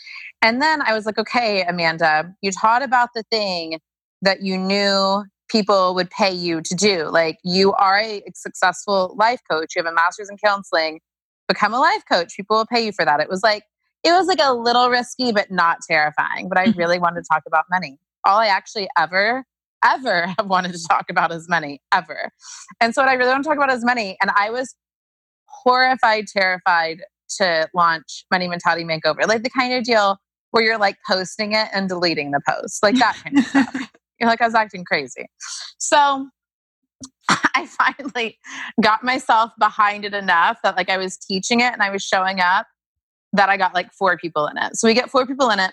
And 0.41 0.61
then 0.61 0.81
i 0.81 0.93
was 0.93 1.05
like 1.05 1.19
okay 1.19 1.63
amanda 1.63 2.33
you 2.41 2.51
taught 2.51 2.81
about 2.81 3.09
the 3.13 3.23
thing 3.31 3.79
that 4.23 4.41
you 4.41 4.57
knew 4.57 5.23
people 5.49 5.93
would 5.93 6.09
pay 6.09 6.33
you 6.33 6.61
to 6.61 6.75
do. 6.75 7.09
Like 7.09 7.37
you 7.43 7.73
are 7.73 7.99
a 7.99 8.23
successful 8.33 9.13
life 9.17 9.41
coach. 9.49 9.75
You 9.75 9.83
have 9.83 9.91
a 9.91 9.93
master's 9.93 10.29
in 10.29 10.37
counseling 10.37 10.99
become 11.53 11.73
a 11.73 11.79
life 11.79 12.03
coach. 12.09 12.35
People 12.35 12.57
will 12.57 12.65
pay 12.65 12.85
you 12.85 12.91
for 12.91 13.05
that. 13.05 13.19
It 13.19 13.29
was 13.29 13.43
like, 13.43 13.63
it 14.03 14.11
was 14.11 14.27
like 14.27 14.39
a 14.41 14.53
little 14.53 14.89
risky, 14.89 15.31
but 15.31 15.49
not 15.51 15.77
terrifying. 15.87 16.49
But 16.49 16.57
I 16.57 16.67
mm-hmm. 16.67 16.79
really 16.79 16.99
wanted 16.99 17.21
to 17.21 17.27
talk 17.31 17.43
about 17.47 17.65
money. 17.71 17.97
All 18.25 18.39
I 18.39 18.47
actually 18.47 18.87
ever, 18.97 19.45
ever 19.83 20.27
have 20.37 20.47
wanted 20.47 20.73
to 20.73 20.79
talk 20.89 21.05
about 21.09 21.31
is 21.31 21.47
money, 21.47 21.81
ever. 21.91 22.31
And 22.81 22.93
so 22.93 23.01
what 23.01 23.09
I 23.09 23.13
really 23.13 23.31
want 23.31 23.43
to 23.43 23.47
talk 23.49 23.57
about 23.57 23.71
is 23.71 23.85
money. 23.85 24.17
And 24.21 24.31
I 24.35 24.49
was 24.49 24.75
horrified, 25.47 26.25
terrified 26.27 27.01
to 27.37 27.67
launch 27.73 28.25
Money 28.31 28.47
Mentality 28.47 28.83
Makeover, 28.83 29.27
like 29.27 29.43
the 29.43 29.49
kind 29.49 29.73
of 29.73 29.83
deal 29.83 30.17
where 30.51 30.63
you're 30.63 30.77
like 30.77 30.97
posting 31.07 31.53
it 31.53 31.67
and 31.73 31.89
deleting 31.89 32.31
the 32.31 32.41
post, 32.47 32.83
like 32.83 32.95
that 32.99 33.17
kind 33.23 33.39
of 33.39 33.45
stuff. 33.45 33.89
You're 34.19 34.29
like, 34.29 34.39
I 34.39 34.45
was 34.45 34.53
acting 34.53 34.85
crazy. 34.85 35.25
So 35.79 36.29
I 37.29 37.67
finally 37.67 38.37
got 38.81 39.03
myself 39.03 39.51
behind 39.59 40.05
it 40.05 40.13
enough 40.13 40.57
that 40.63 40.75
like 40.75 40.89
I 40.89 40.97
was 40.97 41.17
teaching 41.17 41.59
it 41.59 41.73
and 41.73 41.81
I 41.81 41.89
was 41.89 42.03
showing 42.03 42.39
up 42.39 42.67
that 43.33 43.49
I 43.49 43.57
got 43.57 43.73
like 43.73 43.91
four 43.93 44.17
people 44.17 44.47
in 44.47 44.57
it. 44.57 44.75
So 44.75 44.87
we 44.87 44.93
get 44.93 45.09
four 45.09 45.25
people 45.25 45.49
in 45.49 45.59
it. 45.59 45.71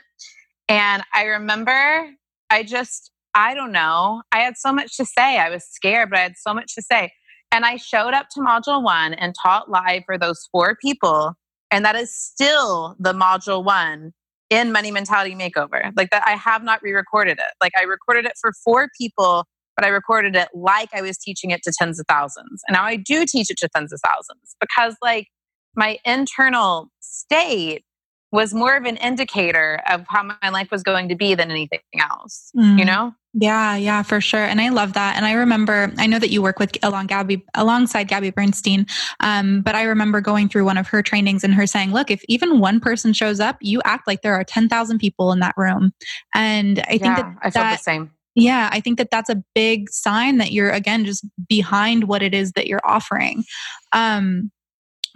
And 0.69 1.03
I 1.15 1.25
remember 1.25 2.11
I 2.49 2.63
just, 2.63 3.11
I 3.35 3.55
don't 3.55 3.73
know, 3.73 4.23
I 4.33 4.39
had 4.39 4.57
so 4.57 4.73
much 4.73 4.97
to 4.97 5.05
say. 5.05 5.39
I 5.39 5.51
was 5.51 5.65
scared, 5.65 6.11
but 6.11 6.19
I 6.19 6.23
had 6.23 6.35
so 6.37 6.55
much 6.55 6.75
to 6.75 6.83
say. 6.83 7.13
And 7.53 7.65
I 7.65 7.77
showed 7.77 8.15
up 8.15 8.27
to 8.35 8.41
module 8.41 8.83
one 8.83 9.15
and 9.15 9.35
taught 9.41 9.71
live 9.71 10.03
for 10.07 10.17
those 10.17 10.49
four 10.53 10.77
people. 10.81 11.35
And 11.71 11.85
that 11.85 11.97
is 11.97 12.15
still 12.15 12.97
the 12.99 13.13
module 13.13 13.65
one 13.65 14.13
in 14.51 14.73
Money 14.73 14.91
Mentality 14.91 15.35
Makeover. 15.35 15.93
Like 15.97 16.11
that, 16.11 16.25
I 16.27 16.33
have 16.33 16.63
not 16.63 16.83
re 16.83 16.93
recorded 16.93 17.39
it. 17.39 17.53
Like 17.61 17.73
I 17.79 17.83
recorded 17.85 18.27
it 18.27 18.33
for 18.41 18.53
four 18.65 18.89
people 18.99 19.45
but 19.81 19.87
I 19.87 19.91
recorded 19.91 20.37
it 20.37 20.49
like 20.53 20.91
I 20.93 21.01
was 21.01 21.17
teaching 21.17 21.53
it 21.53 21.63
to 21.63 21.73
tens 21.73 21.99
of 21.99 22.05
thousands. 22.07 22.63
And 22.69 22.75
now 22.75 22.85
I 22.85 22.97
do 22.97 23.25
teach 23.25 23.51
it 23.51 23.57
to 23.59 23.69
tens 23.75 23.95
of 23.95 24.01
thousands 24.05 24.55
because, 24.61 24.95
like, 25.01 25.29
my 25.75 25.99
internal 26.05 26.91
state 27.01 27.83
was 28.31 28.53
more 28.53 28.77
of 28.77 28.85
an 28.85 28.99
indicator 28.99 29.81
of 29.89 30.05
how 30.07 30.23
my 30.23 30.51
life 30.51 30.71
was 30.71 30.83
going 30.83 31.09
to 31.09 31.15
be 31.15 31.35
than 31.35 31.51
anything 31.51 31.81
else, 31.99 32.53
mm. 32.55 32.79
you 32.79 32.85
know? 32.85 33.15
Yeah, 33.33 33.75
yeah, 33.77 34.03
for 34.03 34.21
sure. 34.21 34.45
And 34.45 34.61
I 34.61 34.69
love 34.69 34.93
that. 34.93 35.17
And 35.17 35.25
I 35.25 35.33
remember, 35.33 35.91
I 35.97 36.07
know 36.07 36.19
that 36.19 36.29
you 36.29 36.43
work 36.43 36.59
with 36.59 36.77
along 36.83 37.07
Gabby, 37.07 37.43
alongside 37.55 38.07
Gabby 38.07 38.31
Bernstein. 38.31 38.87
Um, 39.21 39.63
but 39.63 39.75
I 39.75 39.85
remember 39.85 40.21
going 40.21 40.51
through 40.51 40.67
one 40.67 40.77
of 40.77 40.89
her 40.89 41.03
trainings 41.03 41.43
and 41.43 41.55
her 41.55 41.67
saying, 41.67 41.93
look, 41.93 42.11
if 42.11 42.23
even 42.29 42.61
one 42.61 42.81
person 42.81 43.15
shows 43.15 43.41
up, 43.41 43.57
you 43.63 43.81
act 43.87 44.07
like 44.07 44.21
there 44.21 44.35
are 44.35 44.45
10,000 44.45 44.99
people 44.99 45.33
in 45.33 45.41
that 45.41 45.55
room. 45.57 45.93
And 46.35 46.81
I 46.81 46.99
think 46.99 47.05
yeah, 47.05 47.23
that 47.23 47.37
I 47.43 47.51
felt 47.51 47.79
the 47.79 47.83
same 47.83 48.11
yeah, 48.35 48.71
I 48.73 48.81
think 48.81 48.99
that 48.99 49.11
that's 49.11 49.31
a 49.31 49.43
big 49.55 49.91
sign 49.91 50.39
that 50.39 50.53
you're 50.53 50.71
again 50.71 51.05
just 51.05 51.25
behind 51.49 52.05
what 52.05 52.23
it 52.23 52.35
is 52.35 52.53
that 52.53 52.67
you're 52.67 52.81
offering. 52.85 53.45
Um, 53.93 54.51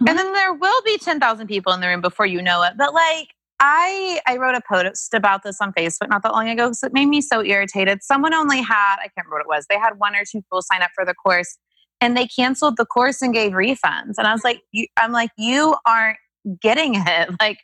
and 0.05 0.17
then 0.17 0.33
there 0.33 0.53
will 0.53 0.81
be 0.83 0.97
10,000 0.97 1.47
people 1.47 1.71
in 1.71 1.79
the 1.79 1.87
room 1.87 2.01
before 2.01 2.25
you 2.25 2.41
know 2.41 2.63
it. 2.63 2.73
But 2.77 2.93
like 2.93 3.29
I 3.59 4.19
I 4.27 4.35
wrote 4.37 4.55
a 4.55 4.61
post 4.69 5.13
about 5.13 5.43
this 5.43 5.61
on 5.61 5.71
Facebook 5.71 6.09
not 6.09 6.23
that 6.23 6.33
long 6.33 6.49
ago 6.49 6.67
because 6.67 6.83
it 6.83 6.93
made 6.93 7.05
me 7.05 7.21
so 7.21 7.43
irritated. 7.43 8.03
Someone 8.03 8.33
only 8.33 8.61
had, 8.61 8.95
I 8.97 9.03
can't 9.03 9.25
remember 9.25 9.37
what 9.37 9.41
it 9.41 9.47
was. 9.47 9.65
They 9.69 9.79
had 9.79 9.97
one 9.97 10.15
or 10.15 10.23
two 10.29 10.41
people 10.41 10.61
sign 10.61 10.81
up 10.81 10.91
for 10.93 11.05
the 11.05 11.13
course 11.13 11.57
and 12.01 12.17
they 12.17 12.27
canceled 12.27 12.75
the 12.77 12.85
course 12.85 13.21
and 13.21 13.33
gave 13.33 13.53
refunds. 13.53 14.15
And 14.17 14.27
I 14.27 14.33
was 14.33 14.43
like, 14.43 14.61
you, 14.71 14.87
I'm 14.97 15.13
like, 15.13 15.31
you 15.37 15.75
aren't 15.85 16.17
getting 16.61 16.95
it. 16.95 17.29
Like, 17.39 17.59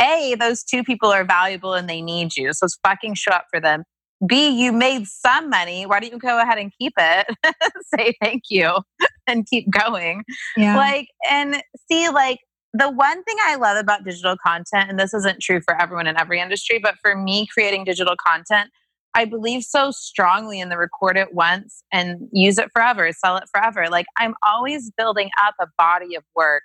A, 0.00 0.34
those 0.38 0.64
two 0.64 0.82
people 0.82 1.10
are 1.10 1.24
valuable 1.24 1.74
and 1.74 1.88
they 1.88 2.02
need 2.02 2.36
you. 2.36 2.52
So 2.52 2.66
fucking 2.84 3.14
show 3.14 3.32
up 3.32 3.46
for 3.50 3.60
them. 3.60 3.84
B, 4.26 4.48
you 4.48 4.72
made 4.72 5.06
some 5.06 5.50
money. 5.50 5.84
Why 5.84 6.00
don't 6.00 6.12
you 6.12 6.18
go 6.18 6.40
ahead 6.40 6.58
and 6.58 6.72
keep 6.78 6.92
it? 6.96 7.26
Say 7.94 8.14
thank 8.22 8.44
you 8.48 8.78
and 9.26 9.46
keep 9.46 9.70
going. 9.70 10.24
Yeah. 10.56 10.76
Like, 10.76 11.08
and 11.28 11.62
see, 11.90 12.08
like, 12.08 12.38
the 12.72 12.90
one 12.90 13.22
thing 13.24 13.36
I 13.44 13.56
love 13.56 13.76
about 13.76 14.04
digital 14.04 14.36
content, 14.44 14.90
and 14.90 14.98
this 14.98 15.14
isn't 15.14 15.40
true 15.40 15.60
for 15.60 15.80
everyone 15.80 16.06
in 16.06 16.18
every 16.18 16.40
industry, 16.40 16.78
but 16.78 16.96
for 17.02 17.16
me 17.16 17.46
creating 17.46 17.84
digital 17.84 18.14
content, 18.26 18.70
I 19.14 19.24
believe 19.24 19.62
so 19.62 19.90
strongly 19.92 20.60
in 20.60 20.68
the 20.68 20.76
record 20.76 21.16
it 21.16 21.32
once 21.32 21.82
and 21.90 22.28
use 22.32 22.58
it 22.58 22.68
forever, 22.74 23.10
sell 23.12 23.38
it 23.38 23.44
forever. 23.50 23.88
Like 23.88 24.04
I'm 24.18 24.34
always 24.46 24.90
building 24.98 25.30
up 25.42 25.54
a 25.58 25.66
body 25.78 26.16
of 26.16 26.24
work 26.34 26.64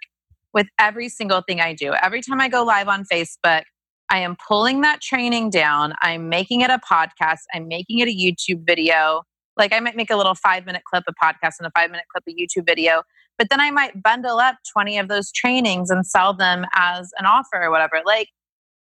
with 0.54 0.68
every 0.78 1.08
single 1.08 1.42
thing 1.48 1.62
I 1.62 1.74
do. 1.74 1.94
Every 1.94 2.22
time 2.22 2.42
I 2.42 2.50
go 2.50 2.64
live 2.64 2.90
on 2.90 3.06
Facebook, 3.06 3.64
I 4.12 4.20
am 4.20 4.36
pulling 4.46 4.82
that 4.82 5.00
training 5.00 5.52
down. 5.52 5.94
I'm 6.02 6.28
making 6.28 6.62
it 6.62 6.70
a 6.70 6.80
podcast. 6.80 7.40
I'm 7.54 7.70
making 7.70 8.00
it 8.00 8.10
a 8.10 8.12
YouTube 8.12 8.66
video. 8.68 9.24
Like 9.56 9.72
I 9.72 9.80
might 9.80 9.96
make 9.96 10.12
a 10.12 10.18
little 10.18 10.36
five 10.36 10.66
minute 10.66 10.84
clip 10.84 11.06
of 11.08 11.16
podcast 11.22 11.54
and 11.60 11.66
a 11.66 11.72
five 11.74 11.90
minute 11.90 12.06
clip 12.12 12.26
of 12.28 12.36
YouTube 12.36 12.66
video, 12.68 13.04
but 13.38 13.48
then 13.50 13.62
I 13.62 13.72
might 13.72 14.04
bundle 14.04 14.38
up 14.40 14.58
20 14.74 14.98
of 14.98 15.08
those 15.08 15.32
trainings 15.32 15.90
and 15.90 16.06
sell 16.06 16.34
them 16.34 16.66
as 16.76 17.12
an 17.20 17.26
offer 17.26 17.64
or 17.64 17.72
whatever. 17.72 18.02
Like 18.06 18.28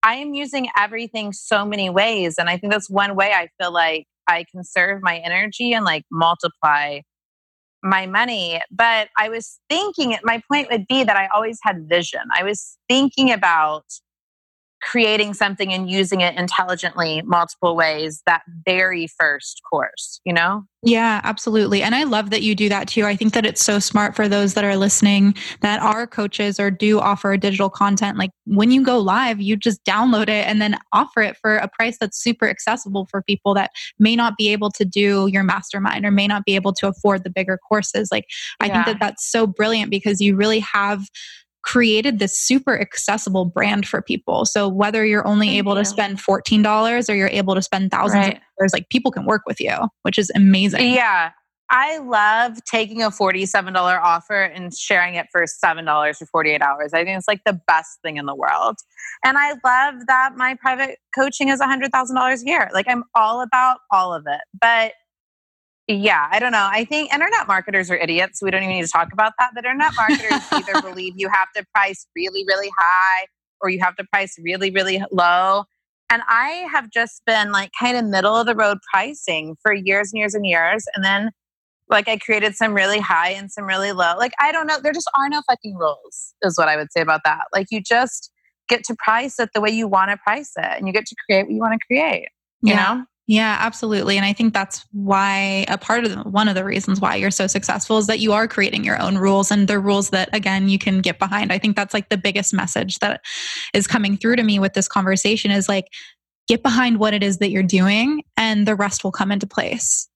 I 0.01 0.15
am 0.15 0.33
using 0.33 0.69
everything 0.75 1.33
so 1.33 1.65
many 1.65 1.91
ways. 1.91 2.35
And 2.39 2.49
I 2.49 2.57
think 2.57 2.73
that's 2.73 2.89
one 2.89 3.15
way 3.15 3.31
I 3.31 3.49
feel 3.59 3.71
like 3.71 4.07
I 4.27 4.45
conserve 4.51 5.03
my 5.03 5.17
energy 5.17 5.71
and 5.73 5.85
like 5.85 6.03
multiply 6.11 7.01
my 7.83 8.07
money. 8.07 8.59
But 8.71 9.09
I 9.19 9.29
was 9.29 9.59
thinking, 9.69 10.17
my 10.23 10.41
point 10.51 10.69
would 10.71 10.87
be 10.87 11.03
that 11.03 11.15
I 11.15 11.27
always 11.27 11.59
had 11.61 11.87
vision. 11.87 12.21
I 12.35 12.43
was 12.43 12.77
thinking 12.89 13.31
about 13.31 13.85
creating 14.81 15.33
something 15.33 15.71
and 15.71 15.89
using 15.89 16.21
it 16.21 16.35
intelligently 16.35 17.21
multiple 17.23 17.75
ways 17.75 18.21
that 18.25 18.41
very 18.65 19.07
first 19.07 19.61
course 19.69 20.19
you 20.25 20.33
know? 20.33 20.63
Yeah 20.83 21.21
absolutely. 21.23 21.83
And 21.83 21.93
i 21.93 22.03
love 22.03 22.31
that 22.31 22.41
you 22.41 22.55
do 22.55 22.67
that 22.69 22.87
too. 22.87 23.05
I 23.05 23.15
think 23.15 23.33
that 23.33 23.45
it's 23.45 23.63
so 23.63 23.79
smart 23.79 24.15
for 24.15 24.27
those 24.27 24.55
that 24.55 24.63
are 24.63 24.75
listening 24.75 25.35
that 25.61 25.81
are 25.81 26.07
coaches 26.07 26.59
or 26.59 26.71
do 26.71 26.99
offer 26.99 27.37
digital 27.37 27.69
content. 27.69 28.17
Like 28.17 28.31
when 28.45 28.71
you 28.71 28.83
go 28.83 28.99
live 28.99 29.39
you 29.39 29.55
just 29.55 29.83
download 29.85 30.23
it 30.23 30.47
and 30.47 30.61
then 30.61 30.77
offer 30.91 31.21
it 31.21 31.37
for 31.37 31.57
a 31.57 31.67
price 31.67 31.97
that's 31.99 32.21
super 32.21 32.49
accessible 32.49 33.07
for 33.11 33.21
people 33.21 33.53
that 33.53 33.71
may 33.99 34.15
not 34.15 34.37
be 34.37 34.49
able 34.49 34.71
to 34.71 34.85
do 34.85 35.27
your 35.27 35.43
mastermind 35.43 36.05
or 36.05 36.11
may 36.11 36.27
not 36.27 36.45
be 36.45 36.55
able 36.55 36.73
to 36.73 36.87
afford 36.87 37.23
the 37.23 37.29
bigger 37.29 37.57
courses. 37.57 38.09
Like 38.11 38.25
i 38.59 38.65
yeah. 38.65 38.73
think 38.73 38.85
that 38.87 38.99
that's 38.99 39.29
so 39.29 39.45
brilliant 39.45 39.91
because 39.91 40.19
you 40.19 40.35
really 40.35 40.59
have 40.59 41.07
created 41.63 42.19
this 42.19 42.39
super 42.39 42.79
accessible 42.79 43.45
brand 43.45 43.87
for 43.87 44.01
people. 44.01 44.45
So 44.45 44.67
whether 44.67 45.05
you're 45.05 45.27
only 45.27 45.47
Thank 45.47 45.57
able 45.59 45.77
you. 45.77 45.83
to 45.83 45.85
spend 45.85 46.17
$14 46.17 47.09
or 47.09 47.15
you're 47.15 47.27
able 47.27 47.55
to 47.55 47.61
spend 47.61 47.91
thousands 47.91 48.25
right. 48.25 48.35
of 48.35 48.41
dollars, 48.57 48.73
like 48.73 48.89
people 48.89 49.11
can 49.11 49.25
work 49.25 49.43
with 49.45 49.59
you, 49.59 49.75
which 50.03 50.17
is 50.17 50.31
amazing. 50.35 50.93
Yeah. 50.93 51.31
I 51.73 51.99
love 51.99 52.57
taking 52.65 53.01
a 53.01 53.09
$47 53.09 53.73
offer 54.01 54.43
and 54.43 54.75
sharing 54.75 55.15
it 55.15 55.27
for 55.31 55.45
$7 55.45 56.17
for 56.17 56.25
48 56.25 56.61
hours. 56.61 56.93
I 56.93 57.05
think 57.05 57.17
it's 57.17 57.29
like 57.29 57.45
the 57.45 57.59
best 57.65 58.01
thing 58.01 58.17
in 58.17 58.25
the 58.25 58.35
world. 58.35 58.75
And 59.23 59.37
I 59.37 59.51
love 59.51 60.05
that 60.07 60.33
my 60.35 60.55
private 60.55 60.97
coaching 61.15 61.47
is 61.47 61.61
$100,000 61.61 61.89
a 62.41 62.45
year. 62.45 62.69
Like 62.73 62.87
I'm 62.89 63.05
all 63.15 63.41
about 63.41 63.77
all 63.89 64.13
of 64.13 64.25
it. 64.27 64.41
But 64.59 64.93
yeah, 65.93 66.27
I 66.31 66.39
don't 66.39 66.51
know. 66.51 66.67
I 66.69 66.85
think 66.85 67.13
internet 67.13 67.47
marketers 67.47 67.89
are 67.89 67.97
idiots. 67.97 68.41
We 68.41 68.51
don't 68.51 68.63
even 68.63 68.75
need 68.75 68.85
to 68.85 68.91
talk 68.91 69.11
about 69.13 69.33
that. 69.39 69.51
But 69.53 69.65
internet 69.65 69.91
marketers 69.95 70.41
either 70.51 70.81
believe 70.81 71.13
you 71.15 71.29
have 71.29 71.47
to 71.55 71.65
price 71.73 72.07
really, 72.15 72.43
really 72.47 72.71
high 72.77 73.25
or 73.61 73.69
you 73.69 73.79
have 73.79 73.95
to 73.97 74.03
price 74.05 74.35
really, 74.43 74.71
really 74.71 75.03
low. 75.11 75.63
And 76.09 76.21
I 76.27 76.67
have 76.71 76.89
just 76.89 77.23
been 77.25 77.51
like 77.51 77.71
kind 77.79 77.95
of 77.97 78.05
middle 78.05 78.35
of 78.35 78.45
the 78.45 78.55
road 78.55 78.79
pricing 78.91 79.55
for 79.61 79.73
years 79.73 80.11
and 80.11 80.19
years 80.19 80.33
and 80.33 80.45
years. 80.45 80.83
And 80.95 81.05
then 81.05 81.31
like 81.89 82.07
I 82.07 82.17
created 82.17 82.55
some 82.55 82.73
really 82.73 82.99
high 82.99 83.29
and 83.29 83.51
some 83.51 83.65
really 83.65 83.91
low. 83.91 84.15
Like 84.17 84.33
I 84.39 84.51
don't 84.51 84.67
know. 84.67 84.79
There 84.81 84.93
just 84.93 85.09
are 85.17 85.29
no 85.29 85.41
fucking 85.47 85.75
rules, 85.75 86.33
is 86.41 86.57
what 86.57 86.67
I 86.67 86.75
would 86.75 86.91
say 86.91 87.01
about 87.01 87.21
that. 87.25 87.45
Like 87.53 87.67
you 87.69 87.81
just 87.81 88.31
get 88.67 88.83
to 88.85 88.95
price 88.95 89.39
it 89.39 89.49
the 89.53 89.61
way 89.61 89.69
you 89.69 89.87
want 89.87 90.11
to 90.11 90.17
price 90.17 90.51
it 90.57 90.77
and 90.77 90.87
you 90.87 90.93
get 90.93 91.05
to 91.05 91.15
create 91.27 91.43
what 91.43 91.51
you 91.51 91.59
want 91.59 91.73
to 91.73 91.85
create. 91.87 92.27
You 92.61 92.73
yeah. 92.73 92.93
know? 92.93 93.05
Yeah, 93.31 93.55
absolutely. 93.61 94.17
And 94.17 94.25
I 94.25 94.33
think 94.33 94.53
that's 94.53 94.85
why 94.91 95.63
a 95.69 95.77
part 95.77 96.03
of 96.03 96.11
the, 96.11 96.17
one 96.29 96.49
of 96.49 96.55
the 96.55 96.65
reasons 96.65 96.99
why 96.99 97.15
you're 97.15 97.31
so 97.31 97.47
successful 97.47 97.97
is 97.97 98.07
that 98.07 98.19
you 98.19 98.33
are 98.33 98.45
creating 98.45 98.83
your 98.83 99.01
own 99.01 99.17
rules 99.17 99.51
and 99.51 99.69
they're 99.69 99.79
rules 99.79 100.09
that 100.09 100.27
again 100.35 100.67
you 100.67 100.77
can 100.77 100.99
get 100.99 101.17
behind. 101.17 101.53
I 101.53 101.57
think 101.57 101.77
that's 101.77 101.93
like 101.93 102.09
the 102.09 102.17
biggest 102.17 102.53
message 102.53 102.99
that 102.99 103.21
is 103.73 103.87
coming 103.87 104.17
through 104.17 104.35
to 104.35 104.43
me 104.43 104.59
with 104.59 104.73
this 104.73 104.89
conversation 104.89 105.49
is 105.49 105.69
like 105.69 105.85
get 106.49 106.61
behind 106.61 106.99
what 106.99 107.13
it 107.13 107.23
is 107.23 107.37
that 107.37 107.51
you're 107.51 107.63
doing 107.63 108.21
and 108.35 108.67
the 108.67 108.75
rest 108.75 109.01
will 109.01 109.13
come 109.13 109.31
into 109.31 109.47
place. 109.47 110.09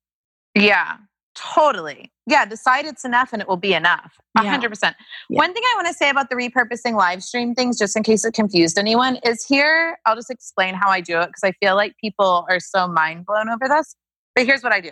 Yeah. 0.53 0.97
Totally. 1.35 2.11
Yeah, 2.25 2.45
decide 2.45 2.85
it's 2.85 3.03
enough 3.03 3.33
and 3.33 3.41
it 3.41 3.47
will 3.47 3.57
be 3.57 3.73
enough. 3.73 4.17
A 4.37 4.43
hundred 4.43 4.69
percent. 4.69 4.95
One 5.27 5.53
thing 5.53 5.63
I 5.63 5.75
want 5.75 5.87
to 5.87 5.93
say 5.93 6.09
about 6.09 6.29
the 6.29 6.35
repurposing 6.35 6.95
live 6.95 7.21
stream 7.21 7.53
things, 7.53 7.77
just 7.77 7.95
in 7.95 8.03
case 8.03 8.23
it 8.25 8.33
confused 8.33 8.77
anyone, 8.77 9.17
is 9.23 9.45
here, 9.45 9.97
I'll 10.05 10.15
just 10.15 10.31
explain 10.31 10.75
how 10.75 10.89
I 10.89 11.01
do 11.01 11.19
it 11.19 11.27
because 11.27 11.43
I 11.43 11.51
feel 11.63 11.75
like 11.75 11.93
people 11.99 12.45
are 12.49 12.59
so 12.59 12.87
mind 12.87 13.25
blown 13.25 13.49
over 13.49 13.67
this. 13.67 13.95
But 14.33 14.45
here's 14.45 14.63
what 14.63 14.73
I 14.73 14.79
do. 14.79 14.91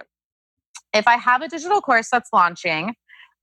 If 0.94 1.08
I 1.08 1.16
have 1.16 1.42
a 1.42 1.48
digital 1.48 1.82
course 1.82 2.10
that's 2.12 2.30
launching, 2.34 2.94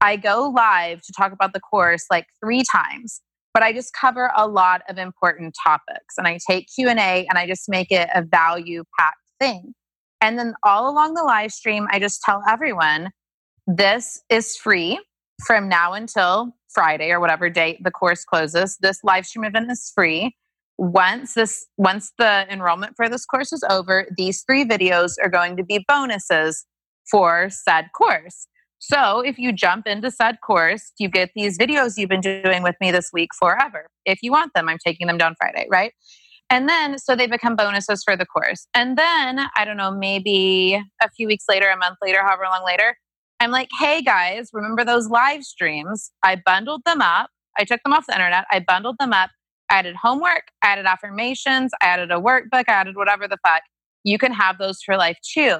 I 0.01 0.16
go 0.16 0.53
live 0.55 1.03
to 1.03 1.12
talk 1.16 1.32
about 1.32 1.53
the 1.53 1.61
course 1.61 2.05
like 2.11 2.26
three 2.42 2.62
times, 2.70 3.20
but 3.53 3.62
I 3.62 3.72
just 3.72 3.92
cover 3.92 4.30
a 4.36 4.46
lot 4.46 4.82
of 4.88 4.98
important 4.98 5.55
topics 5.62 6.14
and 6.16 6.26
I 6.26 6.38
take 6.48 6.68
Q&A 6.74 7.26
and 7.28 7.36
I 7.38 7.46
just 7.46 7.68
make 7.68 7.90
it 7.90 8.09
a 8.14 8.22
value 8.22 8.84
packed 8.98 9.16
thing. 9.38 9.74
And 10.21 10.39
then 10.39 10.55
all 10.62 10.91
along 10.91 11.14
the 11.14 11.23
live 11.23 11.53
stream, 11.53 11.87
I 11.91 11.99
just 11.99 12.23
tell 12.23 12.43
everyone 12.49 13.11
this 13.66 14.21
is 14.29 14.57
free 14.57 15.01
from 15.47 15.68
now 15.68 15.93
until 15.95 16.55
Friday 16.68 17.11
or 17.11 17.21
whatever 17.21 17.49
date 17.49 17.83
the 17.83 17.91
course 17.91 18.25
closes. 18.25 18.77
This 18.81 19.03
live 19.03 19.27
stream 19.27 19.45
event 19.45 19.71
is 19.71 19.91
free. 19.95 20.35
Once 20.79 21.35
this 21.35 21.66
once 21.77 22.12
the 22.18 22.47
enrollment 22.51 22.95
for 22.97 23.09
this 23.09 23.27
course 23.27 23.53
is 23.53 23.62
over, 23.68 24.07
these 24.16 24.43
three 24.43 24.64
videos 24.64 25.12
are 25.23 25.29
going 25.29 25.57
to 25.57 25.64
be 25.64 25.85
bonuses 25.87 26.64
for 27.11 27.49
said 27.51 27.87
course. 27.97 28.47
So 28.79 29.21
if 29.21 29.39
you 29.39 29.53
jump 29.53 29.87
into 29.87 30.11
said 30.11 30.39
course, 30.45 30.93
you 30.99 31.09
get 31.09 31.31
these 31.35 31.59
videos 31.59 31.99
you've 31.99 32.09
been 32.09 32.23
doing 32.23 32.62
with 32.62 32.77
me 32.81 32.91
this 32.91 33.11
week 33.12 33.29
forever. 33.39 33.89
If 34.07 34.21
you 34.23 34.31
want 34.31 34.53
them, 34.55 34.71
I'm 34.71 34.79
taking 34.85 35.07
them 35.07 35.18
down 35.18 35.35
Friday, 35.39 35.66
right? 35.71 35.93
And 36.51 36.68
then, 36.68 36.98
so 36.98 37.14
they 37.14 37.28
become 37.28 37.55
bonuses 37.55 38.03
for 38.03 38.16
the 38.16 38.26
course. 38.26 38.66
And 38.74 38.98
then, 38.98 39.46
I 39.55 39.64
don't 39.64 39.76
know, 39.76 39.92
maybe 39.92 40.82
a 41.01 41.09
few 41.11 41.28
weeks 41.28 41.44
later, 41.48 41.68
a 41.68 41.76
month 41.76 41.98
later, 42.03 42.22
however 42.22 42.42
long 42.51 42.64
later, 42.66 42.96
I'm 43.38 43.53
like, 43.53 43.68
hey 43.78 44.03
guys, 44.03 44.51
remember 44.53 44.84
those 44.84 45.09
live 45.09 45.44
streams? 45.44 46.11
I 46.24 46.42
bundled 46.44 46.82
them 46.84 47.01
up. 47.01 47.30
I 47.57 47.64
took 47.64 47.80
them 47.84 47.92
off 47.92 48.07
the 48.07 48.14
internet. 48.14 48.46
I 48.51 48.61
bundled 48.61 48.96
them 48.98 49.12
up, 49.12 49.30
added 49.70 49.94
homework, 49.94 50.48
added 50.62 50.86
affirmations, 50.86 51.70
added 51.80 52.11
a 52.11 52.16
workbook, 52.16 52.64
added 52.66 52.96
whatever 52.96 53.28
the 53.28 53.38
fuck. 53.46 53.62
You 54.03 54.18
can 54.18 54.32
have 54.32 54.59
those 54.59 54.82
for 54.82 54.96
life 54.96 55.18
too. 55.22 55.57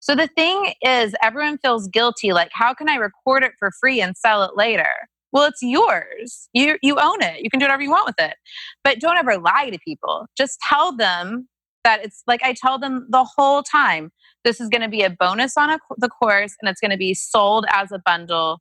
So 0.00 0.14
the 0.14 0.28
thing 0.28 0.74
is, 0.82 1.14
everyone 1.22 1.56
feels 1.58 1.88
guilty. 1.88 2.34
Like, 2.34 2.50
how 2.52 2.74
can 2.74 2.90
I 2.90 2.96
record 2.96 3.42
it 3.42 3.52
for 3.58 3.70
free 3.80 4.02
and 4.02 4.14
sell 4.14 4.42
it 4.42 4.50
later? 4.54 4.90
Well, 5.34 5.44
it's 5.44 5.62
yours. 5.62 6.48
You 6.54 6.78
you 6.80 6.96
own 6.98 7.20
it. 7.20 7.42
You 7.42 7.50
can 7.50 7.58
do 7.58 7.64
whatever 7.64 7.82
you 7.82 7.90
want 7.90 8.06
with 8.06 8.20
it. 8.20 8.36
But 8.84 9.00
don't 9.00 9.18
ever 9.18 9.36
lie 9.36 9.68
to 9.68 9.78
people. 9.84 10.26
Just 10.38 10.58
tell 10.66 10.96
them 10.96 11.48
that 11.82 12.04
it's 12.04 12.22
like 12.28 12.40
I 12.44 12.54
tell 12.54 12.78
them 12.78 13.06
the 13.10 13.24
whole 13.24 13.62
time. 13.62 14.10
This 14.44 14.60
is 14.60 14.68
going 14.68 14.82
to 14.82 14.88
be 14.88 15.02
a 15.02 15.10
bonus 15.10 15.56
on 15.56 15.70
a, 15.70 15.78
the 15.98 16.08
course, 16.08 16.54
and 16.62 16.70
it's 16.70 16.80
going 16.80 16.92
to 16.92 16.96
be 16.96 17.14
sold 17.14 17.66
as 17.70 17.90
a 17.90 17.98
bundle 17.98 18.60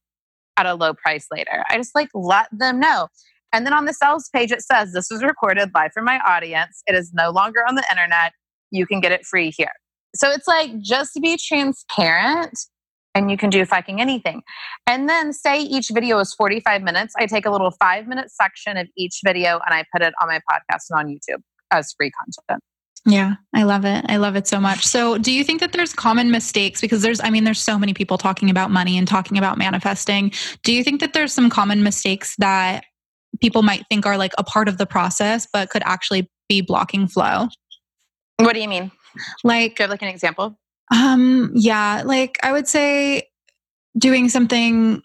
at 0.58 0.66
a 0.66 0.74
low 0.74 0.94
price 0.94 1.28
later. 1.32 1.64
I 1.70 1.78
just 1.78 1.94
like 1.94 2.10
let 2.16 2.48
them 2.52 2.80
know. 2.80 3.08
And 3.54 3.68
then 3.68 3.74
on 3.74 3.86
the 3.86 3.94
sales 3.94 4.30
page, 4.34 4.52
it 4.52 4.64
says 4.64 4.94
this 4.94 5.12
was 5.12 5.22
recorded 5.22 5.70
live 5.76 5.92
for 5.94 6.02
my 6.02 6.20
audience. 6.26 6.82
It 6.88 6.96
is 6.96 7.14
no 7.14 7.30
longer 7.30 7.60
on 7.68 7.76
the 7.76 7.86
internet. 7.92 8.34
You 8.72 8.88
can 8.88 9.00
get 9.00 9.12
it 9.12 9.26
free 9.26 9.52
here. 9.56 9.72
So 10.16 10.32
it's 10.32 10.48
like 10.48 10.80
just 10.80 11.14
to 11.14 11.20
be 11.20 11.38
transparent 11.38 12.58
and 13.16 13.30
you 13.30 13.38
can 13.38 13.50
do 13.50 13.66
fucking 13.66 14.02
anything. 14.02 14.42
And 14.88 15.08
then 15.08 15.34
say 15.34 15.62
each 15.62 15.90
video 15.94 16.20
is 16.20 16.34
45 16.34 16.82
minutes. 16.82 17.14
I 17.18 17.26
take 17.26 17.46
a 17.46 17.52
little 17.52 17.72
five 17.72 18.08
minute 18.08 18.32
section 18.32 18.78
of 18.78 18.88
each 18.98 19.20
video 19.24 19.60
and 19.66 19.74
I 19.74 19.86
put 19.92 20.02
it 20.02 20.14
on 20.22 20.28
my 20.28 20.40
podcast 20.50 20.90
and 20.90 21.00
on 21.00 21.08
YouTube 21.08 21.42
as 21.72 21.94
free 21.98 22.12
content. 22.12 22.64
Yeah, 23.06 23.34
I 23.54 23.64
love 23.64 23.84
it. 23.84 24.06
I 24.08 24.16
love 24.16 24.38
it 24.38 24.48
so 24.48 24.62
much. 24.62 24.88
So, 24.88 25.18
do 25.18 25.30
you 25.30 25.44
think 25.44 25.60
that 25.60 25.74
there's 25.74 25.92
common 25.92 26.32
mistakes 26.32 26.80
because 26.80 27.02
there's 27.02 27.20
I 27.20 27.30
mean 27.32 27.44
there's 27.44 27.60
so 27.60 27.78
many 27.78 27.94
people 27.94 28.18
talking 28.18 28.50
about 28.50 28.72
money 28.72 28.98
and 28.98 29.06
talking 29.06 29.38
about 29.38 29.58
manifesting. 29.58 30.32
Do 30.64 30.72
you 30.72 30.86
think 30.86 31.02
that 31.02 31.12
there's 31.12 31.34
some 31.34 31.50
common 31.50 31.84
mistakes 31.84 32.36
that 32.38 32.86
people 33.42 33.62
might 33.62 33.84
think 33.90 34.06
are 34.06 34.18
like 34.18 34.32
a 34.38 34.44
part 34.44 34.70
of 34.70 34.78
the 34.78 34.86
process 34.86 35.48
but 35.52 35.70
could 35.70 35.84
actually 35.86 36.30
be 36.48 36.62
blocking 36.62 37.08
flow? 37.08 37.50
What 38.38 38.54
do 38.54 38.62
you 38.62 38.70
mean? 38.70 38.92
Like, 39.44 39.76
do 39.76 39.84
you 39.84 39.84
have 39.84 39.90
like 39.90 40.02
an 40.02 40.08
example? 40.08 40.58
Um, 40.94 41.52
yeah, 41.56 42.04
like 42.06 42.38
I 42.44 42.52
would 42.52 42.68
say 42.68 43.30
doing 43.98 44.30
something 44.30 45.02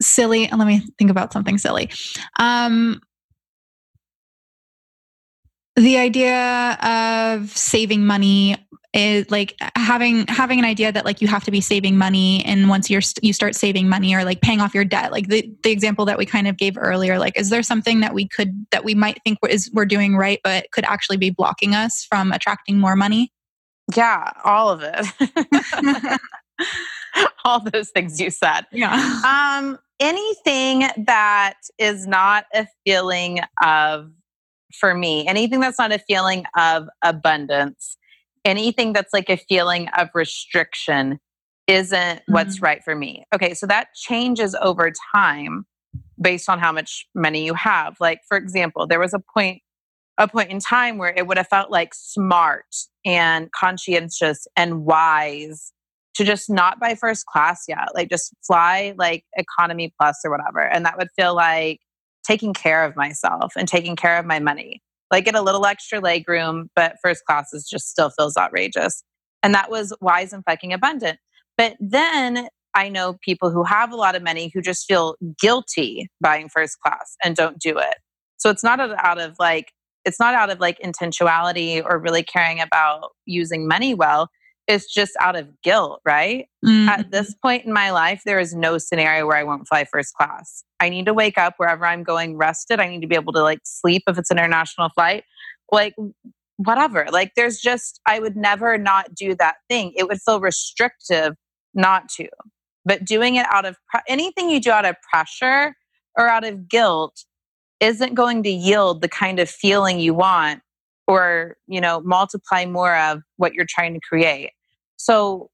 silly. 0.00 0.48
Let 0.48 0.66
me 0.66 0.82
think 0.98 1.10
about 1.10 1.32
something 1.32 1.58
silly. 1.58 1.90
Um, 2.38 3.00
the 5.76 5.98
idea 5.98 6.76
of 6.82 7.56
saving 7.56 8.06
money 8.06 8.56
is 8.94 9.30
like 9.30 9.54
having 9.76 10.26
having 10.26 10.58
an 10.58 10.64
idea 10.64 10.90
that 10.90 11.04
like 11.04 11.20
you 11.20 11.28
have 11.28 11.44
to 11.44 11.50
be 11.50 11.60
saving 11.60 11.98
money 11.98 12.42
and 12.46 12.68
once 12.68 12.88
you're 12.88 13.02
you 13.20 13.32
start 13.32 13.54
saving 13.54 13.88
money 13.88 14.14
or 14.14 14.24
like 14.24 14.40
paying 14.40 14.60
off 14.60 14.74
your 14.74 14.84
debt 14.84 15.12
like 15.12 15.28
the, 15.28 15.48
the 15.62 15.70
example 15.70 16.06
that 16.06 16.16
we 16.16 16.24
kind 16.24 16.48
of 16.48 16.56
gave 16.56 16.76
earlier 16.78 17.18
like 17.18 17.38
is 17.38 17.50
there 17.50 17.62
something 17.62 18.00
that 18.00 18.14
we 18.14 18.26
could 18.26 18.66
that 18.70 18.84
we 18.84 18.94
might 18.94 19.20
think 19.24 19.38
is 19.50 19.70
we're 19.74 19.84
doing 19.84 20.16
right 20.16 20.40
but 20.42 20.70
could 20.72 20.84
actually 20.86 21.18
be 21.18 21.28
blocking 21.28 21.74
us 21.74 22.06
from 22.08 22.32
attracting 22.32 22.78
more 22.78 22.96
money 22.96 23.30
yeah 23.96 24.32
all 24.44 24.68
of 24.68 24.82
it 24.82 26.20
all 27.44 27.60
those 27.60 27.90
things 27.90 28.20
you 28.20 28.30
said 28.30 28.62
yeah 28.72 29.56
um 29.58 29.78
anything 30.00 30.88
that 31.06 31.54
is 31.78 32.06
not 32.06 32.44
a 32.54 32.66
feeling 32.84 33.40
of 33.62 34.10
for 34.78 34.94
me 34.94 35.26
anything 35.26 35.60
that's 35.60 35.78
not 35.78 35.92
a 35.92 35.98
feeling 35.98 36.44
of 36.56 36.88
abundance 37.02 37.96
anything 38.44 38.92
that's 38.92 39.12
like 39.12 39.28
a 39.28 39.36
feeling 39.36 39.88
of 39.96 40.08
restriction 40.14 41.18
isn't 41.68 41.98
mm-hmm. 41.98 42.32
what's 42.32 42.60
right 42.60 42.82
for 42.82 42.96
me. 42.96 43.24
Okay, 43.32 43.54
so 43.54 43.66
that 43.66 43.88
changes 43.94 44.56
over 44.60 44.90
time 45.14 45.66
based 46.20 46.48
on 46.48 46.58
how 46.58 46.72
much 46.72 47.06
money 47.14 47.44
you 47.44 47.54
have. 47.54 47.96
Like 48.00 48.20
for 48.26 48.36
example, 48.36 48.86
there 48.86 48.98
was 48.98 49.14
a 49.14 49.22
point 49.34 49.62
a 50.18 50.28
point 50.28 50.50
in 50.50 50.60
time 50.60 50.98
where 50.98 51.14
it 51.16 51.26
would 51.26 51.36
have 51.38 51.48
felt 51.48 51.70
like 51.70 51.94
smart 51.94 52.66
and 53.06 53.50
conscientious 53.52 54.46
and 54.56 54.84
wise 54.84 55.72
to 56.14 56.24
just 56.24 56.50
not 56.50 56.80
buy 56.80 56.94
first 56.94 57.24
class 57.26 57.64
yet, 57.68 57.88
like 57.94 58.10
just 58.10 58.34
fly 58.46 58.94
like 58.98 59.24
economy 59.36 59.92
plus 60.00 60.18
or 60.24 60.30
whatever. 60.30 60.60
And 60.60 60.84
that 60.84 60.98
would 60.98 61.08
feel 61.16 61.34
like 61.34 61.80
taking 62.26 62.52
care 62.52 62.84
of 62.84 62.96
myself 62.96 63.52
and 63.56 63.68
taking 63.68 63.96
care 63.96 64.18
of 64.18 64.26
my 64.26 64.40
money 64.40 64.82
like 65.10 65.24
get 65.24 65.34
a 65.34 65.42
little 65.42 65.64
extra 65.66 66.00
leg 66.00 66.28
room, 66.28 66.70
but 66.76 66.96
first 67.02 67.24
class 67.24 67.52
is 67.52 67.68
just 67.68 67.88
still 67.88 68.10
feels 68.10 68.36
outrageous. 68.36 69.02
And 69.42 69.54
that 69.54 69.70
was 69.70 69.94
wise 70.00 70.32
and 70.32 70.44
fucking 70.44 70.72
abundant. 70.72 71.18
But 71.56 71.76
then 71.80 72.48
I 72.74 72.88
know 72.88 73.16
people 73.22 73.50
who 73.50 73.64
have 73.64 73.92
a 73.92 73.96
lot 73.96 74.14
of 74.14 74.22
money 74.22 74.50
who 74.52 74.60
just 74.60 74.86
feel 74.86 75.16
guilty 75.40 76.08
buying 76.20 76.48
first 76.48 76.78
class 76.80 77.16
and 77.24 77.34
don't 77.34 77.58
do 77.58 77.78
it. 77.78 77.96
So 78.36 78.50
it's 78.50 78.62
not 78.62 78.80
out 78.80 79.18
of 79.18 79.36
like, 79.38 79.72
it's 80.08 80.18
not 80.18 80.34
out 80.34 80.50
of 80.50 80.58
like 80.58 80.78
intentionality 80.80 81.84
or 81.84 81.98
really 81.98 82.22
caring 82.22 82.60
about 82.60 83.10
using 83.26 83.68
money 83.68 83.94
well. 83.94 84.30
It's 84.66 84.92
just 84.92 85.12
out 85.20 85.36
of 85.36 85.48
guilt, 85.62 86.00
right? 86.04 86.46
Mm-hmm. 86.64 86.88
At 86.88 87.10
this 87.10 87.34
point 87.42 87.64
in 87.64 87.72
my 87.72 87.90
life, 87.90 88.22
there 88.26 88.40
is 88.40 88.54
no 88.54 88.78
scenario 88.78 89.26
where 89.26 89.36
I 89.36 89.44
won't 89.44 89.68
fly 89.68 89.84
first 89.84 90.14
class. 90.14 90.64
I 90.80 90.88
need 90.88 91.06
to 91.06 91.14
wake 91.14 91.38
up 91.38 91.54
wherever 91.58 91.86
I'm 91.86 92.02
going 92.02 92.36
rested. 92.36 92.80
I 92.80 92.88
need 92.88 93.00
to 93.02 93.06
be 93.06 93.14
able 93.14 93.32
to 93.34 93.42
like 93.42 93.60
sleep 93.64 94.02
if 94.06 94.18
it's 94.18 94.30
an 94.30 94.38
international 94.38 94.88
flight. 94.94 95.24
Like 95.70 95.94
whatever. 96.56 97.06
Like 97.10 97.32
there's 97.36 97.58
just 97.58 98.00
I 98.06 98.18
would 98.18 98.36
never 98.36 98.76
not 98.76 99.14
do 99.14 99.34
that 99.36 99.56
thing. 99.68 99.92
It 99.96 100.08
would 100.08 100.20
feel 100.20 100.40
restrictive 100.40 101.34
not 101.74 102.08
to. 102.16 102.28
But 102.84 103.04
doing 103.04 103.36
it 103.36 103.46
out 103.50 103.66
of 103.66 103.76
anything 104.08 104.50
you 104.50 104.60
do 104.60 104.70
out 104.70 104.84
of 104.84 104.96
pressure 105.10 105.74
or 106.16 106.28
out 106.28 106.44
of 106.44 106.68
guilt 106.68 107.24
isn't 107.80 108.14
going 108.14 108.42
to 108.42 108.50
yield 108.50 109.02
the 109.02 109.08
kind 109.08 109.38
of 109.38 109.48
feeling 109.48 110.00
you 110.00 110.14
want 110.14 110.60
or, 111.06 111.56
you 111.66 111.80
know, 111.80 112.00
multiply 112.00 112.66
more 112.66 112.96
of 112.96 113.22
what 113.36 113.54
you're 113.54 113.66
trying 113.68 113.94
to 113.94 114.00
create. 114.00 114.50
So 114.96 115.50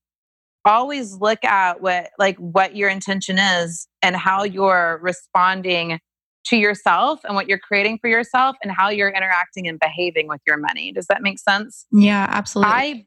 always 0.65 1.15
look 1.15 1.45
at 1.45 1.83
what 1.83 2.11
like 2.19 2.37
what 2.39 2.75
your 2.75 2.89
intention 2.89 3.39
is 3.39 3.87
and 4.03 4.17
how 4.17 4.45
you're 4.45 4.99
responding 5.03 6.01
to 6.47 6.57
yourself 6.57 7.21
and 7.25 7.35
what 7.35 7.49
you're 7.49 7.59
creating 7.59 7.99
for 8.01 8.09
yourself 8.09 8.57
and 8.63 8.73
how 8.73 8.89
you're 8.89 9.11
interacting 9.11 9.67
and 9.67 9.79
behaving 9.79 10.29
with 10.29 10.41
your 10.47 10.57
money. 10.57 10.93
Does 10.93 11.07
that 11.07 11.23
make 11.23 11.39
sense? 11.39 11.87
Yeah, 11.91 12.27
absolutely. 12.29 12.73
I 12.73 13.07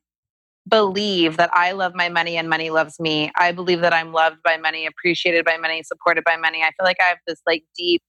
believe 0.68 1.38
that 1.38 1.50
I 1.54 1.72
love 1.72 1.94
my 1.96 2.10
money 2.10 2.38
and 2.38 2.50
money 2.50 2.70
loves 2.70 3.00
me. 3.00 3.32
I 3.36 3.52
believe 3.52 3.82
that 3.82 3.94
I'm 3.94 4.12
loved 4.12 4.38
by 4.44 4.58
money, 4.58 4.86
appreciated 4.86 5.46
by 5.46 5.58
money, 5.58 5.82
supported 5.84 6.24
by 6.24 6.36
money. 6.36 6.62
I 6.62 6.72
feel 6.78 6.84
like 6.84 6.98
I 7.00 7.06
have 7.06 7.20
this 7.28 7.42
like 7.48 7.64
deep 7.76 8.02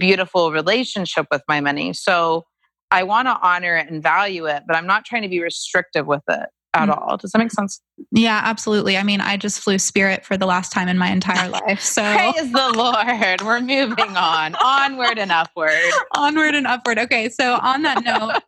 beautiful 0.00 0.50
relationship 0.50 1.26
with 1.30 1.42
my 1.46 1.60
money. 1.60 1.92
So 1.92 2.44
I 2.90 3.04
want 3.04 3.28
to 3.28 3.38
honor 3.40 3.76
it 3.76 3.88
and 3.88 4.02
value 4.02 4.46
it, 4.46 4.64
but 4.66 4.74
I'm 4.74 4.86
not 4.86 5.04
trying 5.04 5.22
to 5.22 5.28
be 5.28 5.40
restrictive 5.40 6.06
with 6.06 6.22
it 6.28 6.48
at 6.74 6.88
mm. 6.88 6.96
all. 6.96 7.16
Does 7.16 7.32
that 7.32 7.38
make 7.38 7.50
sense? 7.50 7.80
Yeah, 8.12 8.40
absolutely. 8.44 8.96
I 8.96 9.02
mean, 9.02 9.20
I 9.20 9.36
just 9.36 9.60
flew 9.60 9.78
Spirit 9.78 10.24
for 10.24 10.36
the 10.36 10.46
last 10.46 10.72
time 10.72 10.88
in 10.88 10.98
my 10.98 11.10
entire 11.10 11.48
life. 11.66 11.80
So 11.80 12.02
praise 12.02 12.52
the 12.52 12.72
Lord. 12.76 13.42
We're 13.42 13.60
moving 13.60 14.16
on, 14.16 14.54
onward 14.64 15.18
and 15.18 15.32
upward, 15.32 15.72
onward 16.14 16.54
and 16.54 16.66
upward. 16.66 16.98
Okay, 16.98 17.28
so 17.28 17.54
on 17.54 17.82
that 17.82 18.04
note, 18.04 18.40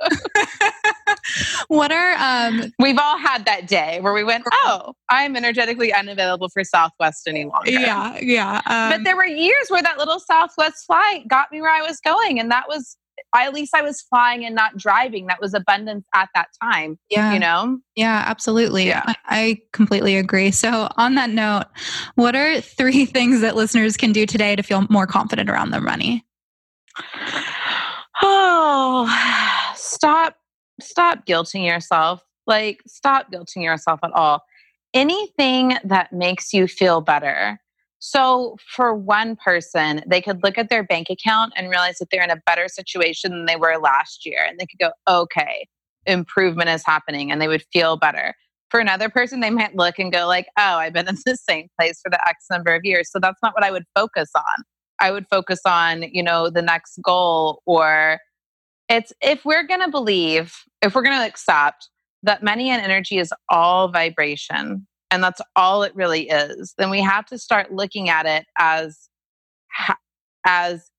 what 1.68 1.90
are 1.90 2.14
um? 2.18 2.72
We've 2.78 2.98
all 2.98 3.18
had 3.18 3.44
that 3.46 3.66
day 3.66 4.00
where 4.00 4.12
we 4.12 4.24
went, 4.24 4.44
oh, 4.52 4.94
I'm 5.10 5.36
energetically 5.36 5.92
unavailable 5.92 6.48
for 6.48 6.64
Southwest 6.64 7.26
any 7.26 7.44
longer. 7.44 7.70
Yeah, 7.70 8.18
yeah. 8.20 8.60
Um, 8.66 8.98
but 8.98 9.04
there 9.04 9.16
were 9.16 9.26
years 9.26 9.66
where 9.68 9.82
that 9.82 9.98
little 9.98 10.20
Southwest 10.20 10.86
flight 10.86 11.26
got 11.28 11.50
me 11.50 11.60
where 11.60 11.74
I 11.74 11.82
was 11.82 12.00
going, 12.00 12.38
and 12.38 12.50
that 12.50 12.64
was 12.68 12.96
I, 13.34 13.46
at 13.46 13.54
least 13.54 13.74
I 13.74 13.82
was 13.82 14.00
flying 14.02 14.44
and 14.44 14.54
not 14.54 14.76
driving. 14.76 15.26
That 15.26 15.40
was 15.40 15.54
abundance 15.54 16.06
at 16.14 16.28
that 16.34 16.48
time. 16.62 16.98
Yeah. 17.10 17.32
You 17.32 17.38
know? 17.38 17.78
Yeah, 17.96 18.24
absolutely. 18.26 18.86
Yeah. 18.86 19.02
I, 19.06 19.14
I 19.26 19.58
completely 19.72 20.16
agree. 20.16 20.50
So, 20.50 20.88
on 20.96 21.14
that 21.14 21.30
note, 21.30 21.64
what 22.14 22.36
are 22.36 22.60
three 22.60 23.04
things 23.06 23.40
that 23.40 23.56
listeners 23.56 23.96
can 23.96 24.12
do 24.12 24.26
today 24.26 24.56
to 24.56 24.62
feel 24.62 24.86
more 24.90 25.06
confident 25.06 25.48
around 25.50 25.70
their 25.70 25.80
money? 25.80 26.24
Oh, 28.24 29.08
stop, 29.74 30.36
stop 30.80 31.26
guilting 31.26 31.66
yourself. 31.66 32.22
Like, 32.46 32.80
stop 32.86 33.32
guilting 33.32 33.64
yourself 33.64 33.98
at 34.04 34.12
all. 34.12 34.44
Anything 34.94 35.78
that 35.82 36.12
makes 36.12 36.52
you 36.52 36.68
feel 36.68 37.00
better 37.00 37.58
so, 38.04 38.56
for 38.66 38.92
one 38.92 39.36
person, 39.36 40.02
they 40.08 40.20
could 40.20 40.42
look 40.42 40.58
at 40.58 40.68
their 40.68 40.82
bank 40.82 41.06
account 41.08 41.52
and 41.56 41.70
realize 41.70 41.98
that 41.98 42.08
they're 42.10 42.24
in 42.24 42.32
a 42.32 42.42
better 42.46 42.66
situation 42.66 43.30
than 43.30 43.46
they 43.46 43.54
were 43.54 43.78
last 43.78 44.26
year. 44.26 44.40
And 44.44 44.58
they 44.58 44.66
could 44.66 44.80
go, 44.80 44.90
okay, 45.08 45.68
improvement 46.04 46.68
is 46.68 46.84
happening, 46.84 47.30
and 47.30 47.40
they 47.40 47.46
would 47.46 47.62
feel 47.72 47.96
better. 47.96 48.34
For 48.72 48.80
another 48.80 49.08
person, 49.08 49.38
they 49.38 49.50
might 49.50 49.76
look 49.76 50.00
and 50.00 50.12
go, 50.12 50.26
like, 50.26 50.48
oh, 50.58 50.78
I've 50.78 50.92
been 50.92 51.06
in 51.08 51.16
the 51.24 51.36
same 51.48 51.68
place 51.78 52.00
for 52.02 52.10
the 52.10 52.18
X 52.28 52.46
number 52.50 52.74
of 52.74 52.80
years. 52.82 53.08
So, 53.08 53.20
that's 53.20 53.38
not 53.40 53.54
what 53.54 53.62
I 53.62 53.70
would 53.70 53.84
focus 53.94 54.30
on. 54.34 54.64
I 54.98 55.12
would 55.12 55.26
focus 55.30 55.60
on, 55.64 56.02
you 56.02 56.24
know, 56.24 56.50
the 56.50 56.60
next 56.60 56.98
goal 57.04 57.62
or 57.66 58.18
it's 58.88 59.12
if 59.20 59.44
we're 59.44 59.66
going 59.66 59.80
to 59.80 59.90
believe, 59.90 60.56
if 60.82 60.96
we're 60.96 61.02
going 61.02 61.20
to 61.20 61.26
accept 61.26 61.88
that 62.24 62.42
money 62.42 62.68
and 62.68 62.82
energy 62.82 63.18
is 63.18 63.32
all 63.48 63.86
vibration, 63.86 64.88
and 65.12 65.22
that's 65.22 65.42
all 65.54 65.82
it 65.82 65.94
really 65.94 66.28
is, 66.30 66.74
then 66.78 66.88
we 66.88 67.02
have 67.02 67.26
to 67.26 67.38
start 67.38 67.72
looking 67.72 68.08
at 68.08 68.26
it 68.26 68.46
as 68.58 69.08
as 70.44 70.90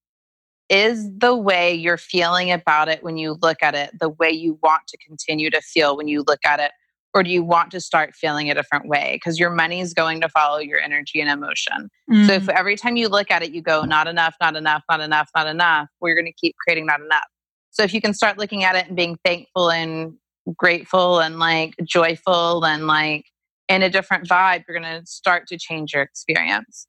is 0.69 1.09
the 1.17 1.35
way 1.35 1.73
you're 1.73 1.97
feeling 1.97 2.49
about 2.51 2.87
it 2.87 3.03
when 3.03 3.17
you 3.17 3.37
look 3.41 3.57
at 3.61 3.75
it 3.75 3.91
the 3.99 4.09
way 4.09 4.31
you 4.31 4.57
want 4.63 4.81
to 4.87 4.97
continue 5.05 5.49
to 5.49 5.59
feel 5.61 5.97
when 5.97 6.07
you 6.07 6.23
look 6.25 6.39
at 6.45 6.59
it 6.59 6.71
or 7.13 7.21
do 7.21 7.29
you 7.29 7.43
want 7.43 7.69
to 7.69 7.81
start 7.81 8.15
feeling 8.15 8.49
a 8.49 8.55
different 8.55 8.87
way 8.87 9.15
because 9.15 9.37
your 9.37 9.49
money 9.49 9.81
is 9.81 9.93
going 9.93 10.21
to 10.21 10.29
follow 10.29 10.57
your 10.57 10.79
energy 10.79 11.19
and 11.19 11.29
emotion 11.29 11.89
mm. 12.09 12.25
so 12.25 12.33
if 12.33 12.43
mm. 12.45 12.53
every 12.57 12.77
time 12.77 12.95
you 12.95 13.09
look 13.09 13.29
at 13.29 13.43
it 13.43 13.51
you 13.51 13.61
go 13.61 13.83
not 13.83 14.07
enough 14.07 14.35
not 14.41 14.55
enough 14.55 14.81
not 14.89 15.01
enough 15.01 15.29
not 15.35 15.45
enough 15.45 15.89
well 15.99 16.09
you're 16.09 16.15
going 16.15 16.25
to 16.25 16.33
keep 16.41 16.55
creating 16.65 16.85
not 16.85 17.01
enough 17.01 17.27
so 17.69 17.83
if 17.83 17.93
you 17.93 18.01
can 18.01 18.13
start 18.13 18.37
looking 18.37 18.63
at 18.63 18.75
it 18.75 18.87
and 18.87 18.95
being 18.95 19.17
thankful 19.25 19.69
and 19.69 20.13
grateful 20.57 21.19
and 21.19 21.39
like 21.39 21.75
joyful 21.83 22.65
and 22.65 22.87
like 22.87 23.25
in 23.69 23.81
a 23.81 23.89
different 23.89 24.27
vibe, 24.27 24.63
you're 24.67 24.79
going 24.79 25.01
to 25.01 25.05
start 25.05 25.47
to 25.47 25.57
change 25.57 25.93
your 25.93 26.03
experience. 26.03 26.87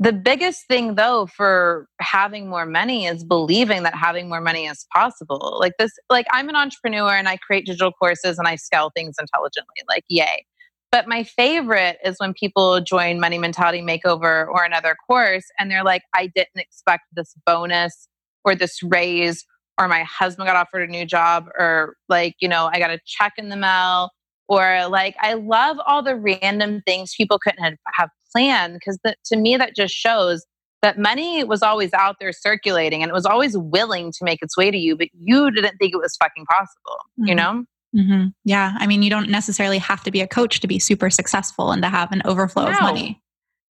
The 0.00 0.12
biggest 0.12 0.66
thing, 0.68 0.94
though, 0.94 1.26
for 1.26 1.88
having 2.00 2.48
more 2.48 2.66
money 2.66 3.06
is 3.06 3.24
believing 3.24 3.82
that 3.82 3.96
having 3.96 4.28
more 4.28 4.40
money 4.40 4.66
is 4.66 4.86
possible. 4.94 5.58
Like 5.60 5.72
this, 5.78 5.90
like 6.08 6.26
I'm 6.32 6.48
an 6.48 6.54
entrepreneur 6.54 7.10
and 7.10 7.28
I 7.28 7.36
create 7.36 7.66
digital 7.66 7.90
courses 7.90 8.38
and 8.38 8.46
I 8.46 8.54
scale 8.54 8.92
things 8.94 9.16
intelligently. 9.20 9.82
Like, 9.88 10.04
yay. 10.08 10.46
But 10.92 11.08
my 11.08 11.24
favorite 11.24 11.98
is 12.04 12.14
when 12.18 12.32
people 12.32 12.80
join 12.80 13.20
Money 13.20 13.38
Mentality 13.38 13.82
Makeover 13.82 14.46
or 14.46 14.64
another 14.64 14.96
course 15.06 15.44
and 15.58 15.70
they're 15.70 15.84
like, 15.84 16.02
I 16.14 16.28
didn't 16.28 16.56
expect 16.56 17.02
this 17.12 17.34
bonus 17.44 18.08
or 18.44 18.54
this 18.54 18.82
raise, 18.82 19.44
or 19.78 19.88
my 19.88 20.04
husband 20.04 20.46
got 20.46 20.56
offered 20.56 20.88
a 20.88 20.90
new 20.90 21.04
job, 21.04 21.46
or 21.58 21.96
like, 22.08 22.36
you 22.40 22.48
know, 22.48 22.70
I 22.72 22.78
got 22.78 22.90
a 22.90 23.00
check 23.04 23.34
in 23.36 23.48
the 23.48 23.56
mail 23.56 24.10
or 24.48 24.88
like 24.88 25.14
i 25.20 25.34
love 25.34 25.76
all 25.86 26.02
the 26.02 26.16
random 26.16 26.82
things 26.86 27.14
people 27.14 27.38
couldn't 27.38 27.62
have, 27.62 27.76
have 27.94 28.10
planned 28.32 28.74
because 28.74 28.98
to 29.24 29.36
me 29.36 29.56
that 29.56 29.74
just 29.76 29.94
shows 29.94 30.44
that 30.82 30.98
money 30.98 31.42
was 31.44 31.62
always 31.62 31.92
out 31.92 32.16
there 32.20 32.32
circulating 32.32 33.02
and 33.02 33.10
it 33.10 33.14
was 33.14 33.26
always 33.26 33.56
willing 33.56 34.12
to 34.12 34.24
make 34.24 34.42
its 34.42 34.56
way 34.56 34.70
to 34.70 34.78
you 34.78 34.96
but 34.96 35.08
you 35.20 35.50
didn't 35.50 35.76
think 35.78 35.94
it 35.94 35.98
was 35.98 36.16
fucking 36.16 36.44
possible 36.46 36.96
mm-hmm. 37.18 37.28
you 37.28 37.34
know 37.34 37.64
mm-hmm. 37.94 38.26
yeah 38.44 38.74
i 38.78 38.86
mean 38.86 39.02
you 39.02 39.10
don't 39.10 39.28
necessarily 39.28 39.78
have 39.78 40.02
to 40.02 40.10
be 40.10 40.20
a 40.20 40.26
coach 40.26 40.60
to 40.60 40.66
be 40.66 40.78
super 40.78 41.10
successful 41.10 41.70
and 41.72 41.82
to 41.82 41.88
have 41.88 42.10
an 42.12 42.22
overflow 42.24 42.64
no. 42.64 42.72
of 42.72 42.80
money 42.80 43.20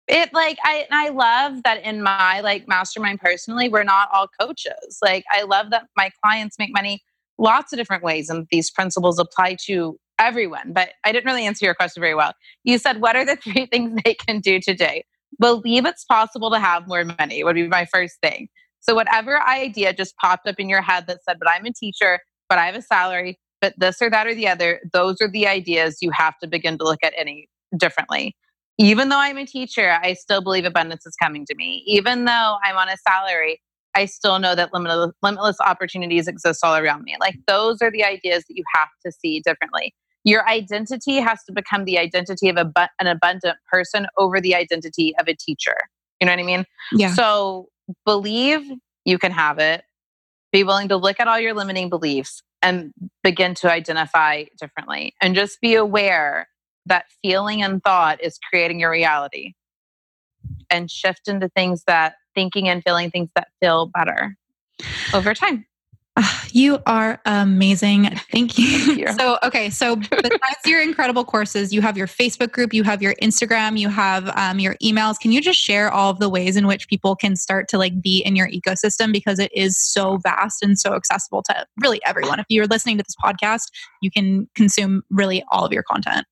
it 0.08 0.32
like 0.34 0.58
i 0.64 0.86
i 0.92 1.10
love 1.10 1.64
that 1.64 1.84
in 1.84 2.02
my 2.02 2.40
like 2.42 2.68
mastermind 2.68 3.20
personally 3.20 3.70
we're 3.70 3.84
not 3.84 4.10
all 4.14 4.28
coaches 4.40 5.00
like 5.02 5.24
i 5.32 5.44
love 5.44 5.72
that 5.72 5.88
my 5.98 6.10
clients 6.24 6.58
make 6.60 6.72
money 6.72 7.02
lots 7.38 7.74
of 7.74 7.78
different 7.78 8.04
ways 8.04 8.30
and 8.30 8.48
these 8.50 8.72
principles 8.72 9.20
apply 9.20 9.58
to 9.66 9.98
everyone, 10.20 10.74
but 10.74 10.90
I 11.04 11.12
didn't 11.12 11.26
really 11.26 11.46
answer 11.46 11.66
your 11.66 11.76
question 11.76 12.02
very 12.02 12.16
well. 12.16 12.34
You 12.64 12.78
said, 12.78 13.02
What 13.02 13.16
are 13.16 13.26
the 13.26 13.36
three 13.44 13.66
things 13.66 14.00
they 14.04 14.14
can 14.14 14.40
do 14.40 14.60
today? 14.60 15.06
Believe 15.40 15.86
it's 15.86 16.06
possible 16.06 16.50
to 16.52 16.60
have 16.60 16.88
more 16.88 17.04
money, 17.04 17.44
would 17.44 17.56
be 17.56 17.68
my 17.68 17.86
first 17.86 18.16
thing. 18.22 18.48
So, 18.80 18.96
whatever 18.96 19.42
idea 19.42 19.94
just 19.94 20.16
popped 20.18 20.48
up 20.48 20.60
in 20.60 20.70
your 20.70 20.82
head 20.82 21.08
that 21.08 21.24
said, 21.24 21.38
But 21.40 21.50
I'm 21.50 21.66
a 21.66 21.74
teacher, 21.74 22.20
but 22.50 22.58
I 22.58 22.66
have 22.68 22.76
a 22.76 22.82
salary, 22.82 23.40
but 23.62 23.74
this 23.78 24.02
or 24.02 24.10
that 24.10 24.28
or 24.28 24.36
the 24.36 24.48
other, 24.48 24.80
those 24.94 25.18
are 25.22 25.30
the 25.30 25.48
ideas 25.48 25.98
you 26.02 26.12
have 26.12 26.38
to 26.42 26.48
begin 26.48 26.78
to 26.78 26.84
look 26.84 27.00
at 27.04 27.14
any 27.18 27.48
differently. 27.78 28.36
Even 28.78 29.10
though 29.10 29.20
I'm 29.20 29.38
a 29.38 29.46
teacher, 29.46 29.98
I 30.02 30.14
still 30.14 30.42
believe 30.42 30.66
abundance 30.66 31.06
is 31.06 31.16
coming 31.16 31.46
to 31.46 31.56
me. 31.56 31.84
Even 31.88 32.26
though 32.26 32.58
I'm 32.64 32.76
on 32.76 32.90
a 32.90 32.98
salary, 32.98 33.62
I 33.96 34.06
still 34.06 34.38
know 34.40 34.56
that 34.56 34.74
limitless, 34.74 35.14
limitless 35.24 35.58
opportunities 35.62 36.28
exist 36.28 36.60
all 36.64 36.76
around 36.76 37.04
me. 37.04 37.16
Like 37.20 37.36
those 37.48 37.82
are 37.82 37.90
the 37.90 38.04
ideas 38.04 38.44
that 38.48 38.56
you 38.58 38.64
have 38.76 38.90
to 39.06 39.12
see 39.12 39.40
differently. 39.40 39.94
Your 40.26 40.48
identity 40.50 41.18
has 41.18 41.44
to 41.44 41.54
become 41.54 41.86
the 41.86 41.98
identity 41.98 42.50
of 42.50 42.58
a, 42.58 42.90
an 43.00 43.08
abundant 43.08 43.58
person 43.72 44.08
over 44.18 44.42
the 44.42 44.56
identity 44.56 45.16
of 45.18 45.28
a 45.28 45.36
teacher. 45.36 45.78
You 46.20 46.26
know 46.26 46.34
what 46.34 46.40
I 46.40 46.44
mean? 46.44 46.66
Yeah. 46.92 47.14
So 47.14 47.70
believe 48.06 48.62
you 49.06 49.18
can 49.18 49.32
have 49.32 49.60
it. 49.60 49.84
Be 50.52 50.64
willing 50.64 50.90
to 50.90 50.98
look 50.98 51.20
at 51.20 51.28
all 51.28 51.40
your 51.40 51.54
limiting 51.54 51.90
beliefs 51.90 52.42
and 52.62 52.92
begin 53.24 53.54
to 53.56 53.72
identify 53.72 54.46
differently. 54.60 55.14
And 55.22 55.36
just 55.36 55.62
be 55.62 55.76
aware 55.76 56.48
that 56.88 57.06
feeling 57.22 57.62
and 57.62 57.84
thought 57.84 58.24
is 58.24 58.40
creating 58.50 58.80
your 58.80 58.90
reality. 58.90 59.54
And 60.72 60.90
shift 60.90 61.28
into 61.28 61.50
things 61.50 61.84
that 61.86 62.16
thinking 62.34 62.68
and 62.68 62.84
feeling 62.84 63.12
things 63.12 63.30
that 63.36 63.50
feel 63.62 63.92
better 63.94 64.36
over 65.14 65.34
time. 65.34 65.66
You 66.52 66.80
are 66.86 67.20
amazing. 67.26 68.06
Thank 68.32 68.58
you. 68.58 68.80
Thank 68.80 69.00
you. 69.00 69.08
So, 69.20 69.38
okay. 69.44 69.70
So, 69.70 69.98
besides 69.98 70.66
your 70.66 70.82
incredible 70.82 71.26
courses, 71.26 71.74
you 71.74 71.82
have 71.82 71.98
your 71.98 72.08
Facebook 72.08 72.54
group, 72.54 72.74
you 72.74 72.84
have 72.84 73.02
your 73.02 73.14
Instagram, 73.16 73.78
you 73.78 73.90
have 73.90 74.30
um, 74.38 74.60
your 74.60 74.76
emails. 74.76 75.20
Can 75.20 75.34
you 75.34 75.42
just 75.42 75.60
share 75.60 75.92
all 75.92 76.12
of 76.12 76.20
the 76.20 76.30
ways 76.30 76.56
in 76.56 76.68
which 76.68 76.88
people 76.88 77.16
can 77.16 77.36
start 77.36 77.68
to 77.70 77.78
like 77.78 78.02
be 78.02 78.20
in 78.20 78.38
your 78.38 78.48
ecosystem 78.48 79.12
because 79.12 79.40
it 79.40 79.52
is 79.54 79.78
so 79.78 80.18
vast 80.18 80.64
and 80.64 80.80
so 80.80 80.94
accessible 80.94 81.44
to 81.44 81.66
really 81.82 82.00
everyone? 82.06 82.40
If 82.40 82.46
you're 82.48 82.68
listening 82.68 82.98
to 82.98 83.04
this 83.04 83.16
podcast, 83.22 83.70
you 84.02 84.10
can 84.10 84.48
consume 84.56 85.04
really 85.10 85.44
all 85.52 85.66
of 85.66 85.74
your 85.74 85.84
content. 85.84 86.26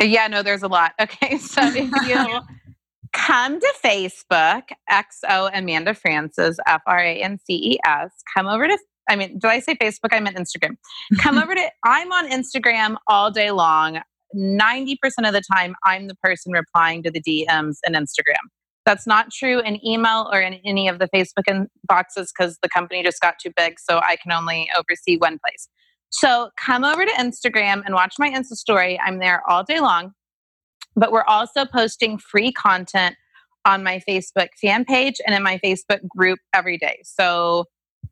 Yeah, 0.00 0.28
no, 0.28 0.44
there's 0.44 0.62
a 0.62 0.68
lot. 0.68 0.92
Okay. 1.00 1.38
So, 1.38 1.62
if 1.64 1.90
you 2.06 2.40
come 3.12 3.58
to 3.58 3.74
Facebook, 3.84 4.62
XO 4.90 5.50
Amanda 5.52 5.94
Frances, 5.94 6.60
F 6.66 6.82
R 6.86 7.00
A 7.00 7.20
N 7.22 7.38
C 7.44 7.54
E 7.54 7.78
S. 7.84 8.12
Come 8.34 8.46
over 8.46 8.68
to 8.68 8.78
I 9.08 9.16
mean, 9.16 9.38
do 9.38 9.48
I 9.48 9.58
say 9.60 9.74
Facebook? 9.74 10.12
I 10.12 10.20
meant 10.20 10.36
Instagram. 10.36 10.76
Come 11.20 11.38
over 11.38 11.54
to, 11.54 11.70
I'm 11.84 12.12
on 12.12 12.30
Instagram 12.30 12.96
all 13.08 13.30
day 13.30 13.50
long. 13.50 14.00
90% 14.34 14.96
of 15.24 15.32
the 15.32 15.42
time, 15.52 15.74
I'm 15.84 16.08
the 16.08 16.14
person 16.16 16.52
replying 16.52 17.02
to 17.02 17.10
the 17.10 17.20
DMs 17.20 17.76
in 17.86 17.94
Instagram. 17.94 18.48
That's 18.84 19.06
not 19.06 19.30
true 19.30 19.60
in 19.60 19.84
email 19.86 20.28
or 20.32 20.40
in 20.40 20.54
any 20.64 20.88
of 20.88 20.98
the 20.98 21.08
Facebook 21.14 21.66
boxes 21.86 22.32
because 22.36 22.58
the 22.62 22.68
company 22.68 23.02
just 23.02 23.20
got 23.20 23.34
too 23.40 23.52
big. 23.56 23.78
So 23.78 23.98
I 23.98 24.16
can 24.16 24.32
only 24.32 24.68
oversee 24.76 25.18
one 25.18 25.38
place. 25.44 25.68
So 26.10 26.50
come 26.58 26.84
over 26.84 27.04
to 27.04 27.12
Instagram 27.12 27.82
and 27.84 27.94
watch 27.94 28.14
my 28.18 28.30
Insta 28.30 28.54
story. 28.54 28.98
I'm 29.04 29.18
there 29.18 29.42
all 29.48 29.64
day 29.64 29.80
long. 29.80 30.12
But 30.94 31.12
we're 31.12 31.24
also 31.24 31.64
posting 31.64 32.18
free 32.18 32.52
content 32.52 33.16
on 33.64 33.82
my 33.82 34.02
Facebook 34.06 34.48
fan 34.60 34.84
page 34.84 35.14
and 35.26 35.34
in 35.34 35.42
my 35.42 35.58
Facebook 35.64 36.06
group 36.08 36.38
every 36.52 36.76
day. 36.76 37.00
So 37.04 37.66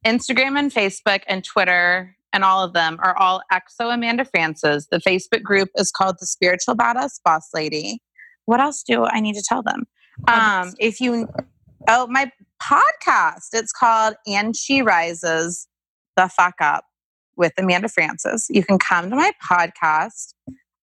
Instagram 0.04 0.58
and 0.58 0.72
Facebook 0.72 1.22
and 1.26 1.44
Twitter 1.44 2.16
and 2.32 2.44
all 2.44 2.62
of 2.62 2.72
them 2.72 2.98
are 3.02 3.16
all 3.16 3.42
XO 3.52 3.92
Amanda 3.92 4.24
Frances. 4.24 4.86
The 4.90 4.98
Facebook 4.98 5.42
group 5.42 5.68
is 5.76 5.90
called 5.90 6.16
the 6.20 6.26
Spiritual 6.26 6.76
Badass 6.76 7.20
Boss 7.24 7.48
Lady. 7.52 8.00
What 8.44 8.60
else 8.60 8.82
do 8.82 9.04
I 9.04 9.20
need 9.20 9.34
to 9.34 9.42
tell 9.46 9.62
them? 9.62 9.86
Um, 10.28 10.74
if 10.78 11.00
you, 11.00 11.28
oh, 11.88 12.06
my 12.08 12.30
podcast, 12.62 13.48
it's 13.52 13.72
called 13.72 14.14
And 14.26 14.56
She 14.56 14.82
Rises 14.82 15.66
the 16.16 16.28
Fuck 16.28 16.54
Up 16.60 16.84
with 17.36 17.52
Amanda 17.58 17.88
Frances. 17.88 18.46
You 18.50 18.62
can 18.62 18.78
come 18.78 19.10
to 19.10 19.16
my 19.16 19.32
podcast. 19.42 20.34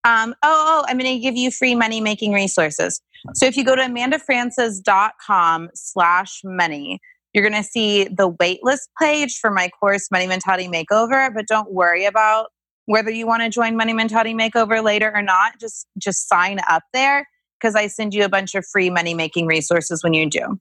Um, 0.04 0.34
oh, 0.42 0.84
oh, 0.84 0.86
I'm 0.88 0.98
going 0.98 1.16
to 1.16 1.20
give 1.20 1.36
you 1.36 1.52
free 1.52 1.76
money 1.76 2.02
making 2.02 2.32
resources. 2.32 3.02
So 3.34 3.46
if 3.46 3.58
you 3.58 3.66
go 3.66 3.76
to 3.76 3.82
amandafrances.com 3.82 5.70
slash 5.74 6.42
money, 6.44 7.02
you're 7.38 7.48
going 7.48 7.62
to 7.62 7.70
see 7.70 8.06
the 8.06 8.32
waitlist 8.32 8.88
page 9.00 9.38
for 9.38 9.52
my 9.52 9.70
course, 9.70 10.10
Money 10.10 10.26
Mentality 10.26 10.68
Makeover. 10.68 11.32
But 11.32 11.48
don't 11.48 11.72
worry 11.72 12.06
about 12.06 12.48
whether 12.86 13.12
you 13.12 13.28
want 13.28 13.44
to 13.44 13.50
join 13.50 13.78
Money 13.78 13.94
Mentality 13.94 14.34
Makeover 14.34 14.84
later 14.84 15.12
or 15.14 15.22
not. 15.22 15.60
Just 15.62 15.88
just 16.00 16.28
sign 16.28 16.60
up 16.68 16.82
there 16.94 17.28
because 17.62 17.76
I 17.76 17.86
send 17.86 18.16
you 18.16 18.26
a 18.26 18.30
bunch 18.30 18.56
of 18.56 18.66
free 18.66 18.90
money 18.90 19.14
making 19.14 19.46
resources 19.46 20.04
when 20.04 20.16
you 20.16 20.28
do. 20.28 20.60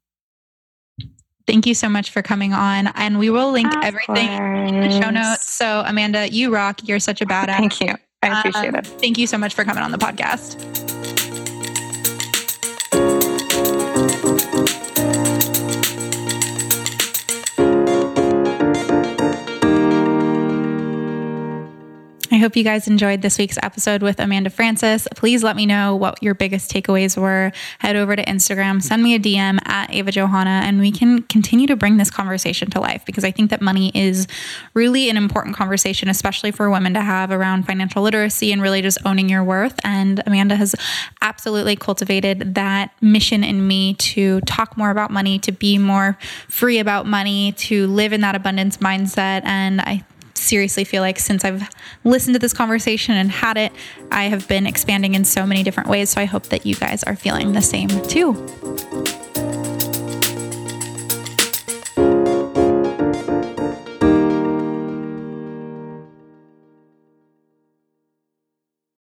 Thank 1.46 1.66
you 1.66 1.74
so 1.74 1.88
much 1.88 2.10
for 2.10 2.20
coming 2.20 2.52
on. 2.52 2.88
And 2.88 3.18
we 3.18 3.30
will 3.30 3.52
link 3.52 3.74
of 3.74 3.82
everything 3.82 4.36
course. 4.36 4.70
in 4.70 4.80
the 4.80 4.90
show 4.90 5.10
notes. 5.10 5.50
So, 5.50 5.82
Amanda, 5.86 6.28
you 6.28 6.52
rock. 6.52 6.86
You're 6.86 7.00
such 7.00 7.22
a 7.22 7.26
badass. 7.26 7.56
Thank 7.56 7.80
you. 7.80 7.94
I 8.22 8.40
appreciate 8.40 8.68
um, 8.68 8.74
it. 8.74 8.86
Thank 8.86 9.16
you 9.16 9.26
so 9.26 9.38
much 9.38 9.54
for 9.54 9.64
coming 9.64 9.82
on 9.82 9.92
the 9.92 9.98
podcast. 9.98 11.15
Hope 22.46 22.54
you 22.54 22.62
guys 22.62 22.86
enjoyed 22.86 23.22
this 23.22 23.38
week's 23.38 23.58
episode 23.60 24.04
with 24.04 24.20
Amanda 24.20 24.50
Frances. 24.50 25.08
Please 25.16 25.42
let 25.42 25.56
me 25.56 25.66
know 25.66 25.96
what 25.96 26.22
your 26.22 26.32
biggest 26.32 26.70
takeaways 26.70 27.20
were. 27.20 27.50
Head 27.80 27.96
over 27.96 28.14
to 28.14 28.24
Instagram, 28.24 28.80
send 28.80 29.02
me 29.02 29.16
a 29.16 29.18
DM 29.18 29.58
at 29.66 29.92
Ava 29.92 30.12
Johanna, 30.12 30.60
and 30.62 30.78
we 30.78 30.92
can 30.92 31.22
continue 31.22 31.66
to 31.66 31.74
bring 31.74 31.96
this 31.96 32.08
conversation 32.08 32.70
to 32.70 32.80
life 32.80 33.04
because 33.04 33.24
I 33.24 33.32
think 33.32 33.50
that 33.50 33.60
money 33.60 33.90
is 33.96 34.28
really 34.74 35.10
an 35.10 35.16
important 35.16 35.56
conversation, 35.56 36.08
especially 36.08 36.52
for 36.52 36.70
women 36.70 36.94
to 36.94 37.00
have 37.00 37.32
around 37.32 37.64
financial 37.66 38.04
literacy 38.04 38.52
and 38.52 38.62
really 38.62 38.80
just 38.80 38.98
owning 39.04 39.28
your 39.28 39.42
worth. 39.42 39.80
And 39.82 40.22
Amanda 40.24 40.54
has 40.54 40.76
absolutely 41.22 41.74
cultivated 41.74 42.54
that 42.54 42.92
mission 43.00 43.42
in 43.42 43.66
me 43.66 43.94
to 43.94 44.40
talk 44.42 44.76
more 44.76 44.90
about 44.90 45.10
money, 45.10 45.40
to 45.40 45.50
be 45.50 45.78
more 45.78 46.16
free 46.46 46.78
about 46.78 47.06
money, 47.06 47.50
to 47.54 47.88
live 47.88 48.12
in 48.12 48.20
that 48.20 48.36
abundance 48.36 48.76
mindset. 48.76 49.44
And 49.44 49.80
I 49.80 50.04
seriously 50.46 50.84
feel 50.84 51.02
like 51.02 51.18
since 51.18 51.44
I've 51.44 51.68
listened 52.04 52.34
to 52.34 52.38
this 52.38 52.52
conversation 52.52 53.14
and 53.14 53.30
had 53.30 53.56
it, 53.56 53.72
I 54.10 54.24
have 54.24 54.46
been 54.48 54.66
expanding 54.66 55.14
in 55.14 55.24
so 55.24 55.46
many 55.46 55.62
different 55.62 55.88
ways. 55.88 56.10
So 56.10 56.20
I 56.20 56.24
hope 56.24 56.44
that 56.44 56.64
you 56.64 56.74
guys 56.74 57.02
are 57.04 57.16
feeling 57.16 57.52
the 57.52 57.62
same 57.62 57.88
too. 58.06 58.34